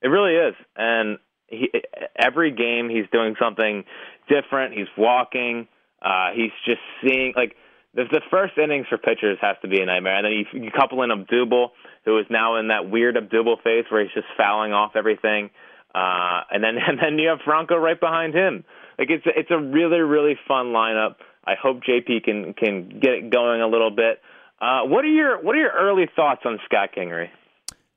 It 0.03 0.09
really 0.09 0.35
is, 0.35 0.55
and 0.77 1.19
he, 1.49 1.71
every 2.19 2.51
game 2.51 2.89
he's 2.89 3.07
doing 3.12 3.35
something 3.41 3.85
different. 4.29 4.75
He's 4.75 4.89
walking. 4.97 5.69
Uh, 6.03 6.31
he's 6.35 6.53
just 6.65 6.81
seeing 7.03 7.33
like 7.35 7.57
the, 7.95 8.21
first 8.31 8.59
innings 8.59 8.87
for 8.89 8.99
pitchers 8.99 9.39
has 9.41 9.57
to 9.62 9.69
be 9.69 9.81
a 9.81 9.87
nightmare, 9.87 10.17
and 10.17 10.27
then 10.27 10.33
you, 10.33 10.65
you 10.65 10.71
couple 10.71 11.03
in 11.03 11.11
Odubel 11.11 11.71
who 12.05 12.19
is 12.19 12.27
now 12.31 12.57
in 12.57 12.69
that 12.69 12.89
weird 12.89 13.17
Odubel 13.17 13.61
phase 13.62 13.85
where 13.91 14.03
he's 14.03 14.15
just 14.15 14.29
fouling 14.37 14.73
off 14.73 14.93
everything. 14.95 15.51
Uh, 15.97 16.43
and 16.51 16.63
then 16.63 16.75
and 16.87 16.99
then 17.03 17.19
you 17.19 17.29
have 17.29 17.39
Franco 17.45 17.77
right 17.77 17.99
behind 17.99 18.35
him. 18.35 18.65
Like 18.99 19.11
it's 19.11 19.25
it's 19.27 19.51
a 19.51 19.59
really 19.59 20.01
really 20.01 20.35
fun 20.47 20.67
lineup. 20.67 21.17
I 21.45 21.55
hope 21.61 21.81
JP 21.83 22.25
can 22.25 22.55
can 22.55 23.01
get 23.01 23.13
it 23.13 23.31
going 23.31 23.63
a 23.63 23.67
little 23.67 23.91
bit. 23.91 24.21
Uh, 24.61 24.83
what 24.83 25.05
are 25.05 25.09
your 25.09 25.43
what 25.43 25.57
are 25.57 25.61
your 25.61 25.73
early 25.73 26.07
thoughts 26.15 26.43
on 26.45 26.59
Scott 26.67 26.91
Kingery? 26.97 27.29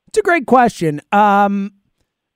It's 0.08 0.18
a 0.18 0.22
great 0.22 0.46
question. 0.46 1.00
Um, 1.12 1.72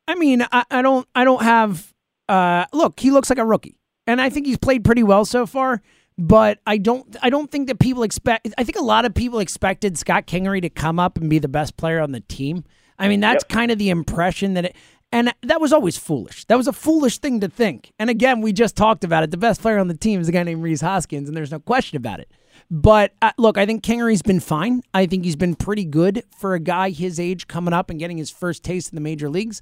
I 0.07 0.15
mean, 0.17 0.43
I, 0.53 0.65
I 0.71 0.83
don't 0.83 1.09
I 1.15 1.25
don't 1.25 1.43
have. 1.43 1.93
Uh, 2.29 2.65
look, 2.73 3.01
he 3.01 3.11
looks 3.11 3.29
like 3.29 3.39
a 3.39 3.45
rookie, 3.45 3.77
and 4.07 4.21
I 4.21 4.31
think 4.31 4.47
he's 4.47 4.59
played 4.59 4.85
pretty 4.85 5.03
well 5.03 5.25
so 5.25 5.47
far 5.47 5.83
but 6.17 6.61
I 6.65 6.79
don't 6.79 7.17
I 7.23 7.29
don't 7.29 7.51
think 7.51 7.67
that 7.67 7.81
people 7.81 8.05
expect 8.05 8.49
I 8.57 8.63
think 8.63 8.79
a 8.79 8.85
lot 8.85 9.05
of 9.05 9.15
people 9.15 9.41
expected 9.41 9.99
Scott 9.99 10.29
Kingery 10.29 10.63
to 10.63 10.71
come 10.71 11.01
up 11.01 11.19
and 11.19 11.29
be 11.29 11.41
the 11.41 11.49
best 11.49 11.77
player 11.77 12.01
on 12.01 12.13
the 12.13 12.21
team. 12.21 12.65
I 12.99 13.09
mean, 13.09 13.21
that's 13.21 13.45
yep. 13.45 13.49
kind 13.49 13.71
of 13.71 13.79
the 13.79 13.91
impression 13.91 14.55
that 14.55 14.67
it 14.67 14.77
and 15.15 15.33
that 15.43 15.61
was 15.61 15.73
always 15.73 15.97
foolish. 15.97 16.45
That 16.47 16.57
was 16.57 16.67
a 16.67 16.73
foolish 16.73 17.19
thing 17.19 17.39
to 17.39 17.49
think. 17.49 17.93
And 18.01 18.11
again, 18.11 18.41
we 18.41 18.53
just 18.53 18.77
talked 18.77 19.05
about 19.05 19.23
it. 19.23 19.31
The 19.31 19.37
best 19.37 19.63
player 19.63 19.79
on 19.79 19.87
the 19.87 19.97
team 19.97 20.21
is 20.21 20.29
a 20.29 20.33
guy 20.33 20.43
named 20.43 20.61
Rhys 20.61 20.81
Hoskins, 20.81 21.29
and 21.29 21.37
there's 21.37 21.53
no 21.53 21.61
question 21.61 21.97
about 21.97 22.19
it. 22.19 22.29
But 22.69 23.13
uh, 23.23 23.31
look, 23.39 23.57
I 23.57 23.65
think 23.65 23.85
Kingery's 23.85 24.23
been 24.23 24.41
fine. 24.41 24.83
I 24.93 25.07
think 25.07 25.25
he's 25.25 25.37
been 25.37 25.55
pretty 25.55 25.85
good 25.85 26.25
for 26.41 26.55
a 26.55 26.59
guy 26.59 26.91
his 26.91 27.21
age 27.21 27.47
coming 27.47 27.73
up 27.73 27.91
and 27.91 28.01
getting 28.01 28.19
his 28.19 28.29
first 28.29 28.65
taste 28.65 28.91
in 28.91 28.97
the 28.97 29.01
major 29.01 29.31
leagues. 29.31 29.61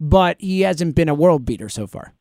But 0.00 0.40
he 0.40 0.62
hasn't 0.62 0.94
been 0.94 1.10
a 1.10 1.14
world 1.14 1.44
beater 1.44 1.68
so 1.68 1.86
far. 1.86 2.14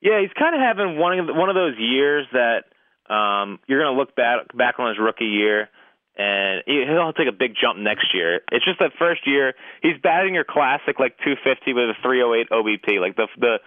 Yeah, 0.00 0.20
he's 0.20 0.30
kind 0.38 0.54
of 0.54 0.60
having 0.60 0.98
one 0.98 1.18
of 1.18 1.26
one 1.34 1.48
of 1.48 1.56
those 1.56 1.74
years 1.76 2.26
that 2.32 2.64
um, 3.12 3.58
you're 3.66 3.82
going 3.82 3.92
to 3.92 3.98
look 3.98 4.14
back 4.14 4.56
back 4.56 4.76
on 4.78 4.90
his 4.90 4.98
rookie 5.00 5.24
year, 5.24 5.70
and 6.16 6.62
he'll 6.66 7.12
take 7.12 7.28
a 7.28 7.36
big 7.36 7.52
jump 7.60 7.78
next 7.78 8.14
year. 8.14 8.40
It's 8.50 8.64
just 8.64 8.78
that 8.80 8.92
first 8.98 9.26
year 9.26 9.54
he's 9.82 10.00
batting 10.02 10.34
your 10.34 10.44
classic 10.44 10.98
like 10.98 11.16
250 11.24 11.72
with 11.72 11.92
a 11.92 11.96
308 12.02 12.48
OBP. 12.50 13.00
Like 13.00 13.16
the 13.16 13.28
the 13.38 13.58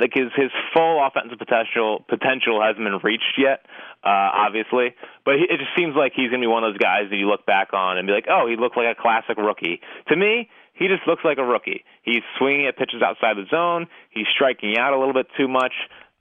like 0.00 0.12
his 0.12 0.28
his 0.36 0.50
full 0.74 1.00
offensive 1.04 1.38
potential 1.38 2.04
potential 2.08 2.60
hasn't 2.60 2.84
been 2.84 2.98
reached 3.02 3.38
yet, 3.38 3.64
uh, 4.04 4.44
obviously. 4.44 4.94
But 5.24 5.36
he, 5.36 5.44
it 5.48 5.58
just 5.58 5.72
seems 5.76 5.96
like 5.96 6.12
he's 6.14 6.30
to 6.30 6.38
be 6.38 6.46
one 6.46 6.64
of 6.64 6.74
those 6.74 6.82
guys 6.82 7.10
that 7.10 7.16
you 7.16 7.28
look 7.28 7.46
back 7.46 7.72
on 7.72 7.98
and 7.98 8.06
be 8.06 8.12
like, 8.12 8.26
oh, 8.28 8.46
he 8.48 8.56
looked 8.56 8.76
like 8.76 8.92
a 8.92 9.00
classic 9.00 9.36
rookie. 9.36 9.80
To 10.08 10.16
me, 10.16 10.48
he 10.74 10.88
just 10.88 11.06
looks 11.06 11.24
like 11.24 11.38
a 11.38 11.44
rookie. 11.44 11.84
He's 12.02 12.22
swinging 12.38 12.66
at 12.66 12.76
pitches 12.76 13.02
outside 13.02 13.36
the 13.36 13.46
zone. 13.50 13.86
He's 14.10 14.26
striking 14.34 14.76
out 14.78 14.92
a 14.92 14.98
little 14.98 15.14
bit 15.14 15.26
too 15.36 15.48
much. 15.48 15.72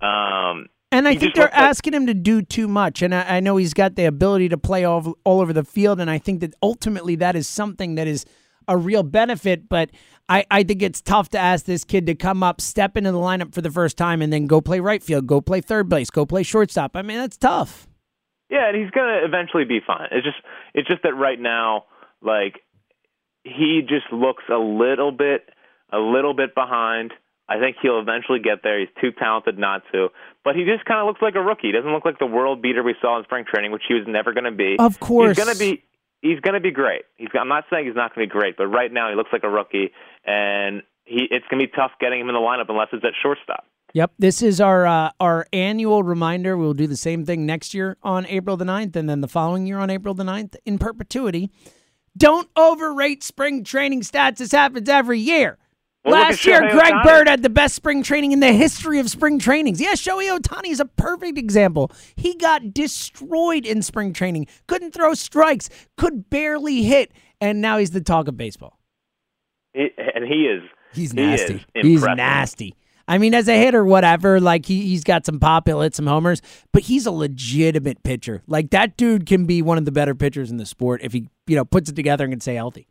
Um, 0.02 0.68
and 0.92 1.08
I 1.08 1.16
think 1.16 1.36
they're 1.36 1.54
asking 1.54 1.94
him 1.94 2.08
to 2.08 2.14
do 2.14 2.42
too 2.42 2.68
much. 2.68 3.02
And 3.02 3.14
I, 3.14 3.38
I, 3.38 3.40
know 3.40 3.58
he's 3.58 3.74
got 3.74 3.96
the 3.96 4.06
ability 4.06 4.50
to 4.50 4.58
play 4.58 4.86
all, 4.86 5.16
all 5.26 5.42
over 5.42 5.52
the 5.52 5.64
field. 5.64 6.00
And 6.00 6.10
I 6.10 6.18
think 6.18 6.40
that 6.42 6.54
ultimately 6.64 7.16
that 7.16 7.36
is 7.36 7.48
something 7.48 7.96
that 7.96 8.08
is 8.08 8.26
a 8.68 8.78
real 8.78 9.04
benefit. 9.04 9.68
But 9.68 9.92
I, 10.30 10.46
I 10.50 10.64
think 10.64 10.82
it's 10.82 11.02
tough 11.02 11.30
to 11.30 11.40
ask 11.40 11.66
this 11.66 11.84
kid 11.84 12.06
to 12.08 12.16
come 12.16 12.42
up, 12.42 12.62
step 12.62 12.96
into 12.96 13.12
the 13.12 13.18
lineup 13.18 13.54
for 13.54 13.62
the 13.62 13.72
first 13.72 13.98
time, 13.98 14.22
and 14.22 14.32
then 14.32 14.48
go 14.48 14.62
play 14.62 14.80
right 14.80 15.04
field, 15.04 15.28
go 15.28 15.42
play 15.42 15.62
third 15.62 15.90
base, 15.90 16.10
go 16.10 16.26
play 16.26 16.44
shortstop. 16.44 16.96
I 16.96 17.02
mean, 17.02 17.18
that's 17.18 17.38
tough. 17.38 17.88
Yeah, 18.50 18.70
and 18.70 18.78
he's 18.78 18.92
going 18.92 19.08
to 19.08 19.26
eventually 19.26 19.66
be 19.66 19.80
fine. 19.86 20.08
It's 20.12 20.26
just 20.26 20.38
it's 20.74 20.88
just 20.88 21.04
that 21.04 21.16
right 21.16 21.40
now, 21.40 21.86
like 22.22 22.62
he 23.44 23.82
just 23.88 24.12
looks 24.12 24.44
a 24.50 24.58
little 24.58 25.12
bit 25.12 25.50
a 25.92 25.98
little 25.98 26.34
bit 26.34 26.56
behind. 26.56 27.12
I 27.50 27.60
think 27.60 27.78
he'll 27.82 28.00
eventually 28.00 28.40
get 28.40 28.64
there. 28.64 28.80
He's 28.80 28.90
too 29.00 29.12
talented 29.12 29.58
not 29.58 29.84
to. 29.94 30.10
But 30.44 30.56
he 30.56 30.66
just 30.66 30.86
kind 30.86 31.00
of 31.00 31.08
looks 31.08 31.22
like 31.22 31.36
a 31.36 31.42
rookie. 31.42 31.68
He 31.68 31.72
doesn't 31.72 31.92
look 31.92 32.04
like 32.04 32.20
the 32.20 32.26
world 32.26 32.62
beater 32.62 32.84
we 32.84 32.96
saw 33.02 33.18
in 33.18 33.24
spring 33.24 33.46
training, 33.48 33.72
which 33.72 33.84
he 33.88 33.94
was 33.94 34.04
never 34.08 34.34
going 34.34 34.44
to 34.44 34.52
be. 34.52 34.76
Of 34.80 35.00
course. 35.00 35.38
He's 35.38 35.46
going 35.46 35.56
to 35.56 35.60
be 35.60 35.84
he's 36.22 36.40
going 36.42 36.56
to 36.56 36.60
be 36.60 36.72
great. 36.72 37.04
He's 37.16 37.30
I'm 37.40 37.48
not 37.48 37.66
saying 37.70 37.86
he's 37.86 37.96
not 37.96 38.14
going 38.14 38.28
to 38.28 38.34
be 38.34 38.40
great, 38.40 38.58
but 38.58 38.68
right 38.68 38.92
now 38.92 39.10
he 39.10 39.16
looks 39.16 39.30
like 39.32 39.44
a 39.44 39.50
rookie 39.50 39.92
and 40.26 40.84
he 41.06 41.28
it's 41.32 41.46
going 41.50 41.62
to 41.62 41.68
be 41.68 41.72
tough 41.76 41.92
getting 42.00 42.20
him 42.20 42.30
in 42.30 42.36
the 42.36 42.42
lineup 42.42 42.70
unless 42.70 42.90
it's 42.92 43.04
at 43.04 43.14
shortstop. 43.22 43.66
Yep, 43.94 44.12
this 44.20 44.42
is 44.42 44.60
our 44.60 44.86
uh, 44.86 45.12
our 45.20 45.48
annual 45.54 46.04
reminder. 46.04 46.58
We'll 46.58 46.74
do 46.74 46.88
the 46.88 46.98
same 46.98 47.26
thing 47.26 47.46
next 47.46 47.74
year 47.74 47.98
on 48.04 48.26
April 48.26 48.58
the 48.58 48.66
9th 48.66 48.96
and 48.96 49.10
then 49.10 49.22
the 49.22 49.28
following 49.28 49.66
year 49.66 49.80
on 49.80 49.90
April 49.90 50.14
the 50.14 50.26
9th 50.26 50.56
in 50.66 50.78
perpetuity. 50.78 51.50
Don't 52.16 52.50
overrate 52.56 53.24
spring 53.24 53.64
training 53.64 54.02
stats. 54.02 54.38
This 54.38 54.52
happens 54.52 54.90
every 54.90 55.20
year. 55.20 55.58
Well, 56.08 56.22
Last 56.22 56.46
year, 56.46 56.62
Greg. 56.72 56.94
Bird 57.04 57.28
had 57.28 57.44
the 57.44 57.50
best 57.50 57.76
spring 57.76 58.02
training 58.02 58.32
in 58.32 58.40
the 58.40 58.54
history 58.54 59.00
of 59.00 59.10
spring 59.10 59.40
trainings. 59.40 59.82
Yeah, 59.82 59.92
Shohei 59.92 60.38
Ohtani 60.38 60.70
is 60.70 60.80
a 60.80 60.86
perfect 60.86 61.38
example. 61.38 61.92
He 62.16 62.36
got 62.36 62.74
destroyed 62.74 63.66
in 63.66 63.82
spring 63.82 64.14
training, 64.14 64.48
couldn't 64.68 64.94
throw 64.94 65.14
strikes, 65.14 65.70
could 65.98 66.30
barely 66.30 66.84
hit, 66.84 67.12
and 67.42 67.62
now 67.62 67.78
he's 67.78 67.92
the 67.92 68.00
talk 68.00 68.30
of 68.30 68.38
baseball. 68.38 68.80
He, 69.74 69.90
and 70.16 70.24
he 70.26 70.46
is. 70.46 70.64
He's 70.94 71.14
nasty. 71.14 71.66
He 71.76 71.82
he's 71.82 72.02
nasty. 72.04 72.74
I 73.10 73.18
mean, 73.18 73.34
as 73.34 73.48
a 73.48 73.58
hitter, 73.58 73.86
whatever, 73.86 74.40
like 74.40 74.66
he, 74.66 74.88
he's 74.88 75.04
got 75.04 75.26
some 75.26 75.40
pop, 75.40 75.68
he'll 75.68 75.82
hit 75.82 75.96
some 75.96 76.08
homers, 76.08 76.42
but 76.74 76.84
he's 76.84 77.06
a 77.06 77.12
legitimate 77.12 78.04
pitcher. 78.04 78.44
Like 78.48 78.72
that 78.72 78.98
dude 78.98 79.26
can 79.26 79.46
be 79.46 79.62
one 79.62 79.78
of 79.78 79.86
the 79.86 79.92
better 79.92 80.16
pitchers 80.16 80.52
in 80.52 80.58
the 80.58 80.66
sport 80.66 81.02
if 81.04 81.14
he, 81.14 81.30
you 81.48 81.56
know, 81.56 81.64
puts 81.64 81.90
it 81.90 81.96
together 81.96 82.26
and 82.26 82.34
can 82.34 82.42
stay 82.42 82.56
healthy. 82.56 82.88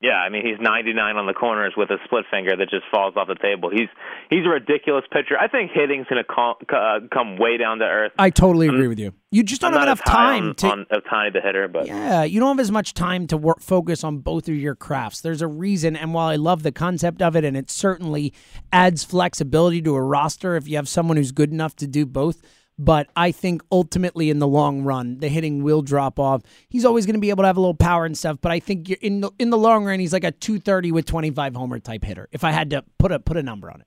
Yeah, 0.00 0.12
I 0.12 0.28
mean 0.28 0.46
he's 0.46 0.60
99 0.60 1.16
on 1.16 1.26
the 1.26 1.32
corners 1.32 1.74
with 1.76 1.90
a 1.90 1.96
split 2.04 2.24
finger 2.30 2.56
that 2.56 2.70
just 2.70 2.84
falls 2.88 3.14
off 3.16 3.26
the 3.26 3.34
table. 3.34 3.68
He's 3.68 3.88
he's 4.30 4.46
a 4.46 4.48
ridiculous 4.48 5.04
pitcher. 5.10 5.36
I 5.36 5.48
think 5.48 5.72
hitting's 5.74 6.06
going 6.06 6.22
to 6.22 6.32
come, 6.32 6.54
uh, 6.72 7.00
come 7.12 7.36
way 7.36 7.56
down 7.56 7.80
to 7.80 7.84
earth. 7.84 8.12
I 8.16 8.30
totally 8.30 8.68
agree 8.68 8.86
with 8.86 9.00
you. 9.00 9.12
You 9.32 9.42
just 9.42 9.60
don't 9.60 9.74
I'm 9.74 9.80
have 9.80 9.88
enough 9.88 10.04
time 10.04 10.50
on, 10.50 10.54
to 10.54 10.66
on 10.68 10.86
Ohtani 10.92 11.32
the 11.32 11.40
hitter, 11.40 11.66
but 11.66 11.88
yeah, 11.88 12.22
you 12.22 12.38
don't 12.38 12.56
have 12.56 12.60
as 12.60 12.70
much 12.70 12.94
time 12.94 13.26
to 13.26 13.36
work 13.36 13.60
focus 13.60 14.04
on 14.04 14.18
both 14.18 14.48
of 14.48 14.54
your 14.54 14.76
crafts. 14.76 15.20
There's 15.20 15.42
a 15.42 15.48
reason, 15.48 15.96
and 15.96 16.14
while 16.14 16.28
I 16.28 16.36
love 16.36 16.62
the 16.62 16.72
concept 16.72 17.20
of 17.20 17.34
it, 17.34 17.44
and 17.44 17.56
it 17.56 17.68
certainly 17.68 18.32
adds 18.72 19.02
flexibility 19.02 19.82
to 19.82 19.96
a 19.96 20.02
roster 20.02 20.54
if 20.54 20.68
you 20.68 20.76
have 20.76 20.88
someone 20.88 21.16
who's 21.16 21.32
good 21.32 21.50
enough 21.50 21.74
to 21.74 21.88
do 21.88 22.06
both 22.06 22.40
but 22.78 23.08
I 23.16 23.32
think 23.32 23.62
ultimately 23.72 24.30
in 24.30 24.38
the 24.38 24.46
long 24.46 24.82
run, 24.82 25.18
the 25.18 25.28
hitting 25.28 25.62
will 25.62 25.82
drop 25.82 26.18
off. 26.18 26.42
He's 26.68 26.84
always 26.84 27.06
going 27.06 27.14
to 27.14 27.20
be 27.20 27.30
able 27.30 27.42
to 27.42 27.48
have 27.48 27.56
a 27.56 27.60
little 27.60 27.74
power 27.74 28.04
and 28.04 28.16
stuff, 28.16 28.38
but 28.40 28.52
I 28.52 28.60
think 28.60 28.90
in 28.90 29.20
the, 29.20 29.30
in 29.38 29.50
the 29.50 29.58
long 29.58 29.84
run, 29.84 30.00
he's 30.00 30.12
like 30.12 30.24
a 30.24 30.32
230 30.32 30.92
with 30.92 31.06
25 31.06 31.56
homer 31.56 31.78
type 31.78 32.04
hitter. 32.04 32.28
If 32.32 32.44
I 32.44 32.52
had 32.52 32.70
to 32.70 32.84
put 32.98 33.12
a 33.12 33.18
put 33.18 33.36
a 33.36 33.42
number 33.42 33.70
on 33.70 33.80
it. 33.80 33.86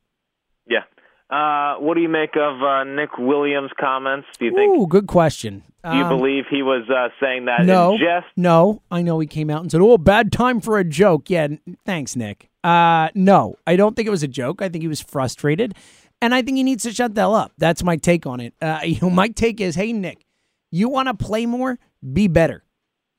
Yeah. 0.68 0.84
Uh, 1.32 1.80
what 1.80 1.94
do 1.94 2.02
you 2.02 2.10
make 2.10 2.36
of 2.36 2.62
uh, 2.62 2.84
Nick 2.84 3.18
Williams' 3.18 3.72
comments? 3.80 4.28
Do 4.38 4.46
you 4.46 4.54
think? 4.54 4.78
Ooh, 4.78 4.86
good 4.86 5.08
question. 5.08 5.64
Do 5.84 5.96
you 5.96 6.04
um, 6.04 6.18
believe 6.18 6.44
he 6.50 6.62
was 6.62 6.88
uh, 6.90 7.08
saying 7.20 7.46
that 7.46 7.66
no, 7.66 7.94
in 7.94 8.00
jest? 8.00 8.28
No, 8.36 8.84
I 8.92 9.02
know 9.02 9.18
he 9.20 9.28
came 9.28 9.50
out 9.50 9.62
and 9.62 9.72
said, 9.72 9.80
"Oh, 9.82 9.98
bad 9.98 10.32
time 10.32 10.60
for 10.60 10.78
a 10.78 10.84
joke." 10.84 11.30
Yeah, 11.30 11.48
thanks, 11.86 12.18
Nick. 12.18 12.50
Uh, 12.64 13.10
no, 13.16 13.56
I 13.66 13.78
don't 13.78 13.96
think 13.96 14.08
it 14.08 14.12
was 14.12 14.24
a 14.24 14.28
joke. 14.28 14.62
I 14.62 14.70
think 14.70 14.84
he 14.84 14.88
was 14.88 15.02
frustrated. 15.02 15.74
And 16.22 16.36
I 16.36 16.42
think 16.42 16.58
he 16.58 16.64
needs 16.64 16.84
to 16.84 16.94
shut 16.94 17.16
the 17.16 17.22
hell 17.22 17.36
up. 17.36 17.54
That's 17.58 17.84
my 17.84 17.98
take 17.98 18.26
on 18.26 18.40
it. 18.40 18.54
Uh, 18.62 18.80
you 18.86 19.00
know, 19.02 19.10
my 19.10 19.28
take 19.28 19.60
is, 19.60 19.76
hey 19.76 19.94
Nick, 19.94 20.26
you 20.72 20.90
want 20.90 21.08
to 21.08 21.14
play 21.14 21.46
more? 21.46 21.80
Be 22.14 22.28
better. 22.28 22.64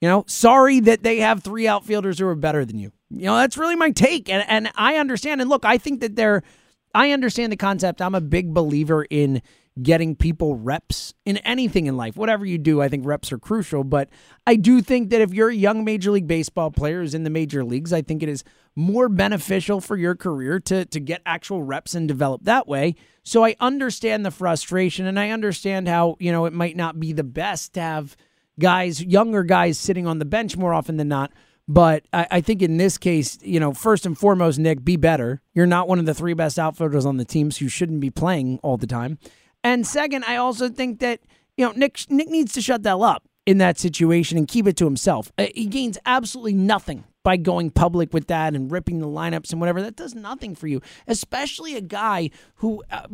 You 0.00 0.08
know, 0.08 0.24
sorry 0.26 0.80
that 0.80 1.04
they 1.04 1.18
have 1.18 1.44
three 1.44 1.68
outfielders 1.68 2.18
who 2.18 2.26
are 2.26 2.34
better 2.34 2.64
than 2.64 2.78
you. 2.78 2.90
You 3.10 3.26
know, 3.26 3.36
that's 3.36 3.56
really 3.56 3.76
my 3.76 3.90
take. 3.90 4.28
And 4.28 4.44
and 4.48 4.72
I 4.74 4.96
understand. 4.96 5.40
And 5.40 5.48
look, 5.48 5.64
I 5.64 5.78
think 5.78 6.00
that 6.00 6.16
they're 6.16 6.42
I 6.94 7.12
understand 7.12 7.52
the 7.52 7.56
concept. 7.56 8.02
I'm 8.02 8.14
a 8.14 8.20
big 8.20 8.52
believer 8.52 9.06
in 9.08 9.42
getting 9.80 10.14
people 10.14 10.56
reps 10.56 11.14
in 11.24 11.38
anything 11.38 11.86
in 11.86 11.96
life. 11.96 12.16
Whatever 12.16 12.44
you 12.44 12.58
do, 12.58 12.82
I 12.82 12.88
think 12.88 13.06
reps 13.06 13.32
are 13.32 13.38
crucial. 13.38 13.84
But 13.84 14.10
I 14.46 14.56
do 14.56 14.82
think 14.82 15.10
that 15.10 15.22
if 15.22 15.32
you're 15.32 15.48
a 15.48 15.54
young 15.54 15.84
Major 15.84 16.10
League 16.10 16.26
Baseball 16.26 16.70
player 16.70 17.00
who's 17.00 17.14
in 17.14 17.24
the 17.24 17.30
major 17.30 17.64
leagues, 17.64 17.92
I 17.92 18.02
think 18.02 18.22
it 18.22 18.28
is 18.28 18.44
more 18.76 19.08
beneficial 19.08 19.80
for 19.80 19.96
your 19.96 20.14
career 20.14 20.60
to, 20.60 20.84
to 20.84 21.00
get 21.00 21.22
actual 21.24 21.62
reps 21.62 21.94
and 21.94 22.06
develop 22.06 22.44
that 22.44 22.68
way. 22.68 22.96
So 23.22 23.44
I 23.44 23.56
understand 23.60 24.26
the 24.26 24.30
frustration 24.30 25.06
and 25.06 25.18
I 25.18 25.30
understand 25.30 25.88
how, 25.88 26.16
you 26.18 26.32
know, 26.32 26.44
it 26.44 26.52
might 26.52 26.76
not 26.76 27.00
be 27.00 27.12
the 27.12 27.24
best 27.24 27.74
to 27.74 27.80
have 27.80 28.16
guys, 28.58 29.02
younger 29.02 29.42
guys 29.42 29.78
sitting 29.78 30.06
on 30.06 30.18
the 30.18 30.24
bench 30.24 30.56
more 30.56 30.74
often 30.74 30.96
than 30.98 31.08
not. 31.08 31.32
But 31.68 32.04
I, 32.12 32.26
I, 32.30 32.40
think 32.40 32.60
in 32.60 32.76
this 32.76 32.98
case, 32.98 33.38
you 33.40 33.60
know, 33.60 33.72
first 33.72 34.04
and 34.04 34.18
foremost, 34.18 34.58
Nick, 34.58 34.84
be 34.84 34.96
better. 34.96 35.40
You're 35.54 35.64
not 35.64 35.86
one 35.86 36.00
of 36.00 36.06
the 36.06 36.14
three 36.14 36.34
best 36.34 36.58
outfielders 36.58 37.06
on 37.06 37.18
the 37.18 37.24
team, 37.24 37.52
so 37.52 37.64
you 37.64 37.68
shouldn't 37.68 38.00
be 38.00 38.10
playing 38.10 38.58
all 38.64 38.76
the 38.76 38.86
time. 38.86 39.18
And 39.64 39.86
second, 39.86 40.24
I 40.24 40.36
also 40.36 40.68
think 40.68 41.00
that 41.00 41.20
you 41.56 41.66
know 41.66 41.72
Nick 41.72 42.10
Nick 42.10 42.28
needs 42.28 42.52
to 42.54 42.62
shut 42.62 42.82
that 42.82 42.96
up 42.96 43.24
in 43.46 43.58
that 43.58 43.78
situation 43.78 44.38
and 44.38 44.46
keep 44.46 44.66
it 44.66 44.76
to 44.76 44.84
himself. 44.84 45.32
Uh, 45.36 45.46
he 45.54 45.66
gains 45.66 45.98
absolutely 46.06 46.54
nothing 46.54 47.04
by 47.24 47.36
going 47.36 47.70
public 47.70 48.12
with 48.12 48.26
that 48.26 48.54
and 48.54 48.70
ripping 48.70 48.98
the 48.98 49.06
lineups 49.06 49.52
and 49.52 49.60
whatever. 49.60 49.80
That 49.80 49.96
does 49.96 50.14
nothing 50.14 50.54
for 50.54 50.66
you, 50.66 50.80
especially 51.06 51.76
a 51.76 51.80
guy 51.80 52.30
who, 52.56 52.82
uh, 52.90 53.06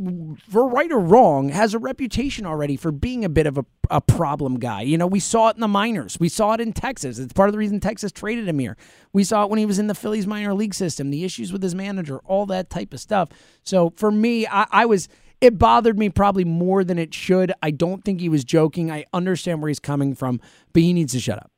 for 0.48 0.68
right 0.68 0.90
or 0.90 0.98
wrong, 0.98 1.50
has 1.50 1.74
a 1.74 1.78
reputation 1.78 2.46
already 2.46 2.76
for 2.76 2.90
being 2.90 3.24
a 3.24 3.28
bit 3.28 3.46
of 3.46 3.58
a, 3.58 3.66
a 3.90 4.00
problem 4.00 4.58
guy. 4.58 4.82
You 4.82 4.96
know, 4.96 5.06
we 5.06 5.20
saw 5.20 5.48
it 5.48 5.56
in 5.56 5.60
the 5.60 5.68
minors, 5.68 6.18
we 6.18 6.28
saw 6.28 6.54
it 6.54 6.60
in 6.60 6.72
Texas. 6.72 7.18
It's 7.18 7.32
part 7.32 7.48
of 7.48 7.52
the 7.52 7.58
reason 7.58 7.80
Texas 7.80 8.12
traded 8.12 8.48
him 8.48 8.58
here. 8.58 8.76
We 9.12 9.24
saw 9.24 9.44
it 9.44 9.50
when 9.50 9.58
he 9.58 9.66
was 9.66 9.78
in 9.78 9.88
the 9.88 9.94
Phillies 9.94 10.26
minor 10.26 10.54
league 10.54 10.74
system, 10.74 11.10
the 11.10 11.24
issues 11.24 11.52
with 11.52 11.62
his 11.62 11.74
manager, 11.74 12.18
all 12.24 12.46
that 12.46 12.70
type 12.70 12.94
of 12.94 13.00
stuff. 13.00 13.28
So 13.62 13.90
for 13.96 14.10
me, 14.10 14.46
I, 14.46 14.66
I 14.70 14.86
was 14.86 15.08
it 15.40 15.58
bothered 15.58 15.98
me 15.98 16.08
probably 16.10 16.44
more 16.44 16.84
than 16.84 16.98
it 16.98 17.14
should. 17.14 17.52
I 17.62 17.70
don't 17.70 18.04
think 18.04 18.20
he 18.20 18.28
was 18.28 18.44
joking. 18.44 18.90
I 18.90 19.04
understand 19.12 19.62
where 19.62 19.68
he's 19.68 19.80
coming 19.80 20.14
from, 20.14 20.40
but 20.72 20.82
he 20.82 20.92
needs 20.92 21.12
to 21.12 21.20
shut 21.20 21.38
up. 21.38 21.50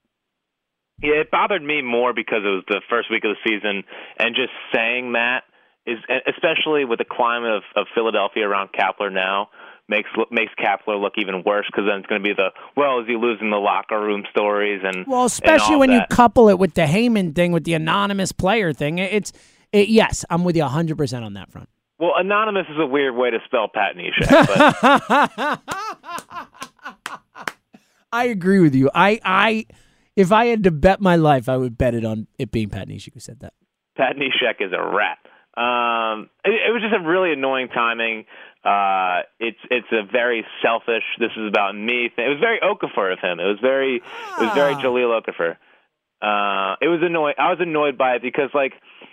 Yeah, 1.03 1.15
it 1.15 1.31
bothered 1.31 1.63
me 1.63 1.81
more 1.81 2.13
because 2.13 2.41
it 2.45 2.49
was 2.49 2.65
the 2.69 2.83
first 2.91 3.11
week 3.11 3.25
of 3.25 3.31
the 3.31 3.51
season, 3.51 3.85
and 4.19 4.35
just 4.35 4.53
saying 4.75 5.13
that 5.13 5.45
is, 5.87 5.99
especially 6.27 6.85
with 6.85 6.99
the 6.99 7.07
climate 7.11 7.53
of, 7.53 7.63
of 7.75 7.87
Philadelphia 7.95 8.47
around 8.47 8.69
Kapler 8.73 9.11
now, 9.11 9.49
makes 9.89 10.11
makes 10.31 10.53
Kapler 10.59 11.01
look 11.01 11.15
even 11.17 11.43
worse 11.45 11.67
because 11.67 11.85
then 11.89 11.99
it's 11.99 12.07
going 12.07 12.23
to 12.23 12.29
be 12.29 12.35
the 12.35 12.51
well, 12.77 13.01
is 13.01 13.07
he 13.07 13.17
losing 13.17 13.51
the 13.51 13.57
locker 13.57 13.99
room 13.99 14.25
stories 14.31 14.83
and 14.85 15.07
well, 15.07 15.25
especially 15.25 15.75
and 15.75 15.81
when 15.81 15.91
that. 15.91 16.07
you 16.11 16.17
couple 16.17 16.51
it 16.51 16.59
with 16.59 16.75
the 16.75 16.83
Heyman 16.83 17.35
thing 17.35 17.53
with 17.53 17.65
the 17.65 17.75
anonymous 17.75 18.31
player 18.31 18.75
thing. 18.75 18.99
It's 18.99 19.33
it, 19.73 19.89
yes, 19.89 20.25
I'm 20.29 20.45
with 20.45 20.55
you 20.55 20.63
100 20.63 20.99
percent 20.99 21.25
on 21.25 21.33
that 21.35 21.51
front. 21.51 21.69
Well, 22.01 22.13
anonymous 22.17 22.67
is 22.71 22.79
a 22.79 22.87
weird 22.87 23.15
way 23.15 23.31
to 23.31 23.39
spell 23.45 23.69
Pat 23.69 23.95
Neshek. 23.95 24.27
But... 25.13 25.61
I 28.13 28.25
agree 28.25 28.61
with 28.61 28.75
you. 28.75 28.91
I, 28.95 29.21
I, 29.23 29.67
if 30.17 30.33
I 30.33 30.47
had 30.47 30.65
to 30.65 30.71
bet 30.71 31.03
my 31.03 31.17
life, 31.17 31.47
I 31.49 31.59
would 31.59 31.77
bet 31.77 31.95
it 31.95 32.07
on 32.07 32.27
it 32.39 32.51
being 32.51 32.71
Pat 32.71 32.89
Neshek 32.89 33.13
who 33.13 33.21
said 33.21 33.41
that. 33.41 33.53
Pat 33.97 34.17
Neshek 34.17 34.67
is 34.67 34.73
a 34.73 34.83
rat. 34.83 35.19
Um, 35.57 36.31
it, 36.43 36.53
it 36.53 36.73
was 36.73 36.81
just 36.81 36.95
a 36.95 37.07
really 37.07 37.35
annoying 37.35 37.69
timing. 37.69 38.25
Uh, 38.65 39.29
it's 39.39 39.59
it's 39.71 39.89
a 39.93 40.03
very 40.11 40.47
selfish. 40.63 41.05
This 41.19 41.33
is 41.37 41.49
about 41.49 41.75
me. 41.75 42.11
Thing. 42.15 42.25
It 42.25 42.29
was 42.29 42.41
very 42.41 42.61
Okafor 42.61 43.13
of 43.13 43.19
him. 43.19 43.41
It 43.41 43.45
was 43.45 43.59
very 43.61 43.97
it 43.97 44.41
was 44.41 44.55
very 44.55 44.75
ah. 44.75 44.81
Jahlil 44.81 45.21
Okafor. 45.21 45.57
Uh, 46.23 46.77
it 46.81 46.89
was 46.89 47.01
annoying. 47.03 47.35
I 47.39 47.51
was 47.51 47.59
annoyed 47.61 47.99
by 47.99 48.17
it 48.17 48.23
because 48.23 48.51
like 48.55 48.73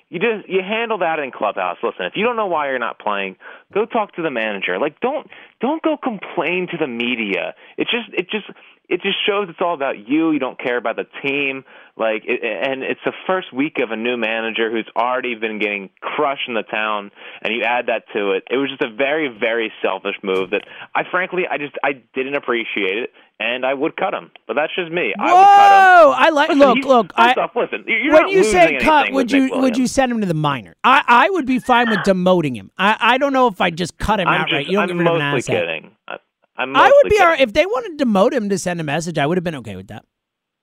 you 0.09 0.19
just 0.19 0.47
you 0.47 0.61
handle 0.61 0.99
that 0.99 1.19
in 1.19 1.31
clubhouse. 1.31 1.77
Listen, 1.83 2.05
if 2.05 2.13
you 2.15 2.23
don't 2.23 2.35
know 2.35 2.47
why 2.47 2.69
you're 2.69 2.79
not 2.79 2.99
playing, 2.99 3.35
go 3.73 3.85
talk 3.85 4.15
to 4.15 4.21
the 4.21 4.31
manager. 4.31 4.79
Like 4.79 4.99
don't 5.01 5.27
don't 5.59 5.81
go 5.81 5.97
complain 5.97 6.67
to 6.71 6.77
the 6.77 6.87
media. 6.87 7.55
It 7.77 7.87
just 7.89 8.09
it 8.13 8.29
just 8.29 8.45
it 8.89 9.01
just 9.01 9.17
shows 9.25 9.47
it's 9.49 9.59
all 9.59 9.73
about 9.73 10.07
you. 10.07 10.31
You 10.31 10.39
don't 10.39 10.59
care 10.59 10.77
about 10.77 10.95
the 10.95 11.05
team. 11.21 11.65
Like, 11.97 12.23
it, 12.25 12.41
and 12.43 12.83
it's 12.83 13.01
the 13.03 13.11
first 13.25 13.51
week 13.51 13.79
of 13.81 13.91
a 13.91 13.95
new 13.95 14.17
manager 14.17 14.71
who's 14.71 14.87
already 14.95 15.33
been 15.35 15.59
getting 15.59 15.89
crushed 15.99 16.47
in 16.47 16.53
the 16.53 16.61
town, 16.61 17.11
and 17.41 17.53
you 17.53 17.63
add 17.63 17.87
that 17.87 18.03
to 18.13 18.33
it. 18.33 18.43
It 18.51 18.57
was 18.57 18.69
just 18.69 18.83
a 18.83 18.95
very, 18.95 19.27
very 19.27 19.73
selfish 19.81 20.15
move 20.23 20.51
that 20.51 20.61
I 20.93 21.03
frankly, 21.09 21.45
I 21.49 21.57
just, 21.57 21.73
I 21.83 21.93
didn't 22.13 22.35
appreciate 22.35 22.97
it, 22.97 23.09
and 23.39 23.65
I 23.65 23.73
would 23.73 23.97
cut 23.97 24.13
him. 24.13 24.31
But 24.45 24.53
that's 24.53 24.73
just 24.75 24.91
me. 24.91 25.13
Whoa! 25.17 25.25
I 25.25 25.33
would 25.33 25.45
cut 25.45 25.71
him. 25.71 26.25
I 26.25 26.29
like. 26.29 26.49
Listen, 26.49 26.67
look, 26.67 26.85
look. 26.85 27.13
I, 27.15 27.33
off, 27.33 27.51
listen. 27.55 27.83
You're 27.87 28.13
when 28.13 28.29
you 28.29 28.43
say 28.43 28.77
cut, 28.79 29.11
would 29.11 29.31
you 29.31 29.49
would 29.53 29.75
you 29.75 29.87
send 29.87 30.11
him 30.11 30.21
to 30.21 30.27
the 30.27 30.33
minor? 30.35 30.75
I, 30.83 31.03
I 31.07 31.29
would 31.31 31.47
be 31.47 31.59
fine 31.59 31.89
with 31.89 31.99
demoting 31.99 32.55
him. 32.55 32.71
I, 32.77 32.95
I 32.99 33.17
don't 33.17 33.33
know 33.33 33.47
if 33.47 33.59
I 33.59 33.71
just 33.71 33.97
cut 33.97 34.19
him 34.19 34.27
I'm 34.27 34.41
outright. 34.41 34.65
Just, 34.65 34.71
you 34.71 34.77
don't 34.77 34.91
I'm 34.91 34.99
him 34.99 35.07
an 35.07 35.19
mostly 35.33 35.46
kidding. 35.47 35.91
I, 36.07 36.17
I'm 36.57 36.75
I 36.75 36.87
would 36.87 37.09
be 37.09 37.09
kidding. 37.11 37.21
all 37.21 37.27
right 37.29 37.39
if 37.39 37.53
they 37.53 37.65
wanted 37.65 37.97
to 37.97 38.05
demote 38.05 38.33
him 38.33 38.49
to 38.49 38.57
send 38.57 38.79
a 38.79 38.83
message. 38.83 39.17
I 39.17 39.25
would 39.25 39.37
have 39.37 39.43
been 39.43 39.55
okay 39.55 39.75
with 39.75 39.87
that. 39.87 40.05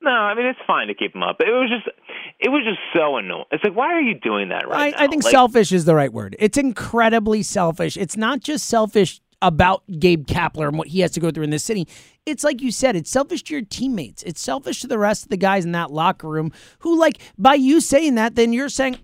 No, 0.02 0.10
I 0.10 0.34
mean 0.34 0.46
it's 0.46 0.58
fine 0.66 0.88
to 0.88 0.94
keep 0.94 1.14
him 1.14 1.22
up. 1.22 1.36
It 1.40 1.50
was 1.50 1.70
just, 1.70 1.96
it 2.38 2.50
was 2.50 2.62
just 2.64 2.80
so 2.94 3.16
annoying. 3.16 3.46
It's 3.50 3.64
like, 3.64 3.74
why 3.74 3.92
are 3.92 4.02
you 4.02 4.18
doing 4.18 4.50
that 4.50 4.68
right 4.68 4.94
I, 4.94 4.98
now? 4.98 5.04
I 5.04 5.06
think 5.08 5.24
like, 5.24 5.30
selfish 5.30 5.72
is 5.72 5.86
the 5.86 5.94
right 5.94 6.12
word. 6.12 6.36
It's 6.38 6.58
incredibly 6.58 7.42
selfish. 7.42 7.96
It's 7.96 8.16
not 8.16 8.40
just 8.40 8.66
selfish 8.66 9.22
about 9.40 9.82
Gabe 9.98 10.26
Kapler 10.26 10.68
and 10.68 10.78
what 10.78 10.88
he 10.88 11.00
has 11.00 11.10
to 11.12 11.20
go 11.20 11.30
through 11.30 11.44
in 11.44 11.50
this 11.50 11.64
city. 11.64 11.86
It's 12.26 12.44
like 12.44 12.62
you 12.62 12.70
said, 12.70 12.96
it's 12.96 13.10
selfish 13.10 13.42
to 13.44 13.54
your 13.54 13.62
teammates. 13.62 14.22
It's 14.22 14.40
selfish 14.40 14.80
to 14.80 14.86
the 14.86 14.98
rest 14.98 15.24
of 15.24 15.28
the 15.28 15.36
guys 15.36 15.64
in 15.64 15.72
that 15.72 15.90
locker 15.90 16.28
room 16.28 16.50
who, 16.78 16.98
like, 16.98 17.18
by 17.36 17.54
you 17.54 17.80
saying 17.80 18.14
that, 18.14 18.36
then 18.36 18.54
you're 18.54 18.70
saying, 18.70 18.98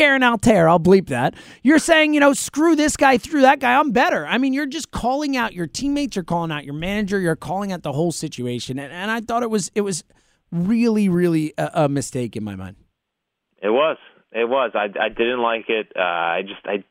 Aaron 0.00 0.22
Altherr, 0.22 0.68
I'll 0.68 0.80
bleep 0.80 1.08
that. 1.08 1.34
You're 1.62 1.78
saying, 1.78 2.14
you 2.14 2.20
know, 2.20 2.32
screw 2.32 2.74
this 2.74 2.96
guy 2.96 3.18
through 3.18 3.42
that 3.42 3.60
guy. 3.60 3.78
I'm 3.78 3.92
better. 3.92 4.26
I 4.26 4.38
mean, 4.38 4.52
you're 4.52 4.66
just 4.66 4.90
calling 4.90 5.36
out 5.36 5.54
your 5.54 5.66
teammates. 5.66 6.16
You're 6.16 6.24
calling 6.24 6.50
out 6.50 6.64
your 6.64 6.74
manager. 6.74 7.20
You're 7.20 7.36
calling 7.36 7.72
out 7.72 7.82
the 7.82 7.92
whole 7.92 8.12
situation. 8.12 8.78
And, 8.78 8.92
and 8.92 9.10
I 9.10 9.20
thought 9.20 9.42
it 9.42 9.50
was 9.50 9.70
it 9.74 9.82
was 9.82 10.04
really, 10.50 11.08
really 11.08 11.54
a, 11.58 11.70
a, 11.74 11.88
mistake 11.88 12.36
in 12.36 12.44
my 12.44 12.56
mind. 12.56 12.76
It 13.62 13.70
was. 13.70 13.98
It 14.32 14.48
was. 14.48 14.72
I, 14.74 14.86
I 15.00 15.08
didn't 15.08 15.40
like 15.40 15.68
it. 15.68 15.92
Uh, 15.96 16.02
I 16.02 16.42
just 16.42 16.66
I 16.66 16.84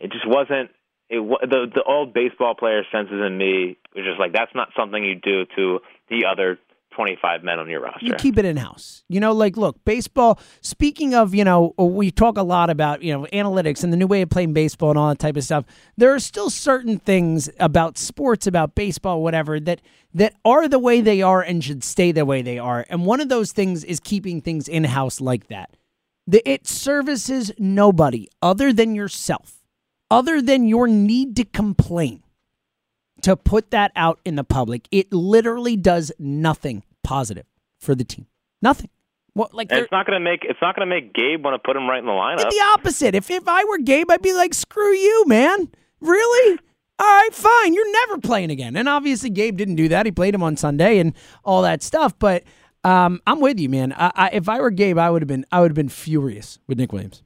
it 0.00 0.12
just 0.12 0.26
wasn't. 0.26 0.70
It 1.08 1.20
the 1.20 1.66
the 1.72 1.82
old 1.86 2.14
baseball 2.14 2.54
player 2.54 2.82
senses 2.92 3.20
in 3.24 3.38
me 3.38 3.76
was 3.94 4.04
just 4.04 4.18
like 4.18 4.32
that's 4.32 4.54
not 4.54 4.68
something 4.76 5.04
you 5.04 5.14
do 5.14 5.44
to 5.56 5.80
the 6.08 6.26
other 6.30 6.58
25 6.96 7.44
men 7.44 7.58
on 7.58 7.68
your 7.68 7.82
roster. 7.82 8.04
You 8.04 8.14
keep 8.14 8.38
it 8.38 8.46
in 8.46 8.56
house. 8.56 9.04
You 9.08 9.20
know, 9.20 9.32
like, 9.32 9.56
look, 9.56 9.84
baseball, 9.84 10.40
speaking 10.62 11.14
of, 11.14 11.34
you 11.34 11.44
know, 11.44 11.74
uh, 11.78 11.84
we 11.84 12.10
talk 12.10 12.38
a 12.38 12.42
lot 12.42 12.70
about, 12.70 13.02
you 13.02 13.12
know, 13.12 13.26
analytics 13.34 13.84
and 13.84 13.92
the 13.92 13.98
new 13.98 14.06
way 14.06 14.22
of 14.22 14.30
playing 14.30 14.54
baseball 14.54 14.90
and 14.90 14.98
all 14.98 15.10
that 15.10 15.18
type 15.18 15.36
of 15.36 15.44
stuff. 15.44 15.66
There 15.98 16.14
are 16.14 16.18
still 16.18 16.48
certain 16.48 16.98
things 16.98 17.50
about 17.60 17.98
sports, 17.98 18.46
about 18.46 18.74
baseball, 18.74 19.22
whatever, 19.22 19.60
that 19.60 19.82
that 20.14 20.32
are 20.46 20.66
the 20.66 20.78
way 20.78 21.02
they 21.02 21.20
are 21.20 21.42
and 21.42 21.62
should 21.62 21.84
stay 21.84 22.10
the 22.10 22.24
way 22.24 22.40
they 22.40 22.58
are. 22.58 22.86
And 22.88 23.04
one 23.04 23.20
of 23.20 23.28
those 23.28 23.52
things 23.52 23.84
is 23.84 24.00
keeping 24.00 24.40
things 24.40 24.66
in 24.66 24.84
house 24.84 25.20
like 25.20 25.48
that. 25.48 25.76
The, 26.26 26.48
it 26.48 26.66
services 26.66 27.52
nobody 27.58 28.26
other 28.40 28.72
than 28.72 28.94
yourself, 28.94 29.62
other 30.10 30.40
than 30.40 30.66
your 30.66 30.88
need 30.88 31.36
to 31.36 31.44
complain 31.44 32.22
to 33.26 33.36
put 33.36 33.72
that 33.72 33.90
out 33.96 34.20
in 34.24 34.36
the 34.36 34.44
public. 34.44 34.86
It 34.92 35.12
literally 35.12 35.76
does 35.76 36.12
nothing 36.16 36.84
positive 37.02 37.44
for 37.80 37.96
the 37.96 38.04
team. 38.04 38.28
Nothing. 38.62 38.88
What 39.32 39.52
like 39.52 39.66
it's 39.72 39.90
not 39.90 40.06
gonna 40.06 40.20
make 40.20 40.44
it's 40.44 40.60
not 40.62 40.76
gonna 40.76 40.86
make 40.86 41.12
Gabe 41.12 41.44
want 41.44 41.54
to 41.54 41.58
put 41.58 41.76
him 41.76 41.88
right 41.88 41.98
in 41.98 42.06
the 42.06 42.12
lineup. 42.12 42.48
The 42.48 42.64
opposite. 42.72 43.16
If 43.16 43.28
if 43.28 43.48
I 43.48 43.64
were 43.64 43.78
Gabe, 43.78 44.08
I'd 44.12 44.22
be 44.22 44.32
like, 44.32 44.54
screw 44.54 44.92
you, 44.92 45.24
man. 45.26 45.68
Really? 46.00 46.58
All 47.00 47.06
right, 47.06 47.34
fine. 47.34 47.74
You're 47.74 47.92
never 47.92 48.18
playing 48.18 48.52
again. 48.52 48.76
And 48.76 48.88
obviously, 48.88 49.28
Gabe 49.28 49.56
didn't 49.56 49.74
do 49.74 49.88
that. 49.88 50.06
He 50.06 50.12
played 50.12 50.32
him 50.32 50.42
on 50.44 50.56
Sunday 50.56 50.98
and 50.98 51.12
all 51.44 51.62
that 51.62 51.82
stuff. 51.82 52.16
But 52.16 52.44
um, 52.84 53.20
I'm 53.26 53.40
with 53.40 53.58
you, 53.58 53.68
man. 53.68 53.92
I, 53.92 54.12
I, 54.14 54.30
if 54.34 54.48
I 54.48 54.60
were 54.60 54.70
Gabe, 54.70 54.98
I 54.98 55.10
would 55.10 55.20
have 55.20 55.28
been 55.28 55.44
I 55.50 55.60
would 55.60 55.72
have 55.72 55.76
been 55.76 55.88
furious 55.88 56.60
with 56.68 56.78
Nick 56.78 56.92
Williams. 56.92 57.24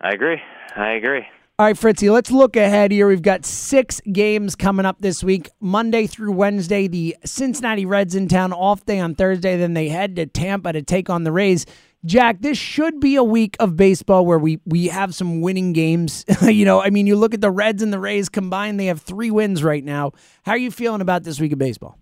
I 0.00 0.10
agree. 0.10 0.42
I 0.76 0.90
agree. 0.94 1.24
All 1.56 1.66
right, 1.66 1.78
Fritzy, 1.78 2.10
let's 2.10 2.32
look 2.32 2.56
ahead 2.56 2.90
here. 2.90 3.06
We've 3.06 3.22
got 3.22 3.44
six 3.46 4.00
games 4.10 4.56
coming 4.56 4.84
up 4.84 4.96
this 4.98 5.22
week 5.22 5.50
Monday 5.60 6.08
through 6.08 6.32
Wednesday. 6.32 6.88
The 6.88 7.16
Cincinnati 7.24 7.86
Reds 7.86 8.16
in 8.16 8.26
town, 8.26 8.52
off 8.52 8.84
day 8.86 8.98
on 8.98 9.14
Thursday. 9.14 9.56
Then 9.56 9.72
they 9.72 9.88
head 9.88 10.16
to 10.16 10.26
Tampa 10.26 10.72
to 10.72 10.82
take 10.82 11.08
on 11.08 11.22
the 11.22 11.30
Rays. 11.30 11.64
Jack, 12.04 12.40
this 12.40 12.58
should 12.58 12.98
be 12.98 13.14
a 13.14 13.22
week 13.22 13.54
of 13.60 13.76
baseball 13.76 14.26
where 14.26 14.36
we, 14.36 14.58
we 14.66 14.88
have 14.88 15.14
some 15.14 15.42
winning 15.42 15.72
games. 15.72 16.24
you 16.42 16.64
know, 16.64 16.82
I 16.82 16.90
mean, 16.90 17.06
you 17.06 17.14
look 17.14 17.34
at 17.34 17.40
the 17.40 17.52
Reds 17.52 17.84
and 17.84 17.92
the 17.92 18.00
Rays 18.00 18.28
combined, 18.28 18.80
they 18.80 18.86
have 18.86 19.00
three 19.00 19.30
wins 19.30 19.62
right 19.62 19.84
now. 19.84 20.10
How 20.42 20.52
are 20.52 20.58
you 20.58 20.72
feeling 20.72 21.02
about 21.02 21.22
this 21.22 21.38
week 21.38 21.52
of 21.52 21.60
baseball? 21.60 22.00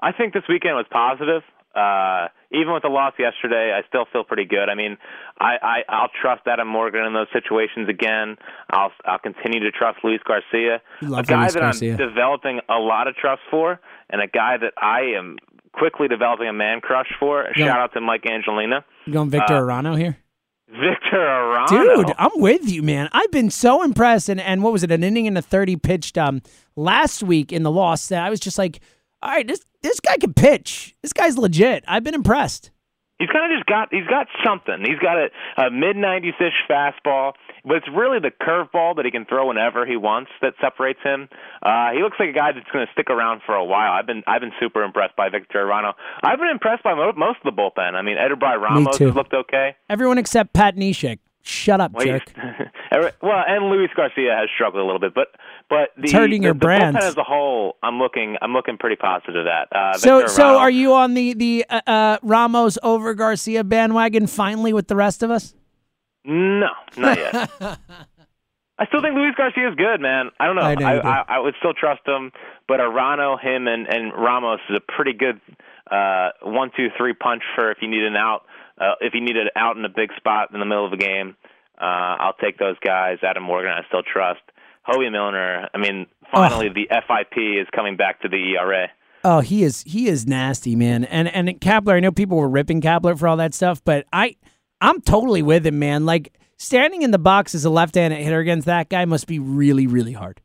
I 0.00 0.12
think 0.12 0.32
this 0.32 0.44
weekend 0.48 0.76
was 0.76 0.86
positive. 0.90 1.42
Uh, 1.74 2.28
even 2.52 2.74
with 2.74 2.82
the 2.82 2.88
loss 2.90 3.14
yesterday, 3.18 3.72
I 3.76 3.86
still 3.88 4.04
feel 4.12 4.24
pretty 4.24 4.44
good. 4.44 4.68
I 4.68 4.74
mean, 4.74 4.98
I, 5.40 5.56
I 5.62 5.76
I'll 5.88 6.10
trust 6.20 6.42
Adam 6.46 6.68
Morgan 6.68 7.04
in 7.04 7.14
those 7.14 7.28
situations 7.32 7.88
again. 7.88 8.36
I'll 8.70 8.92
I'll 9.06 9.18
continue 9.18 9.60
to 9.60 9.70
trust 9.70 9.98
Luis 10.04 10.20
Garcia, 10.26 10.82
a 11.00 11.22
guy 11.22 11.40
Luis 11.42 11.54
that 11.54 11.60
Garcia. 11.60 11.92
I'm 11.92 11.96
developing 11.98 12.60
a 12.68 12.78
lot 12.78 13.08
of 13.08 13.16
trust 13.16 13.40
for, 13.50 13.80
and 14.10 14.20
a 14.20 14.26
guy 14.26 14.56
that 14.58 14.74
I 14.76 15.16
am 15.18 15.36
quickly 15.72 16.08
developing 16.08 16.48
a 16.48 16.52
man 16.52 16.80
crush 16.82 17.08
for. 17.18 17.46
Shout 17.54 17.78
out 17.78 17.94
to 17.94 18.00
Mike 18.02 18.24
Angelina. 18.30 18.84
You 19.06 19.14
going 19.14 19.30
Victor 19.30 19.54
Uh, 19.56 19.60
Arano 19.62 19.96
here? 19.98 20.18
Victor 20.68 21.16
Arano. 21.18 21.68
Dude, 21.68 22.12
I'm 22.18 22.30
with 22.36 22.70
you, 22.70 22.82
man. 22.82 23.08
I've 23.12 23.30
been 23.30 23.50
so 23.50 23.82
impressed. 23.82 24.28
And, 24.30 24.40
and 24.40 24.62
what 24.62 24.72
was 24.72 24.82
it, 24.82 24.90
an 24.90 25.04
inning 25.04 25.26
and 25.26 25.36
a 25.36 25.42
30 25.42 25.76
pitched 25.76 26.16
um, 26.16 26.40
last 26.76 27.22
week 27.22 27.52
in 27.52 27.62
the 27.62 27.70
loss 27.70 28.08
that 28.08 28.22
I 28.22 28.30
was 28.30 28.40
just 28.40 28.56
like, 28.58 28.80
all 29.22 29.30
right, 29.30 29.46
this, 29.46 29.64
this 29.82 30.00
guy 30.00 30.16
can 30.16 30.34
pitch. 30.34 30.96
This 31.02 31.12
guy's 31.12 31.38
legit. 31.38 31.84
I've 31.86 32.04
been 32.04 32.14
impressed. 32.14 32.70
He's 33.18 33.30
kind 33.30 33.52
of 33.52 33.56
just 33.56 33.66
got 33.66 33.86
he's 33.92 34.06
got 34.08 34.26
something. 34.44 34.80
He's 34.80 34.98
got 34.98 35.16
a, 35.16 35.28
a 35.56 35.70
mid 35.70 35.94
90s 35.94 36.34
ish 36.40 36.58
fastball, 36.68 37.34
but 37.64 37.76
it's 37.76 37.86
really 37.94 38.18
the 38.18 38.32
curveball 38.32 38.96
that 38.96 39.04
he 39.04 39.12
can 39.12 39.26
throw 39.26 39.46
whenever 39.46 39.86
he 39.86 39.96
wants 39.96 40.32
that 40.40 40.54
separates 40.60 40.98
him. 41.04 41.28
Uh, 41.62 41.92
he 41.92 42.02
looks 42.02 42.16
like 42.18 42.30
a 42.30 42.32
guy 42.32 42.50
that's 42.50 42.68
going 42.72 42.84
to 42.84 42.92
stick 42.92 43.10
around 43.10 43.42
for 43.46 43.54
a 43.54 43.64
while. 43.64 43.92
I've 43.92 44.06
been 44.08 44.24
I've 44.26 44.40
been 44.40 44.50
super 44.58 44.82
impressed 44.82 45.14
by 45.14 45.28
Victor 45.28 45.64
Arano. 45.64 45.92
I've 46.24 46.40
been 46.40 46.48
impressed 46.48 46.82
by 46.82 46.94
mo- 46.94 47.12
most 47.16 47.38
of 47.44 47.54
the 47.54 47.62
bullpen. 47.62 47.94
I 47.94 48.02
mean, 48.02 48.16
Edubray 48.16 48.60
Ramos 48.60 48.98
has 48.98 49.14
looked 49.14 49.34
okay. 49.34 49.76
Everyone 49.88 50.18
except 50.18 50.52
Pat 50.52 50.74
Neshek. 50.74 51.20
Shut 51.44 51.80
up, 51.80 51.92
well, 51.92 52.06
jerk. 52.06 52.22
well, 53.20 53.42
and 53.48 53.68
Luis 53.68 53.90
Garcia 53.96 54.36
has 54.38 54.48
struggled 54.54 54.80
a 54.80 54.84
little 54.84 55.00
bit, 55.00 55.12
but 55.12 55.28
but 55.68 55.90
the, 55.96 56.04
it's 56.04 56.12
hurting 56.12 56.42
the, 56.42 56.46
your 56.46 56.54
the 56.54 56.66
bullpen 56.66 56.96
as 57.00 57.16
a 57.16 57.24
whole, 57.24 57.76
I'm 57.82 57.98
looking 57.98 58.36
I'm 58.40 58.52
looking 58.52 58.78
pretty 58.78 58.94
positive 58.94 59.46
at. 59.48 59.68
Uh, 59.74 59.98
so 59.98 60.26
so 60.28 60.58
are 60.58 60.70
you 60.70 60.94
on 60.94 61.14
the 61.14 61.34
the 61.34 61.64
uh, 61.68 61.80
uh, 61.86 62.18
Ramos 62.22 62.78
over 62.84 63.12
Garcia 63.14 63.64
bandwagon 63.64 64.28
finally 64.28 64.72
with 64.72 64.86
the 64.86 64.94
rest 64.94 65.24
of 65.24 65.32
us? 65.32 65.54
No, 66.24 66.68
not 66.96 67.18
yet. 67.18 67.50
I 68.78 68.86
still 68.86 69.02
think 69.02 69.14
Luis 69.16 69.34
Garcia 69.36 69.68
is 69.68 69.74
good, 69.74 70.00
man. 70.00 70.30
I 70.38 70.46
don't 70.46 70.56
know. 70.56 70.62
I 70.62 70.70
I, 70.70 70.74
do. 70.76 70.84
I, 70.84 71.24
I 71.28 71.38
would 71.40 71.54
still 71.58 71.74
trust 71.74 72.06
him, 72.06 72.30
but 72.68 72.78
Arano, 72.78 73.40
him, 73.40 73.66
and 73.66 73.88
and 73.88 74.12
Ramos 74.12 74.60
is 74.70 74.76
a 74.76 74.92
pretty 74.92 75.12
good 75.12 75.40
uh, 75.90 76.30
one, 76.42 76.70
two, 76.76 76.88
three 76.96 77.14
punch 77.14 77.42
for 77.54 77.70
if 77.72 77.78
you 77.80 77.88
need 77.88 78.04
an 78.04 78.16
out. 78.16 78.44
Uh, 78.82 78.94
if 79.00 79.14
you 79.14 79.20
need 79.20 79.36
it 79.36 79.52
out 79.54 79.76
in 79.76 79.84
a 79.84 79.88
big 79.88 80.10
spot 80.16 80.48
in 80.52 80.58
the 80.58 80.66
middle 80.66 80.84
of 80.84 80.92
a 80.92 80.96
game, 80.96 81.36
uh, 81.80 82.16
I'll 82.18 82.34
take 82.34 82.58
those 82.58 82.76
guys. 82.84 83.18
Adam 83.22 83.44
Morgan, 83.44 83.70
I 83.70 83.86
still 83.86 84.02
trust. 84.02 84.40
Hoby 84.86 85.10
Milner. 85.12 85.68
I 85.72 85.78
mean, 85.78 86.06
finally 86.32 86.68
the 86.68 86.88
FIP 86.90 87.38
is 87.60 87.68
coming 87.74 87.96
back 87.96 88.22
to 88.22 88.28
the 88.28 88.56
ERA. 88.56 88.88
Oh, 89.24 89.40
he 89.40 89.62
is 89.62 89.82
he 89.82 90.08
is 90.08 90.26
nasty, 90.26 90.74
man. 90.74 91.04
And 91.04 91.28
and 91.28 91.48
Kapler, 91.60 91.94
I 91.94 92.00
know 92.00 92.10
people 92.10 92.36
were 92.36 92.48
ripping 92.48 92.80
Kapler 92.80 93.16
for 93.16 93.28
all 93.28 93.36
that 93.36 93.54
stuff, 93.54 93.80
but 93.84 94.06
I 94.12 94.36
I'm 94.80 95.00
totally 95.00 95.42
with 95.42 95.64
him, 95.64 95.78
man. 95.78 96.04
Like 96.04 96.36
standing 96.56 97.02
in 97.02 97.12
the 97.12 97.18
box 97.18 97.54
as 97.54 97.64
a 97.64 97.70
left-handed 97.70 98.18
hitter 98.18 98.40
against 98.40 98.66
that 98.66 98.88
guy 98.88 99.04
must 99.04 99.28
be 99.28 99.38
really 99.38 99.86
really 99.86 100.12
hard. 100.12 100.40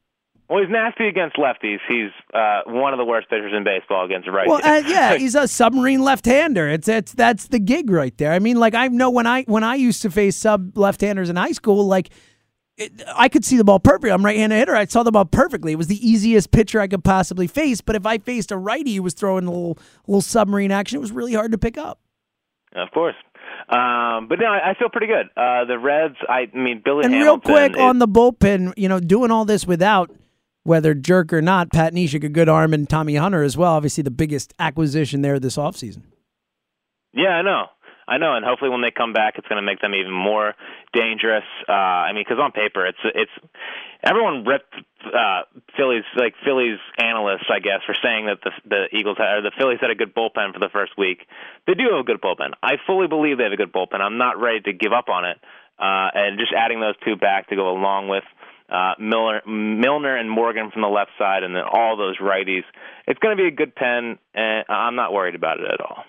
Well, 0.49 0.61
he's 0.61 0.69
nasty 0.71 1.07
against 1.07 1.35
lefties. 1.35 1.79
He's 1.89 2.11
uh, 2.33 2.61
one 2.67 2.93
of 2.93 2.97
the 2.97 3.03
worst 3.03 3.29
pitchers 3.29 3.51
in 3.55 3.65
baseball 3.65 4.05
against 4.05 4.29
righties. 4.29 4.47
Well, 4.47 4.61
uh, 4.63 4.81
yeah, 4.87 5.15
he's 5.15 5.35
a 5.35 5.47
submarine 5.47 6.01
left-hander. 6.01 6.69
It's 6.69 6.87
it's 6.87 7.11
that's 7.13 7.47
the 7.47 7.59
gig 7.59 7.89
right 7.89 8.17
there. 8.17 8.31
I 8.31 8.39
mean, 8.39 8.57
like 8.57 8.73
I 8.73 8.87
know 8.87 9.09
when 9.09 9.27
I 9.27 9.43
when 9.43 9.63
I 9.63 9.75
used 9.75 10.01
to 10.03 10.09
face 10.11 10.37
sub 10.37 10.77
left-handers 10.77 11.29
in 11.29 11.35
high 11.35 11.51
school, 11.51 11.85
like 11.85 12.09
it, 12.77 12.93
I 13.13 13.27
could 13.27 13.43
see 13.43 13.57
the 13.57 13.65
ball 13.65 13.81
perfectly. 13.81 14.11
I'm 14.11 14.23
right-handed 14.23 14.55
hitter. 14.55 14.75
I 14.75 14.85
saw 14.85 15.03
the 15.03 15.11
ball 15.11 15.25
perfectly. 15.25 15.73
It 15.73 15.77
was 15.77 15.87
the 15.87 16.07
easiest 16.07 16.51
pitcher 16.51 16.79
I 16.79 16.87
could 16.87 17.03
possibly 17.03 17.47
face. 17.47 17.81
But 17.81 17.97
if 17.97 18.05
I 18.05 18.17
faced 18.17 18.51
a 18.51 18.57
righty 18.57 18.95
who 18.95 19.03
was 19.03 19.15
throwing 19.15 19.47
a 19.47 19.51
little 19.51 19.77
little 20.07 20.21
submarine 20.21 20.71
action, 20.71 20.95
it 20.95 21.01
was 21.01 21.11
really 21.11 21.33
hard 21.33 21.51
to 21.51 21.57
pick 21.57 21.77
up. 21.77 21.99
Of 22.73 22.89
course. 22.91 23.15
Um, 23.67 24.29
but 24.29 24.39
no, 24.39 24.45
I 24.45 24.69
I 24.69 24.73
feel 24.79 24.87
pretty 24.89 25.07
good. 25.07 25.25
Uh, 25.35 25.65
the 25.65 25.77
Reds, 25.77 26.15
I 26.29 26.49
mean, 26.53 26.81
Billy 26.85 27.03
And 27.03 27.13
real 27.13 27.37
quick 27.37 27.73
is- 27.73 27.77
on 27.77 27.99
the 27.99 28.07
bullpen, 28.07 28.73
you 28.77 28.87
know, 28.87 29.01
doing 29.01 29.29
all 29.29 29.43
this 29.43 29.67
without 29.67 30.09
whether 30.67 30.93
jerk 30.93 31.31
or 31.31 31.41
not, 31.41 31.71
Pat 31.71 31.93
Neshek, 31.93 32.25
a 32.25 32.29
good 32.29 32.49
arm, 32.49 32.73
and 32.73 32.89
Tommy 32.89 33.15
Hunter 33.15 33.41
as 33.41 33.55
well. 33.55 33.71
Obviously, 33.71 34.03
the 34.03 34.11
biggest 34.11 34.53
acquisition 34.59 35.21
there 35.21 35.39
this 35.39 35.55
offseason. 35.55 36.01
Yeah, 37.13 37.29
I 37.29 37.41
know. 37.41 37.67
I 38.07 38.17
know, 38.17 38.35
and 38.35 38.45
hopefully 38.45 38.69
when 38.69 38.81
they 38.81 38.91
come 38.91 39.11
back, 39.11 39.35
it's 39.37 39.47
going 39.47 39.61
to 39.61 39.65
make 39.65 39.81
them 39.81 39.93
even 39.93 40.11
more 40.11 40.55
dangerous. 40.93 41.43
Uh, 41.67 41.71
I 41.71 42.13
mean, 42.13 42.23
because 42.23 42.39
on 42.41 42.51
paper, 42.51 42.85
it's 42.85 42.99
it's 43.03 43.31
everyone 44.03 44.45
ripped 44.45 44.75
uh, 45.05 45.41
Phillies 45.75 46.03
like 46.15 46.33
Phillies 46.45 46.79
analysts, 46.97 47.51
I 47.51 47.59
guess, 47.59 47.83
for 47.85 47.95
saying 48.01 48.27
that 48.27 48.39
the 48.43 48.51
the 48.63 48.97
Eagles 48.97 49.17
had, 49.17 49.39
or 49.39 49.41
the 49.41 49.51
Phillies 49.57 49.79
had 49.81 49.91
a 49.91 49.95
good 49.95 50.15
bullpen 50.15 50.53
for 50.53 50.59
the 50.59 50.69
first 50.71 50.97
week. 50.97 51.19
They 51.65 51.73
do 51.73 51.83
have 51.91 51.99
a 51.99 52.07
good 52.07 52.21
bullpen. 52.21 52.55
I 52.63 52.75
fully 52.85 53.07
believe 53.07 53.37
they 53.37 53.43
have 53.43 53.53
a 53.53 53.57
good 53.57 53.73
bullpen. 53.73 53.99
I'm 53.99 54.17
not 54.17 54.39
ready 54.39 54.61
to 54.61 54.73
give 54.73 54.93
up 54.93 55.09
on 55.09 55.25
it, 55.25 55.37
uh, 55.79 56.07
and 56.15 56.39
just 56.39 56.53
adding 56.55 56.79
those 56.79 56.95
two 57.03 57.17
back 57.17 57.49
to 57.49 57.55
go 57.55 57.71
along 57.71 58.07
with 58.07 58.23
uh, 58.69 58.93
Miller, 58.99 59.41
Milner 59.45 60.17
and 60.17 60.29
Morgan 60.29 60.71
from 60.71 60.81
the 60.81 60.87
left 60.87 61.11
side, 61.17 61.43
and 61.43 61.55
then 61.55 61.63
all 61.71 61.97
those 61.97 62.17
righties. 62.19 62.63
It's 63.07 63.19
going 63.19 63.35
to 63.35 63.41
be 63.41 63.47
a 63.47 63.51
good 63.51 63.75
pen, 63.75 64.17
and 64.33 64.65
I'm 64.69 64.95
not 64.95 65.13
worried 65.13 65.35
about 65.35 65.59
it 65.59 65.67
at 65.71 65.81
all. 65.81 66.03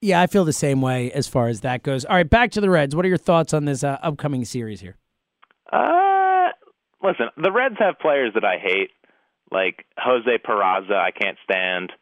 Yeah, 0.00 0.20
I 0.20 0.26
feel 0.26 0.44
the 0.44 0.52
same 0.52 0.82
way 0.82 1.10
as 1.12 1.28
far 1.28 1.48
as 1.48 1.62
that 1.62 1.82
goes. 1.82 2.04
All 2.04 2.16
right, 2.16 2.28
back 2.28 2.50
to 2.52 2.60
the 2.60 2.68
Reds. 2.68 2.94
What 2.94 3.04
are 3.04 3.08
your 3.08 3.16
thoughts 3.16 3.54
on 3.54 3.64
this 3.64 3.82
uh, 3.82 3.98
upcoming 4.02 4.44
series 4.44 4.80
here? 4.80 4.96
Uh, 5.72 6.48
listen, 7.02 7.26
the 7.36 7.50
Reds 7.50 7.76
have 7.78 7.98
players 7.98 8.32
that 8.34 8.44
I 8.44 8.58
hate, 8.58 8.90
like 9.50 9.86
Jose 9.98 10.38
Peraza, 10.46 10.94
I 10.94 11.10
can't 11.10 11.38
stand. 11.44 11.92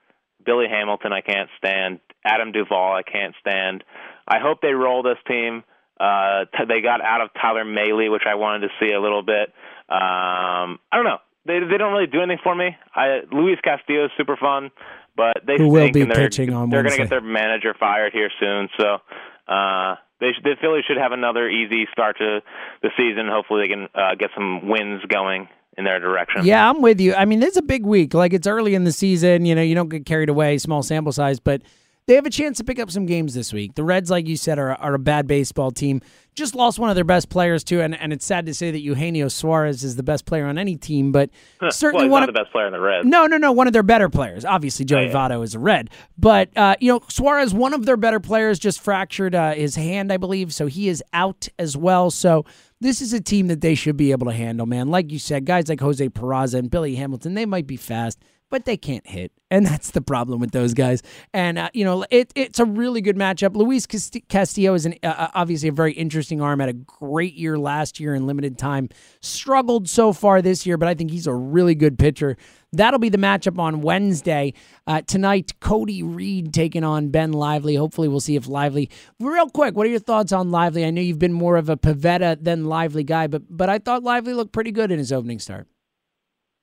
Billy 0.45 0.67
Hamilton, 0.69 1.13
I 1.13 1.21
can't 1.21 1.49
stand. 1.59 2.01
Adam 2.25 2.51
Duvall, 2.53 2.95
I 2.95 3.03
can't 3.03 3.35
stand. 3.41 3.85
I 4.27 4.39
hope 4.41 4.59
they 4.61 4.73
roll 4.73 5.03
this 5.03 5.19
team. 5.27 5.63
Uh, 6.03 6.47
t- 6.51 6.65
they 6.67 6.81
got 6.81 7.01
out 7.01 7.21
of 7.21 7.31
Tyler 7.41 7.65
Mahle, 7.65 8.11
which 8.11 8.25
I 8.27 8.35
wanted 8.35 8.67
to 8.67 8.69
see 8.81 8.93
a 8.93 9.01
little 9.01 9.23
bit. 9.23 9.55
Um, 9.89 10.81
I 10.91 10.97
don't 10.97 11.05
know. 11.05 11.19
They 11.47 11.61
they 11.61 11.79
don't 11.79 11.93
really 11.93 12.09
do 12.09 12.21
anything 12.21 12.43
for 12.43 12.55
me. 12.55 12.77
I 12.95 13.21
Luis 13.31 13.59
Castillo 13.63 14.07
is 14.07 14.11
super 14.17 14.37
fun, 14.37 14.71
but 15.17 15.39
they 15.47 15.59
Who 15.59 15.69
will 15.69 15.93
be 15.93 16.05
they're, 16.05 16.15
pitching 16.15 16.53
on 16.53 16.71
They're 16.71 16.83
going 16.83 16.93
to 16.93 16.99
get 16.99 17.11
their 17.11 17.21
manager 17.21 17.75
fired 17.79 18.13
here 18.13 18.31
soon, 18.41 18.69
so 18.79 18.99
uh, 19.47 19.95
they 20.19 20.33
sh- 20.33 20.43
the 20.43 20.57
Phillies 20.61 20.85
should 20.87 20.99
have 20.99 21.13
another 21.13 21.49
easy 21.49 21.87
start 21.93 22.19
to 22.19 22.41
the 22.83 22.91
season. 22.97 23.29
Hopefully, 23.29 23.63
they 23.63 23.69
can 23.69 23.89
uh, 23.95 24.15
get 24.19 24.31
some 24.35 24.69
wins 24.69 25.03
going 25.09 25.49
in 25.79 25.85
their 25.85 26.01
direction. 26.01 26.45
Yeah, 26.45 26.69
I'm 26.69 26.83
with 26.83 27.01
you. 27.01 27.15
I 27.15 27.27
mean, 27.27 27.43
it's 27.43 27.57
a 27.57 27.63
big 27.63 27.87
week. 27.87 28.13
Like 28.13 28.33
it's 28.33 28.47
early 28.47 28.75
in 28.75 28.85
the 28.85 28.93
season. 28.93 29.45
You 29.45 29.55
know, 29.55 29.63
you 29.63 29.75
don't 29.75 29.89
get 29.89 30.05
carried 30.05 30.29
away. 30.29 30.59
Small 30.59 30.83
sample 30.83 31.13
size, 31.13 31.39
but 31.39 31.63
they 32.07 32.15
have 32.15 32.27
a 32.27 32.31
chance 32.31 32.59
to 32.59 32.65
pick 32.65 32.79
up 32.79 32.91
some 32.91 33.07
games 33.07 33.35
this 33.35 33.53
week. 33.53 33.75
The 33.75 33.85
Reds, 33.85 34.11
like 34.11 34.27
you 34.27 34.37
said, 34.37 34.59
are, 34.59 34.75
are 34.75 34.95
a 34.95 34.99
bad 34.99 35.27
baseball 35.27 35.71
team. 35.71 36.01
Just 36.35 36.55
lost 36.55 36.79
one 36.79 36.89
of 36.89 36.97
their 36.97 37.05
best 37.05 37.29
players 37.29 37.63
too, 37.63 37.81
and, 37.81 37.95
and 37.95 38.13
it's 38.13 38.25
sad 38.25 38.47
to 38.47 38.55
say 38.55 38.71
that 38.71 38.81
Eugenio 38.81 39.29
Suarez 39.29 39.85
is 39.85 39.97
the 39.97 40.03
best 40.03 40.25
player 40.25 40.47
on 40.47 40.57
any 40.59 40.77
team, 40.77 41.13
but 41.13 41.31
certainly 41.71 42.07
well, 42.07 42.13
one 42.13 42.23
of 42.23 42.27
the 42.27 42.33
best 42.33 42.51
player 42.51 42.67
in 42.67 42.73
the 42.73 42.81
Reds. 42.81 43.07
No, 43.07 43.27
no, 43.27 43.37
no. 43.37 43.53
One 43.53 43.67
of 43.67 43.73
their 43.73 43.83
better 43.83 44.09
players. 44.09 44.45
Obviously, 44.45 44.85
Joey 44.85 45.03
Oh, 45.03 45.07
yeah. 45.07 45.13
Votto 45.13 45.45
is 45.45 45.55
a 45.55 45.59
red. 45.59 45.91
But, 46.19 46.57
uh, 46.57 46.75
you 46.81 46.91
know, 46.91 47.01
Suarez, 47.09 47.53
one 47.55 47.75
of 47.75 47.85
their 47.87 47.97
better 47.97 48.19
players, 48.21 48.59
just 48.59 48.81
fractured 48.81 49.35
uh, 49.35 49.53
his 49.53 49.77
hand, 49.77 50.13
I 50.13 50.17
believe. 50.17 50.53
So 50.55 50.67
he 50.67 50.89
is 50.89 51.05
out 51.13 51.49
as 51.59 51.77
well. 51.77 52.11
So 52.11 52.45
this 52.81 53.01
is 53.01 53.13
a 53.13 53.21
team 53.21 53.47
that 53.49 53.61
they 53.61 53.75
should 53.75 53.97
be 53.97 54.11
able 54.11 54.27
to 54.27 54.33
handle, 54.33 54.67
man. 54.67 54.89
Like 54.89 55.13
you 55.13 55.19
said, 55.19 55.45
guys 55.45 55.69
like 55.69 55.81
Jose 55.81 56.09
Peraza 56.09 56.55
and 56.59 56.71
Billy 56.71 56.95
Hamilton, 56.97 57.35
they 57.35 57.47
might 57.47 57.67
be 57.67 57.77
fast, 57.77 58.19
but 58.53 58.67
they 58.67 58.77
can't 58.77 59.07
hit. 59.07 59.33
And 59.51 59.65
that's 59.65 59.93
the 59.93 60.03
problem 60.03 60.39
with 60.39 60.51
those 60.51 60.75
guys. 60.75 61.03
And, 61.33 61.59
uh, 61.59 61.71
you 61.73 61.87
know, 61.87 62.05
it, 62.11 62.33
it's 62.35 62.61
a 62.61 62.67
really 62.67 63.01
good 63.01 63.17
matchup. 63.17 63.57
Luis 63.57 63.87
Castillo 63.87 64.75
is 64.75 64.85
an, 64.85 64.95
uh, 65.03 65.29
obviously 65.35 65.71
a 65.71 65.73
very 65.73 65.95
interesting 65.95 66.43
arm. 66.43 66.61
Had 66.61 66.69
a 66.69 66.75
great 66.75 67.33
year 67.33 67.59
last 67.59 67.99
year 67.99 68.15
in 68.15 68.27
limited 68.27 68.59
time. 68.59 68.91
Struggled 69.21 69.89
so 69.89 70.13
far 70.13 70.43
this 70.43 70.67
year, 70.67 70.77
but 70.77 70.87
I 70.87 70.93
think 70.93 71.11
he's 71.11 71.27
a 71.27 71.35
really 71.35 71.75
good 71.75 71.99
pitcher. 71.99 72.37
That'll 72.75 72.99
be 72.99 73.09
the 73.09 73.19
matchup 73.19 73.59
on 73.59 73.81
Wednesday. 73.81 74.53
Uh, 74.87 75.01
tonight, 75.01 75.59
Cody 75.61 76.03
Reed 76.03 76.53
taking 76.53 76.85
on 76.85 77.09
Ben 77.09 77.33
Lively. 77.33 77.75
Hopefully, 77.75 78.09
we'll 78.09 78.21
see 78.21 78.37
if 78.37 78.47
Lively. 78.49 78.91
Real 79.19 79.49
quick, 79.49 79.75
what 79.75 79.87
are 79.87 79.91
your 79.91 79.99
thoughts 79.99 80.33
on 80.33 80.51
Lively? 80.51 80.85
I 80.85 80.91
know 80.91 81.01
you've 81.01 81.19
been 81.19 81.33
more 81.33 81.57
of 81.57 81.71
a 81.71 81.77
Pivetta 81.79 82.43
than 82.43 82.67
Lively 82.67 83.03
guy, 83.03 83.29
but 83.29 83.45
but 83.49 83.71
I 83.71 83.79
thought 83.79 84.03
Lively 84.03 84.35
looked 84.35 84.53
pretty 84.53 84.73
good 84.73 84.91
in 84.93 84.99
his 84.99 85.11
opening 85.11 85.39
start. 85.39 85.69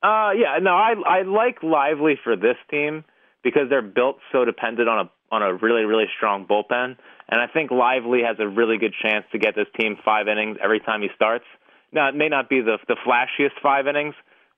Uh, 0.02 0.32
yeah, 0.36 0.58
no, 0.62 0.70
I 0.70 0.94
I 1.06 1.22
like 1.22 1.62
Lively 1.62 2.18
for 2.22 2.36
this 2.36 2.56
team 2.70 3.04
because 3.42 3.68
they're 3.68 3.82
built 3.82 4.16
so 4.32 4.44
dependent 4.44 4.88
on 4.88 5.06
a 5.06 5.34
on 5.34 5.42
a 5.42 5.54
really 5.54 5.84
really 5.84 6.06
strong 6.16 6.46
bullpen, 6.46 6.96
and 7.28 7.40
I 7.40 7.46
think 7.52 7.70
Lively 7.70 8.22
has 8.22 8.36
a 8.38 8.48
really 8.48 8.78
good 8.78 8.94
chance 9.02 9.24
to 9.32 9.38
get 9.38 9.54
this 9.54 9.66
team 9.78 9.96
five 10.04 10.26
innings 10.26 10.56
every 10.62 10.80
time 10.80 11.02
he 11.02 11.08
starts. 11.14 11.44
Now, 11.92 12.08
it 12.08 12.14
may 12.14 12.28
not 12.28 12.48
be 12.48 12.60
the 12.60 12.78
the 12.88 12.96
flashiest 13.06 13.60
five 13.62 13.86
innings, 13.86 14.14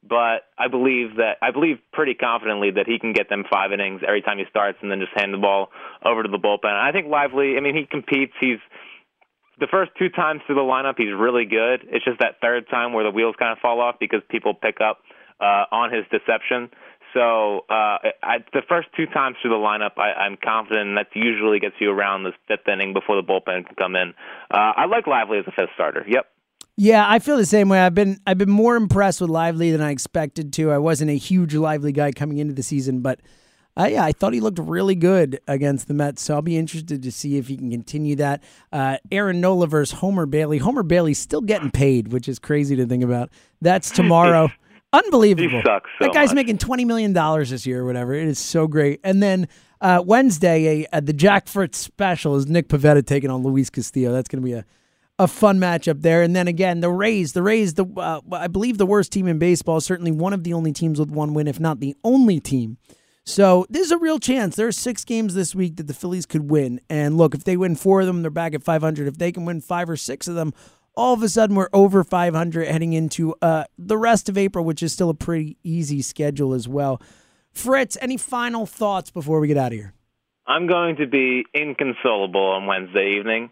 but 0.08 0.46
I 0.58 0.68
believe 0.68 1.16
that 1.16 1.38
I 1.42 1.50
believe 1.50 1.78
pretty 1.92 2.14
confidently 2.14 2.70
that 2.72 2.86
he 2.86 3.00
can 3.00 3.12
get 3.12 3.28
them 3.28 3.44
five 3.50 3.72
innings 3.72 4.02
every 4.06 4.22
time 4.22 4.38
he 4.38 4.44
starts, 4.48 4.78
and 4.80 4.90
then 4.90 5.00
just 5.00 5.12
hand 5.16 5.34
the 5.34 5.38
ball 5.38 5.70
over 6.04 6.22
to 6.22 6.28
the 6.28 6.38
bullpen. 6.38 6.70
I 6.72 6.92
think 6.92 7.08
Lively. 7.08 7.56
I 7.56 7.60
mean, 7.60 7.74
he 7.74 7.84
competes. 7.84 8.32
He's 8.40 8.58
the 9.58 9.66
first 9.70 9.92
two 9.98 10.08
times 10.08 10.40
through 10.46 10.56
the 10.56 10.60
lineup, 10.62 10.94
he's 10.96 11.12
really 11.14 11.44
good. 11.44 11.86
It's 11.90 12.04
just 12.04 12.18
that 12.20 12.40
third 12.40 12.68
time 12.68 12.92
where 12.92 13.04
the 13.04 13.10
wheels 13.10 13.36
kind 13.38 13.52
of 13.52 13.58
fall 13.58 13.80
off 13.80 13.96
because 14.00 14.20
people 14.28 14.54
pick 14.54 14.80
up 14.80 14.98
uh, 15.40 15.64
on 15.70 15.92
his 15.92 16.04
deception. 16.10 16.70
So 17.14 17.60
uh, 17.68 17.98
I, 18.22 18.38
the 18.52 18.62
first 18.68 18.88
two 18.96 19.06
times 19.06 19.36
through 19.42 19.50
the 19.50 19.56
lineup, 19.56 19.98
I, 19.98 20.12
I'm 20.12 20.38
confident 20.42 20.96
that 20.96 21.08
usually 21.14 21.60
gets 21.60 21.74
you 21.78 21.90
around 21.90 22.24
the 22.24 22.32
fifth 22.48 22.66
inning 22.68 22.94
before 22.94 23.16
the 23.16 23.22
bullpen 23.22 23.66
can 23.66 23.74
come 23.76 23.96
in. 23.96 24.14
Uh, 24.50 24.72
I 24.76 24.86
like 24.86 25.06
Lively 25.06 25.38
as 25.38 25.44
a 25.46 25.52
fifth 25.52 25.70
starter. 25.74 26.04
Yep. 26.08 26.26
Yeah, 26.76 27.04
I 27.06 27.18
feel 27.18 27.36
the 27.36 27.44
same 27.44 27.68
way. 27.68 27.80
I've 27.80 27.94
been 27.94 28.18
I've 28.26 28.38
been 28.38 28.50
more 28.50 28.76
impressed 28.76 29.20
with 29.20 29.28
Lively 29.28 29.72
than 29.72 29.82
I 29.82 29.90
expected 29.90 30.54
to. 30.54 30.70
I 30.70 30.78
wasn't 30.78 31.10
a 31.10 31.18
huge 31.18 31.54
Lively 31.54 31.92
guy 31.92 32.12
coming 32.12 32.38
into 32.38 32.54
the 32.54 32.62
season, 32.62 33.02
but 33.02 33.20
uh, 33.78 33.88
yeah, 33.90 34.04
I 34.04 34.12
thought 34.12 34.32
he 34.32 34.40
looked 34.40 34.58
really 34.58 34.94
good 34.94 35.40
against 35.46 35.88
the 35.88 35.94
Mets, 35.94 36.22
so 36.22 36.34
I'll 36.34 36.42
be 36.42 36.56
interested 36.56 37.02
to 37.02 37.12
see 37.12 37.36
if 37.36 37.48
he 37.48 37.56
can 37.56 37.70
continue 37.70 38.16
that. 38.16 38.42
Uh, 38.70 38.98
Aaron 39.10 39.40
Nola 39.40 39.66
versus 39.66 39.98
Homer 39.98 40.26
Bailey. 40.26 40.58
Homer 40.58 40.82
Bailey's 40.82 41.18
still 41.18 41.40
getting 41.40 41.70
paid, 41.70 42.12
which 42.12 42.28
is 42.28 42.38
crazy 42.38 42.76
to 42.76 42.86
think 42.86 43.02
about. 43.02 43.30
That's 43.60 43.90
tomorrow. 43.92 44.50
Unbelievable. 44.92 45.48
He 45.48 45.62
sucks 45.62 45.90
so 45.98 46.06
that 46.06 46.12
guy's 46.12 46.30
much. 46.30 46.36
making 46.46 46.58
$20 46.58 46.86
million 46.86 47.12
this 47.12 47.66
year 47.66 47.80
or 47.80 47.86
whatever. 47.86 48.12
It 48.12 48.28
is 48.28 48.38
so 48.38 48.66
great. 48.66 49.00
And 49.02 49.22
then 49.22 49.48
uh, 49.80 50.02
Wednesday, 50.04 50.82
a, 50.82 50.96
uh, 50.96 51.00
the 51.00 51.12
Jack 51.12 51.48
Fritz 51.48 51.78
special 51.78 52.36
is 52.36 52.46
Nick 52.46 52.68
Pivetta 52.68 53.04
taking 53.04 53.30
on 53.30 53.42
Luis 53.42 53.70
Castillo. 53.70 54.12
That's 54.12 54.28
going 54.28 54.42
to 54.42 54.44
be 54.44 54.52
a, 54.52 54.64
a 55.18 55.26
fun 55.26 55.58
matchup 55.58 56.02
there. 56.02 56.22
And 56.22 56.36
then 56.36 56.46
again, 56.46 56.80
the 56.80 56.90
Rays, 56.90 57.32
the 57.32 57.42
Rays, 57.42 57.74
the 57.74 57.86
uh, 57.96 58.20
I 58.32 58.48
believe 58.48 58.76
the 58.76 58.86
worst 58.86 59.12
team 59.12 59.26
in 59.26 59.38
baseball, 59.38 59.80
certainly 59.80 60.12
one 60.12 60.32
of 60.32 60.44
the 60.44 60.52
only 60.52 60.72
teams 60.72 61.00
with 61.00 61.10
one 61.10 61.32
win, 61.32 61.48
if 61.48 61.58
not 61.58 61.80
the 61.80 61.96
only 62.04 62.38
team. 62.38 62.76
So 63.24 63.66
there's 63.70 63.92
a 63.92 63.98
real 63.98 64.18
chance. 64.18 64.56
There 64.56 64.66
are 64.66 64.72
six 64.72 65.04
games 65.04 65.34
this 65.34 65.54
week 65.54 65.76
that 65.76 65.86
the 65.86 65.94
Phillies 65.94 66.26
could 66.26 66.50
win. 66.50 66.80
And 66.90 67.16
look, 67.16 67.34
if 67.34 67.44
they 67.44 67.56
win 67.56 67.76
four 67.76 68.00
of 68.00 68.06
them, 68.06 68.22
they're 68.22 68.30
back 68.30 68.52
at 68.52 68.64
500. 68.64 69.06
If 69.06 69.18
they 69.18 69.30
can 69.30 69.44
win 69.44 69.60
five 69.60 69.88
or 69.88 69.96
six 69.96 70.26
of 70.26 70.34
them, 70.34 70.52
all 70.94 71.14
of 71.14 71.22
a 71.22 71.28
sudden 71.28 71.56
we're 71.56 71.68
over 71.72 72.04
500 72.04 72.68
heading 72.68 72.92
into 72.92 73.34
uh, 73.42 73.64
the 73.78 73.96
rest 73.96 74.28
of 74.28 74.36
April, 74.36 74.64
which 74.64 74.82
is 74.82 74.92
still 74.92 75.10
a 75.10 75.14
pretty 75.14 75.56
easy 75.62 76.02
schedule 76.02 76.54
as 76.54 76.68
well. 76.68 77.00
Fritz, 77.52 77.96
any 78.00 78.16
final 78.16 78.66
thoughts 78.66 79.10
before 79.10 79.40
we 79.40 79.48
get 79.48 79.56
out 79.56 79.72
of 79.72 79.78
here? 79.78 79.94
I'm 80.46 80.66
going 80.66 80.96
to 80.96 81.06
be 81.06 81.44
inconsolable 81.54 82.40
on 82.40 82.66
Wednesday 82.66 83.16
evening. 83.18 83.50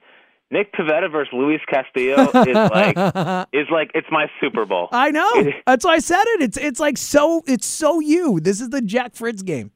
Nick 0.50 0.72
Pivetta 0.72 1.10
versus 1.10 1.32
Luis 1.32 1.60
Castillo 1.68 2.24
is 2.24 2.54
like 2.56 2.96
is 3.52 3.68
like 3.70 3.92
it's 3.94 4.08
my 4.10 4.26
Super 4.40 4.66
Bowl. 4.66 4.88
I 4.90 5.12
know. 5.12 5.52
That's 5.64 5.84
why 5.84 5.92
I 5.92 5.98
said 6.00 6.24
it. 6.24 6.42
It's 6.42 6.56
it's 6.56 6.80
like 6.80 6.98
so 6.98 7.42
it's 7.46 7.66
so 7.66 8.00
you. 8.00 8.40
This 8.40 8.60
is 8.60 8.70
the 8.70 8.82
Jack 8.82 9.14
Fritz 9.14 9.42
game. 9.42 9.70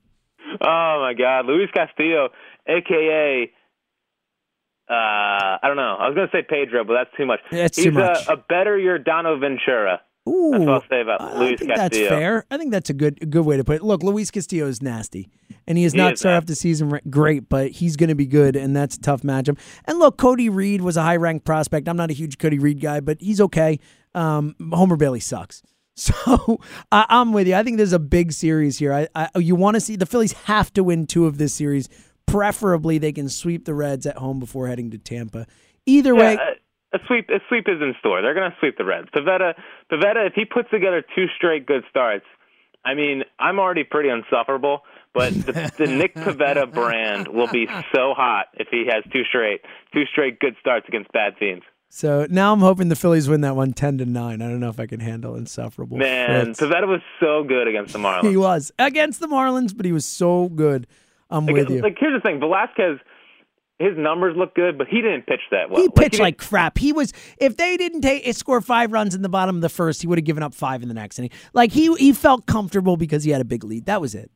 Oh 0.61 0.99
my 1.01 1.15
God, 1.17 1.47
Luis 1.47 1.71
Castillo, 1.73 2.31
aka 2.67 3.53
uh, 4.89 4.93
I 4.93 5.61
don't 5.65 5.77
know. 5.77 5.97
I 5.99 6.09
was 6.09 6.15
going 6.15 6.29
to 6.29 6.33
say 6.33 6.43
Pedro, 6.43 6.85
but 6.85 6.95
that's 6.95 7.11
too 7.17 7.27
much. 7.27 7.41
That's 7.51 7.77
He's 7.77 7.87
too 7.87 7.93
much. 7.93 8.27
A, 8.29 8.33
a 8.33 8.37
better 8.37 8.77
Yordano 8.77 9.41
Ventura. 9.41 10.01
Ooh, 10.27 10.53
That's 10.53 10.65
what 10.65 10.75
I'll 10.75 10.89
say 10.89 11.01
about 11.03 11.21
I 11.21 11.39
Luis 11.39 11.59
think 11.59 11.73
that's 11.75 11.99
fair. 11.99 12.47
I 12.51 12.57
think 12.57 12.71
that's 12.71 12.89
a 12.89 12.95
good 12.95 13.19
a 13.23 13.27
good 13.27 13.45
way 13.45 13.59
to 13.59 13.65
put 13.65 13.77
it. 13.77 13.83
Look, 13.83 14.03
Luis 14.03 14.31
Castillo 14.31 14.67
is 14.67 14.81
nasty, 14.81 15.29
and 15.67 15.77
he 15.77 15.85
has 15.85 15.93
He 15.93 15.99
not 15.99 16.17
started 16.17 16.39
off 16.39 16.47
the 16.47 16.55
season 16.55 16.99
great, 17.11 17.51
but 17.51 17.73
he's 17.73 17.97
going 17.97 18.09
to 18.09 18.15
be 18.15 18.25
good, 18.25 18.57
and 18.57 18.75
that's 18.75 18.97
a 18.97 19.01
tough 19.01 19.21
matchup. 19.21 19.59
And 19.85 19.99
look, 19.99 20.17
Cody 20.17 20.49
Reed 20.49 20.81
was 20.81 20.97
a 20.97 21.03
high 21.03 21.17
ranked 21.17 21.45
prospect. 21.45 21.89
I'm 21.91 21.99
not 21.99 22.11
a 22.11 22.15
huge 22.15 22.39
Cody 22.39 22.59
Reed 22.59 22.81
guy, 22.81 23.01
but 23.01 23.21
he's 23.21 23.39
okay. 23.39 23.81
Um, 24.15 24.55
Homer 24.73 24.97
Bailey 24.97 25.21
sucks. 25.21 25.63
So 25.97 26.59
I, 26.91 27.07
I'm 27.09 27.33
with 27.33 27.47
you. 27.47 27.55
I 27.55 27.63
think 27.63 27.77
there's 27.77 27.93
a 27.93 28.01
big 28.01 28.33
series 28.33 28.81
here. 28.81 28.93
I, 28.93 29.07
I 29.15 29.29
you 29.39 29.55
want 29.55 29.75
to 29.75 29.81
see 29.81 29.95
the 29.95 30.07
Phillies 30.07 30.33
have 30.33 30.73
to 30.73 30.83
win 30.83 31.07
two 31.07 31.27
of 31.27 31.39
this 31.39 31.55
series. 31.55 31.89
Preferably, 32.27 32.99
they 32.99 33.13
can 33.13 33.29
sweep 33.29 33.65
the 33.65 33.75
Reds 33.75 34.07
at 34.07 34.17
home 34.17 34.41
before 34.41 34.67
heading 34.67 34.91
to 34.91 34.99
Tampa. 34.99 35.47
Either 35.87 36.15
way, 36.15 36.35
a, 36.35 36.97
a 36.97 37.01
sweep. 37.07 37.29
A 37.31 37.41
sweep 37.49 37.69
is 37.69 37.81
in 37.81 37.95
store. 38.01 38.23
They're 38.23 38.35
going 38.35 38.51
to 38.51 38.57
sweep 38.61 38.77
the 38.77 38.85
Reds. 38.85 39.09
Pivetta, 39.15 39.55
Pivetta, 39.91 40.27
if 40.27 40.35
he 40.35 40.45
puts 40.45 40.71
together 40.71 41.05
two 41.15 41.27
straight 41.37 41.67
good 41.67 41.85
starts, 41.91 42.25
I 42.85 42.95
mean, 42.95 43.25
I'm 43.39 43.59
already 43.59 43.85
pretty 43.85 44.09
insufferable. 44.09 44.83
But 45.13 45.33
the, 45.33 45.73
the 45.79 45.87
Nick 45.87 46.15
Pivetta 46.15 46.73
brand 46.73 47.29
will 47.29 47.47
be 47.47 47.67
so 47.95 48.15
hot 48.15 48.47
if 48.55 48.69
he 48.71 48.87
has 48.91 49.05
two 49.13 49.25
straight, 49.25 49.61
two 49.93 50.05
straight 50.11 50.41
good 50.41 50.57
starts 50.61 50.87
against 50.89 51.13
bad 51.13 51.37
teams. 51.39 51.63
So 51.89 52.27
now 52.29 52.53
I'm 52.53 52.59
hoping 52.59 52.89
the 52.89 52.97
Phillies 52.97 53.29
win 53.29 53.43
that 53.43 53.55
one 53.55 53.73
10 53.73 53.99
to 53.99 54.05
9. 54.05 54.43
I 54.43 54.49
don't 54.49 54.59
know 54.59 54.69
if 54.69 54.81
I 54.81 54.87
can 54.87 54.99
handle 54.99 55.37
insufferable. 55.37 55.97
Man, 55.97 56.47
Fritz. 56.47 56.61
Pivetta 56.61 56.89
was 56.89 57.01
so 57.21 57.45
good 57.45 57.69
against 57.69 57.93
the 57.93 58.01
Marlins. 58.01 58.29
He 58.29 58.37
was 58.37 58.73
against 58.81 59.21
the 59.21 59.29
Marlins, 59.29 59.77
but 59.77 59.87
he 59.87 59.93
was 59.93 60.05
so 60.05 60.49
good. 60.49 60.89
I'm 61.31 61.47
Like, 61.47 61.55
with 61.57 61.71
you. 61.71 61.81
like, 61.83 61.97
here's 61.99 62.15
the 62.21 62.21
thing: 62.27 62.41
Velasquez, 62.41 62.99
his 63.79 63.97
numbers 63.97 64.37
look 64.37 64.55
good, 64.55 64.79
but 64.79 64.87
he 64.89 65.01
didn't 65.03 65.27
pitch 65.27 65.41
that 65.51 65.69
well. 65.71 65.81
he 65.83 65.89
pitched 65.89 66.13
didn't- 66.13 66.23
like 66.25 66.39
crap. 66.39 66.79
He 66.79 66.93
was 66.93 67.13
if 67.39 67.57
they 67.57 67.77
didn't 67.77 68.03
take 68.03 68.33
score 68.35 68.61
five 68.61 68.93
runs 68.93 69.15
in 69.15 69.23
the 69.23 69.29
bottom 69.29 69.57
of 69.57 69.63
the 69.63 69.69
first, 69.69 70.01
he 70.03 70.07
would 70.07 70.19
have 70.19 70.25
given 70.25 70.43
up 70.43 70.55
five 70.55 70.83
in 70.83 70.89
the 70.89 70.95
next 70.95 71.19
inning. 71.19 71.31
Like 71.53 71.73
he 71.73 71.93
he 71.97 72.13
felt 72.13 72.47
comfortable 72.47 72.97
because 72.97 73.25
he 73.25 73.31
had 73.31 73.41
a 73.41 73.45
big 73.45 73.65
lead. 73.65 73.87
That 73.87 74.01
was 74.01 74.15
it. 74.15 74.31